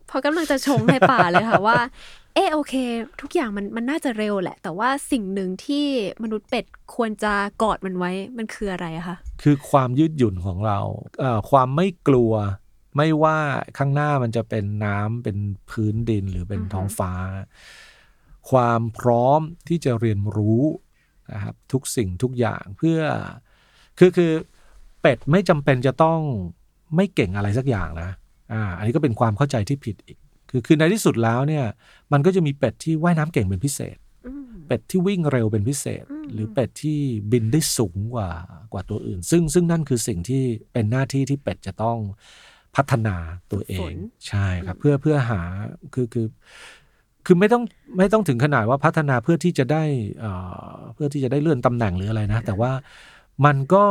[0.07, 1.79] เพราะกำลังจะชงให้ป่าเลยค่ะว่า
[2.35, 2.73] เออโอเค
[3.21, 5.85] ทุกอย่างมันมันน่าจะเร็วแหละ แต่ว่าสิ่งหนึ่งที่
[6.23, 6.65] มนุษย์เป็ด
[6.95, 10.79] ควรจะกอดมันไว้มันคืออะไรอะคะคือความยืดหยุ่นของเรา
[11.19, 12.33] เอ่อความไม่กลัว
[12.97, 13.39] ไม่ว่า
[13.77, 15.37] ข้างหน้ามันจะเป็นน้ำเป็น
[15.69, 17.11] พื้นดินหรือเป็นอือฮึท้องฟ้า
[18.49, 20.63] ความพร้อมที่จะเรียนรู้
[21.33, 22.99] นะครับทุกสิ่งทุกอย่างเพื่อ
[23.99, 24.31] คือคือ
[25.01, 26.19] เป็ดไม่จำเป็นจะต้อง
[26.95, 28.09] ไม่เก่งอะไรสักอย่างนะ
[28.53, 30.17] อ่าอันนี้ก็เป็นความเข้าใจที่ผิดอีก
[30.49, 31.65] คือคือในที่สุดแล้วเนี่ย
[32.11, 36.99] มันก็จะมีเป็ดที่ว่ายน้ำเก่งเป็นพิเศษอืมเป็ดที่วิ่งเร็วเป็นพิเศษอืมหรือเป็ดที่
[37.31, 38.29] บินได้สูงกว่า
[38.73, 41.97] กว่าตัวอื่น ซึ่งซึ่งนั่นคือสิ่งที่เป็นหน้าที่ที่เป็ดจะต้อง
[42.75, 43.15] พัฒนา
[43.51, 43.93] ตัวเอง
[44.27, 45.41] ใช่ครับเพื่อเพื่อหา
[45.93, 46.27] คือคือ
[47.25, 47.63] คือไม่ต้อง
[47.97, 49.83] ไม่ต้องถึงขนาดว่าพัฒนาเพื่อที่จะได้
[50.19, 50.31] เอ่
[50.75, 52.71] อเพื่อที่จะได้เลื่อนตำแหน่งหรืออะไรนะ แต่ว่า
[53.45, 53.85] มันก็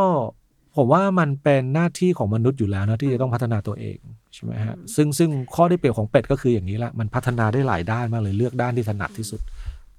[0.76, 3.99] ผมว่ามันเป็นหน้าที่ของมนุษย์อยู่แล้วนะที่จะต้องพัฒนาตัวเอง
[4.35, 9.41] ใช่ไหมฮะซึ่งซึ่งข้อได้เปรียบของเป็ดก็คืออย่างนี้แหละมันพัฒนาได้หลายด้านมากเลยเลือกด้านที่ถนัดที่สุด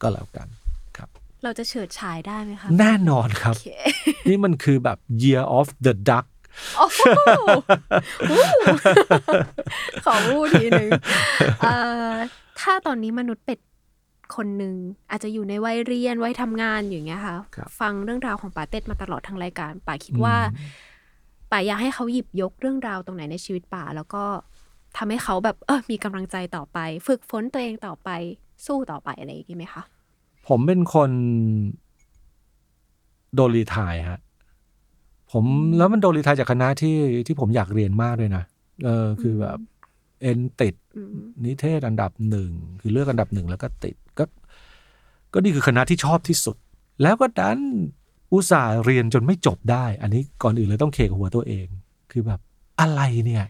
[0.01, 0.47] ก็แล้วกัน
[0.97, 1.09] ครับ
[1.43, 3.69] เราจะเฉิดฉายได้ไหมคะแน่นอนครับโอเค
[4.29, 6.25] นี่มันคือแบบ year of the duck
[6.77, 7.01] โอ้โห
[8.29, 8.41] อู้
[10.05, 10.89] ขอพูดทีหนึ่ง
[11.61, 11.75] เอ่
[12.11, 12.13] อ
[12.61, 13.59] ถ้าตอนนี้มนุษย์เป็ด
[14.35, 14.73] คนหนึ่ง
[15.11, 20.35] อาจจะอยู่ในวัยเรียนวัยทำงานอย่างเงี้ยค่ะครับฟังเรื่องราวของป่าเต็ดมาตลอดทั้งรายการ ป่าคิดว่า
[21.51, 24.23] ป่าอยากให้เขาหยิบยกเรื่องราวตรงไหนในชีวิตป่า แล้วก็
[24.97, 28.09] ทำให้เขาแบบเออมีกำลังใจต่อไป ฝึกฝนตัวเองต่อไป
[28.65, 29.83] สู้ต่อไปอะไรอย่างงี้ไหมคะ
[30.47, 31.11] ผมเป็นคน
[33.35, 34.19] โดนรีไทายฮะ
[35.31, 35.43] ผม
[35.77, 36.97] แล้วมันโดนรีไทายจากคณะที่
[37.27, 38.43] ที่ผมอยากเรียนมากเลยนะ
[38.85, 39.57] เออคือแบบ
[40.23, 42.51] เอ็นติดอืมนิเทศอันดับหนึ่ง
[42.81, 44.23] คือเลือกอันดับหนึ่งแล้วก็ติดก็
[45.33, 46.57] ก็นี่คือคณะที่ชอบที่สุด
[47.01, 47.59] แล้วก็ดัน
[48.31, 51.67] อุตส่าห์เรียนจนไม่จบได้ อันนี้ก่อนอื่นเลยต้องเคกหัวตัวเอง
[52.11, 52.39] คือแบบ
[52.79, 53.45] อะไรเนี่ย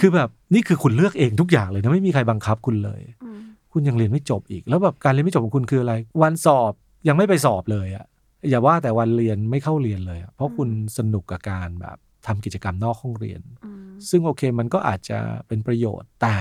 [0.00, 3.40] คือแบบนี่คือคุณเลือกเองทุกอย่างเลยนะไม่มีใครบังคับคุณเลยอืม
[3.72, 6.72] คุณยังเรียนไม่จบอีก แล้วแบบการเรียนไม่จบของคุณคืออะไร วันสอบ
[7.08, 8.04] ยังไม่ไปสอบเลยอะ
[8.50, 11.96] อย่าว่าแต่วันเรียนไม่เข้าเรียนเลยอะเพราะคุณสนุกกับการแบบ
[12.26, 16.36] ทำกิจกรรมนอกห้องเรียนอืมซึ่งโอเคมันก็อาจจะเป็นประโยชน์ แต่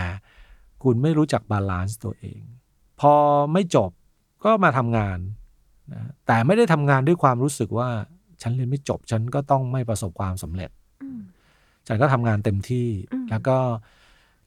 [0.83, 2.41] คุณไม่รู้จัก balance ตัวเอง
[2.99, 3.13] พอ
[3.53, 3.91] ไม่จบ
[4.43, 5.17] ก็มาทำงาน
[5.93, 7.89] นะแต่ไม่ได้ทำงานด้วยความรู้สึกว่า
[8.41, 10.69] ฉันเรียนไม่จบ ฉันก็ต้องไม่ประสบความสำเร็จ
[11.03, 11.21] อืม
[11.87, 13.57] ฉันก็ทำงานเต็มที่อืมแล้วก็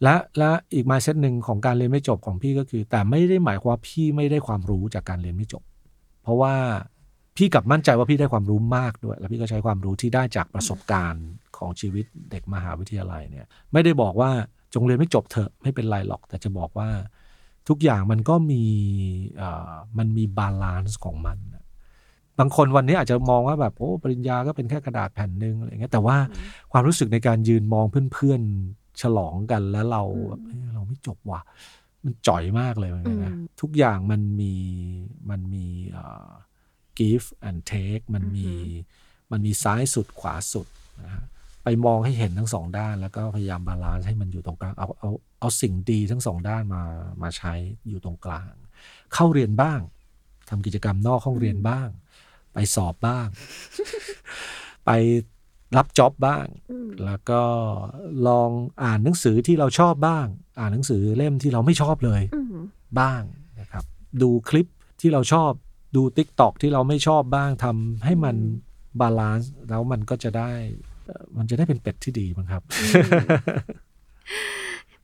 [0.03, 5.63] และและอีก mindset หนึ่งของการเรียนไม่จบของพี่ก็คือ แต่ไม่ได้หมายความว่าพี่ไม่ได้ความรู้จากการเรียนไม่จบ
[6.23, 6.55] เพราะว่า
[7.37, 11.27] พี่กลับมั่นใจว่าพี่ได้ความรู้มากด้วย แล้วพี่ก็ใช้ความรู้ที่ได้จากประสบการณ์
[11.57, 14.31] ของชีวิตเด็กมหาวิทยาลัยเนี่ย ไม่ได้บอกว่า
[14.75, 16.89] จงเรียนไม่จบเถอะไม่เป็นไรหรอก แต่จะบอกว่า
[17.69, 18.65] ทุกอย่างมันก็มี
[19.37, 21.65] เอ่อมันมี balance ของมันนะ
[22.39, 26.17] บางคนวันนี้อาจจะมองว่าแบบโอ้ปริญญาก็เป็นแค่กระดาษแผ่นหนึ่งอะไรเงี้ยแต่ว่า
[26.73, 31.41] ความรู้สึกในการยืนมองเพื่อนๆฉลองกันแล้วเราแบบเฮ้ยเราไม่จบว่ะ
[32.05, 34.55] มันจ๋อยมากเลยเหมือนกันนะอืมทุกอย่างมันมี
[35.31, 36.31] มันมีเอ่อ
[37.03, 38.51] give and take มันมี
[39.33, 40.67] มันมีซ้ายสุดขวาสุด
[41.03, 41.25] นะฮะ
[41.65, 46.83] ไปมองให้เห็นทั้งสองด้าน แล้วก็พยายาม balance ให้มันอยู่ตรงกลางเอาเอาเอาสิ่งดีทั้งสองด้านมา
[47.23, 47.53] มาใช้
[47.89, 48.51] อยู่ตรงกลาง
[49.15, 49.81] เข้าเรียนบ้าง
[50.49, 51.89] ทำกิจกรรมนอกห้องเรียนบ้าง
[52.53, 53.27] ไปสอบบ้าง
[54.87, 54.91] ไป
[55.77, 57.43] รับ job บ้างอืมแล้วก็
[58.29, 58.51] ลอง
[58.85, 60.27] อ่านหนังสือที่เราชอบบ้าง
[60.61, 62.57] อ่านหนังสือเล่มที่เราไม่ชอบเลยอืม
[63.01, 63.23] บ้าง
[63.61, 63.85] นะครับ
[64.23, 64.67] ดูคลิป
[65.01, 65.53] ที่เราชอบ
[65.97, 68.37] ดู TikTok ที่เราไม่ชอบบ้างทำให้มัน
[69.01, 70.51] balance แล้วมันก็จะได้
[71.07, 72.63] เอ่อมันจะได้เป็นเป็ดที่ดีมั้งครับ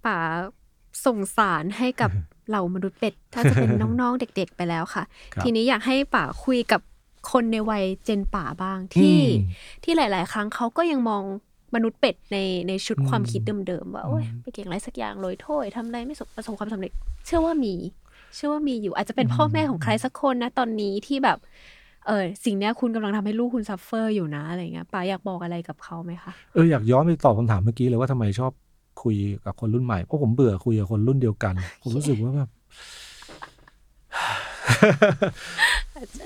[0.05, 0.19] ป๋า
[1.07, 2.11] ส่งสารให้กับ
[2.49, 3.71] เหล่ามนุษย์เป็ด ถ้าจะเป็น
[4.01, 6.81] น้องๆเด็ก ๆ ไปแล้วค่ะครับทีนี้อยากให้ป๋าคุยกับ
[7.33, 11.23] คนในวัย gen ป๋าบ้างที่อืมที่หลาย ๆ ครั้งเขาก็ยังมอง
[11.75, 16.93] มนุษย์เป็ดในในชุดอืมความคิดเดิมๆว่าโอ้ยอืมไปเก่งอะไรสักอย่างโรยโถ้วยทำอะไรไม่สประสบความสำเร็จ
[17.27, 17.75] เชื่อว่ามี
[18.35, 21.39] เชื่อว่ามีอยู่ อาจจะเป็นพ่อแม่ของใครสักคนนะตอนนี้ที่แบบ
[22.07, 28.53] เออสิ่งเนี้ยคุณกำลังทำให้ลูกคุณ suffer อยู่นะอะไรเงี้ยป๋าอยากบอกอะไรกับเขาไหมคะเอออยากย้อนไปตอบคำถามเมื่อกี้เลยว่าทำไมชอบ
[29.03, 32.49] คุยกับคนรุ่นใหม่เพราะผมเบื่อคุยกับคนรุ่นเดียวกัน ผมรู้สึกว่าแบบ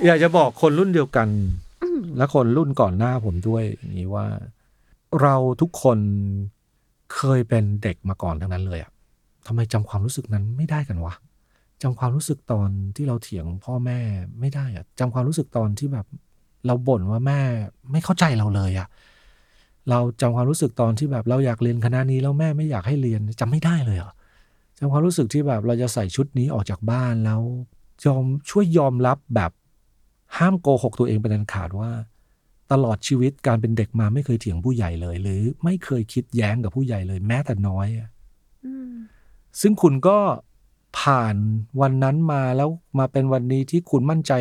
[0.06, 1.28] อยากจะบอกคนรุ่นเดียวกัน
[2.16, 4.26] และคนรุ่นก่อนหน้าผมด้วยอย่างนี้ว่า
[5.22, 5.98] เราทุกคน
[7.14, 8.90] เคยเป็นเด็กมาก่อนทั้งนั้นเลยอะ
[9.46, 11.14] ทำไมจำความรู้สึกนั้นไม่ได้กันวะ
[11.82, 13.98] จำความรู้สึกตอนที่เราเถียงพ่อแม่
[14.40, 16.06] ไม่ได้อะจำความรู้สึกตอนที่แบบ
[16.66, 17.40] เราบ่นว่าแม่
[17.92, 18.88] ไม่เข้าใจเราเลยอะ
[19.90, 24.12] เราจำความรู้สึกตอนที่แบบเราอยากเรียนคณะนี้แล้วแม่ไม่อยากให้เรียนจำไม่ได้เลยเหรอ
[24.78, 27.40] จำความรู้สึกที่แบบเราจะใส่ชุดนี้ออกจากบ้านแล้ว
[28.04, 29.52] ยอมช่วยยอมรับแบบ
[30.38, 31.90] ห้ามโกหกตัวเองเป็นอันขาดว่า
[32.72, 38.08] ตลอดชีวิตการเป็นเด็กมาไม่เคยเถียงผู้ใหญ่เลย หรือไม่เคยคิดแย้งกับผู้ใหญ่เลย แม้แต่น้อยอะ
[38.64, 38.94] อืม
[39.60, 40.18] ซึ่งคุณก็
[40.98, 41.36] ผ่าน
[41.80, 42.68] วันนั้นมาแล้ว
[42.98, 44.32] มาเป็นวันนี้ที่คุณมั่นใจ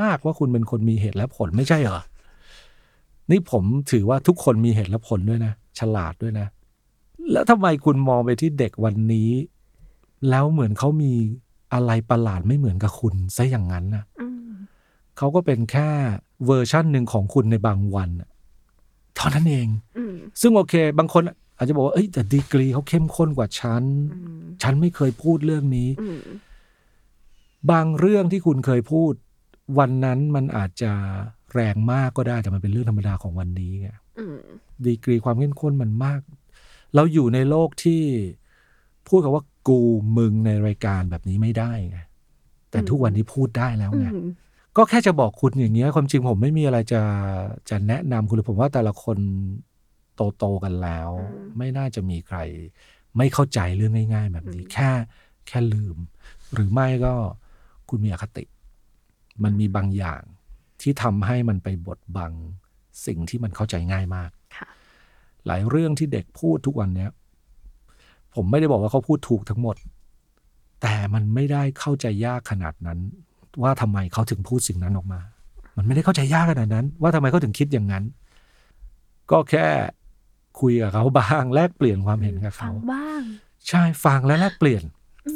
[0.00, 2.00] มากว่าคุณเป็นคนมีเหตุและผลไม่ใช่เหรอ
[3.30, 6.46] นี่ผมถือว่าทุกคนมีเหตุและผลด้วยนะ ฉลาดด้วยนะ
[7.32, 9.30] แล้วทำไมคุณมองไปที่เด็กวันนี้
[10.30, 11.12] แล้วเหมือนเขามี
[11.72, 14.50] อะไรประหลาดไม่เหมือนกับคุณซะอย่างนั้นนะอืม
[15.16, 15.88] เขาก็เป็นแค่
[16.46, 18.28] เวอร์ชั่นหนึ่งของคุณในบางวันน่ะ
[19.16, 21.22] เท่านั้นเองอืมซึ่งโอเค บางคน
[21.60, 23.82] อาจจะบอกว่าเอ้ยแต่ดีกรีเขาเข้มข้นกว่าฉัน
[24.12, 26.20] อืมฉันไม่เคยพูดเรื่องนี้อืม
[27.70, 29.12] บางเรื่องที่คุณเคยพูด
[29.78, 30.92] วันนั้นมันอาจจะ
[31.52, 33.88] แรงมากก็ได้แต่มันเป็นเรื่องธรรมดาของวันนี้ไง
[34.18, 34.36] อืม
[34.84, 36.20] ดีกรีความเข้มข้นมันมาก
[36.94, 38.02] เราอยู่ในโลกที่
[39.08, 39.80] พูดคำว่ากู
[40.16, 41.98] มึงในรายการแบบนี้ไม่ได้ไง
[42.70, 44.30] แต่ทุกวันนี้พูดได้แล้วอืไงม
[44.76, 47.02] ก็แค่จะบอกคุณอย่างเงี้ยความจริงผมไม่มีอะไรจะ
[47.70, 49.16] จะแนะนำคุณเลยผมว่าแต่ละคน
[50.22, 51.10] โตโตๆกันแล้ว
[51.58, 52.38] ไม่น่าจะมีใคร
[53.16, 54.90] ไม่เข้าใจเรื่องง่าย ๆ แบบนี้ แค่
[55.46, 55.96] แค่ลืม
[56.52, 57.14] หรือไม่ก็
[57.88, 58.44] คุณมีอคติ
[59.42, 60.22] มันมีบางอย่าง
[60.80, 62.32] ที่ทำให้มันไปบดบัง
[63.06, 64.68] สิ่งที่มันเข้าใจง่ายมากค่ะ
[65.46, 67.10] หลายเรื่องที่เด็กพูดทุกวันเนี้ย
[68.34, 69.76] ผมไม่ได้บอกว่าเขาพูดถูกทั้งหมด
[70.82, 72.98] แต่มันไม่ได้เข้าใจยากขนาดนั้น
[73.62, 75.20] ว่าทำไมเขาถึงพูดสิ่งนั้นออกมา
[75.76, 78.04] มันไม่ได้เข้าใจยากขนาดนั้น ว่าทำไมเขาถึงคิดอย่างนั้น
[79.30, 79.66] ก็แค่
[80.60, 83.22] คุยกับเขาบ้าง แลกเปลี่ยนความเห็นกับฟัเขางบ้าง
[83.68, 84.82] ใช่ฟังและแลกเปลี่ยน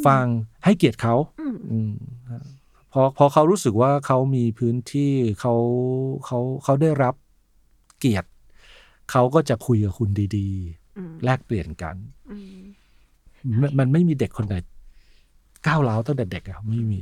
[0.07, 0.25] ฟัง
[0.65, 1.91] ให้เกียรติเขาอืมอืม
[2.93, 5.55] พอพอเขารู้สึกว่าเขามีพื้นที่เขา
[6.27, 7.15] เขาเขาได้รับ
[7.99, 8.29] เกียรติ
[9.11, 10.51] เขาก็จะคุยกับคุณดี
[10.99, 11.97] อืมๆแลกเปลี่ยนกัน
[12.31, 12.59] อืม
[13.61, 14.55] มันมันไม่มีเด็กคนไหน
[15.67, 17.01] ก้าวร้าวตั้งแต่เด็กอะไม่มี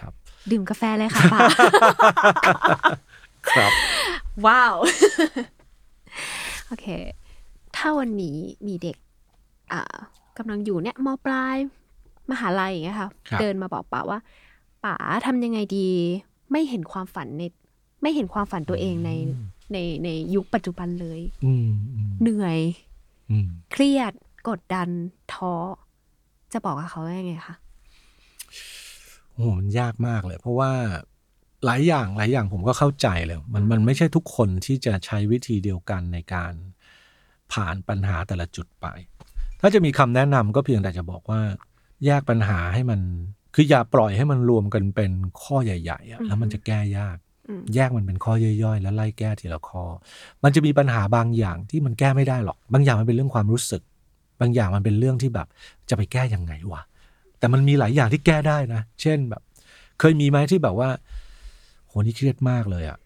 [0.00, 0.12] ครับ
[0.50, 1.40] ดื่มกาแฟเลยค่ะป๋า
[3.50, 3.72] ครับ
[4.46, 4.74] ว้าว
[6.68, 6.86] โอเค
[7.76, 8.96] ถ้าวันนี้มีเด็ก
[9.72, 9.96] อ่า
[10.38, 11.56] กำลังอยู่เนี่ยมปลาย
[12.30, 14.20] มหาลัยอย่างเงี้ยค่ะครับเดินมาบอกป๋าว่า
[14.84, 14.96] ป๋า
[15.26, 15.88] ทำยังไงดี
[16.50, 17.42] ไม่เห็นความฝันใน
[18.02, 19.10] ไม่เห็นความฝันตัวเองใน
[19.72, 22.58] ในในยุคปัจจุบันเลยอืมอืมเหนื่อย
[23.30, 24.12] อืมเครียด
[24.48, 24.88] กดดัน
[25.32, 25.54] ท้อ
[26.52, 27.54] จะบอกกับเขาว่ายังไงคะ
[29.32, 30.70] โอ้โหมันยากมากเลย เพราะว่า
[31.64, 36.52] หลายอย่างหลายอย่างผมก็เข้าใจเลย มันมันไม่ใช่ทุกคนที่จะใช้วิธีเดียวกันในการ
[37.52, 38.86] ผ่านปัญหาแต่ละจุดไป
[39.60, 41.40] ถ้าจะมีคำแนะนำก็เพียงแต่จะบอกว่า
[42.04, 43.00] แยกปัญหาให้มัน
[43.54, 47.16] คืออย่าปล่อยให้มันรวมกันเป็นข้อใหญ่ๆอะแล้วมันจะแก้ยาก
[47.48, 48.34] อืมแยกมันเป็นข้อ
[48.64, 49.84] ย่อยๆ แล้วไล่แก้ทีละข้อ
[50.42, 53.82] มันจะมีปัญหาบางอย่างที่มันแก้ไม่ได้หรอก บางอย่างมันเป็นเรื่องความรู้สึก
[54.40, 55.46] บางอย่างมันเป็นเรื่องที่แบบ
[55.90, 56.82] จะไปแก้ยังไงวะ
[57.38, 59.42] แต่มันมีหลายอย่างที่แก้ได้นะ เช่นแบบ
[60.00, 60.88] เคยมีไหมที่แบบว่า
[61.86, 62.98] โหนี่เครียดมากเลยอะ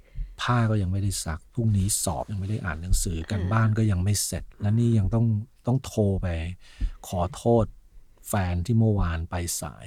[0.42, 5.26] ผ้าก็ยังไม่ได้ซักพรุ่งนี้สอบยังไม่ได้อ่านหนังสือกันบ้านก็ยังไม่เสร็จ แล้วนี่ยังต้อง
[5.66, 6.26] ต้องโทรไป
[7.08, 7.64] ขอโทษ
[8.28, 9.86] แฟนที่เมื่อวานไปสาย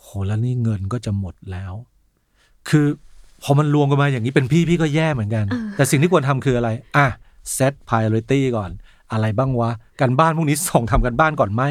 [0.00, 1.72] โหแล้วนี่เงินก็จะหมดแล้ว
[2.68, 2.86] คือ
[3.42, 5.44] พอมันรวมกันมาอย่างนี้เป็นพี่พี่ก็แย่เหมือนกัน
[5.76, 7.06] แต่สิ่งที่ควรทำคืออะไร อะ
[7.56, 8.70] set priority ก่อน
[9.12, 11.62] อะไรบ้างวะกันบ้านพรุ่งนี้ส่งทำกันบ้านก่อนไหม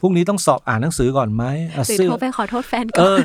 [0.00, 3.20] พรุ่งนี้ต้องสอบอ่านหนังสือก่อนไหมอะหรือเสื้อโทรไปขอโทษแฟนเอก่อนอ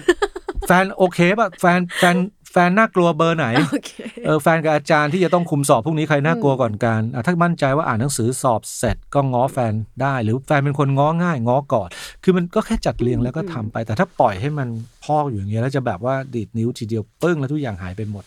[0.67, 2.15] แฟนโอเคป่ะแฟนแฟน
[2.51, 3.91] แฟนน่ากลัวเบอร์ไหนโอเค
[4.25, 11.89] เออแฟนกับอาจารย์ที่จะต้องคุมสอบพรุ่งนี้ใครน่ากลัวก่อนกันอะถ้ามั่นใจว่าอ่านหนังสือสอบเสร็จก็ง้อแฟนได้ หรือแฟนเป็นคนง้อง่าย ง้อก่อน
[12.23, 14.67] คือมันก็แค่จัดเรียงแล้วก็ทำไป แต่ถ้าปล่อยให้มัน
[15.05, 18.23] พอกอยู่อย่างเงี้ยแล้วจะแบบว่าดีดนิ้วทีเดียวปึ้งแล้วทุกอย่างหายไปหมด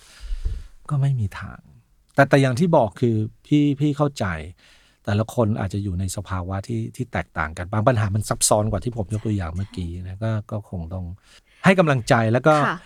[0.90, 1.58] ก็ไม่มีทาง
[2.14, 3.16] แต่แต่อย่างที่บอกคือ
[3.46, 4.26] พี่พี่เข้าใจ
[5.04, 11.04] แต่ละคนอาจจะอยู่ในสภาวะที่ที่แตกต่างกันบางปัญหามันซับซ้อนกว่าที่ผมยกตัวอย่างเมื่อกี้นะก็ก็คงต้อง
[11.64, 12.78] ให้กำลังใจแล้วก็ค่ะ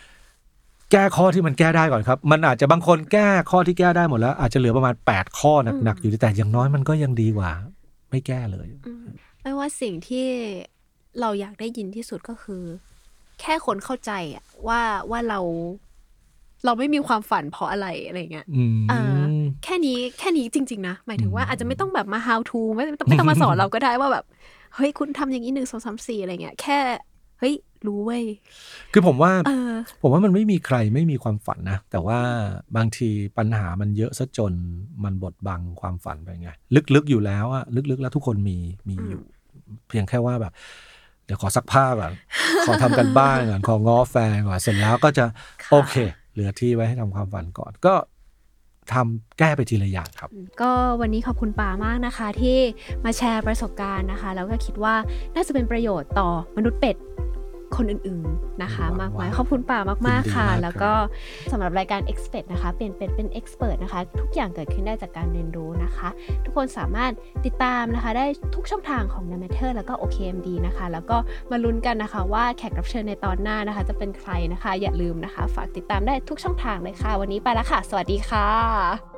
[0.93, 5.53] แก้ข้อที่มันแก้ได้ก่อนครับ มันอาจจะบางคนแก้ข้อที่แก้ได้หมดแล้ว อาจจะเหลือประมาณ 8 ข้อ
[5.85, 7.51] หนักๆอยู่แต่อย่างน้อยมันก็ยังดีกว่า
[8.11, 9.07] ไม่แก้เลยอืม
[9.43, 10.27] ไม่ว่าสิ่งที่
[11.21, 12.63] เราอยากได้ยินที่สุดก็คือ
[13.41, 14.81] แค่คนเข้าใจอะว่า
[15.11, 15.41] ว่าเรา
[16.65, 19.19] เราไม่มีความฝันเพราะอะไรอะไรเงี้ยอืมเออ
[19.65, 24.25] แค่นี้แค่นี้จริง ๆ นะ หมายถึงว่าอาจจะไม่ต้องแบบมา how to ไม่ไม่ต้องไม่ต้องมาสอนเราก็ได้ว่าแบบ
[24.75, 26.79] เฮ้ยคุณทำอย่างนี้หนึ่งสองสามสี่อะไรเงี้ยแค่
[27.41, 27.55] เฮ้ย
[27.87, 28.25] รู้เว้ย
[28.93, 29.73] คือผมว่าเออ
[30.03, 32.19] ผมว่ามันไม่มีใครไม่มีความฝันนะ แต่ว่า
[32.77, 33.09] บางที
[33.39, 34.53] ปัญหามันเยอะซะจน
[35.05, 36.51] มันบดบังความฝันไปไง
[36.95, 38.59] ลึกๆอยู่แล้วอะลึกๆแล้วทุกคนมี
[38.89, 39.23] มีอยู่
[39.89, 40.53] เพียงแค่ว่าแบบ
[41.25, 42.13] เดี๋ยวขอซักผ้าก่อน
[42.67, 45.25] ขอทำกันบ้านก่อน ของ้อแฟนก่อนเสร็จแล้วก็จะ
[45.63, 45.95] ค่ะโอเค
[46.33, 47.95] เหลือที่ไว้ให้ทำความฝันก่อนก็
[48.93, 50.31] ทำแก้ไปทีละอย่างครับ
[50.63, 52.59] ก็วันนี้ขอบคุณปามากนะคะ ที่
[53.05, 54.95] มาแชร์ประสบการณ์นะคะ แล้วก็คิดว่า
[55.35, 56.97] น่าจะเป็นประโยชน์ต่อมนุษย์เป็ด
[57.77, 60.93] คนอื่นๆนะคะหวัมางกมายว่าขอบคุณป่ามากๆค่ะยินดีมากครับแล้วก็
[61.53, 66.09] สำหรับรายการ Expert นะคะเป็นเป็นเป็น Expert นะคะ ทุกอย่างเกิดขึ้นได้จากการเรียนรู้นะคะ
[66.45, 67.13] ทุกคนสามารถ
[67.47, 71.17] ติดตามนะคะ ได้ทุกช่องทางของ The Matter แล้วก็ OKMD นะคะ แล้วก็
[71.51, 79.18] มาลุ้นกันนะคะว่าแขกรับเชิญในตอนหน้านะคะ จะเป็นใครนะคะ อย่าลืมนะคะ ฝากติดตามได้ทุกช่องทางเลยค่ะ วันนี้ไปแล้วค่ะ สวัสดีค่ะ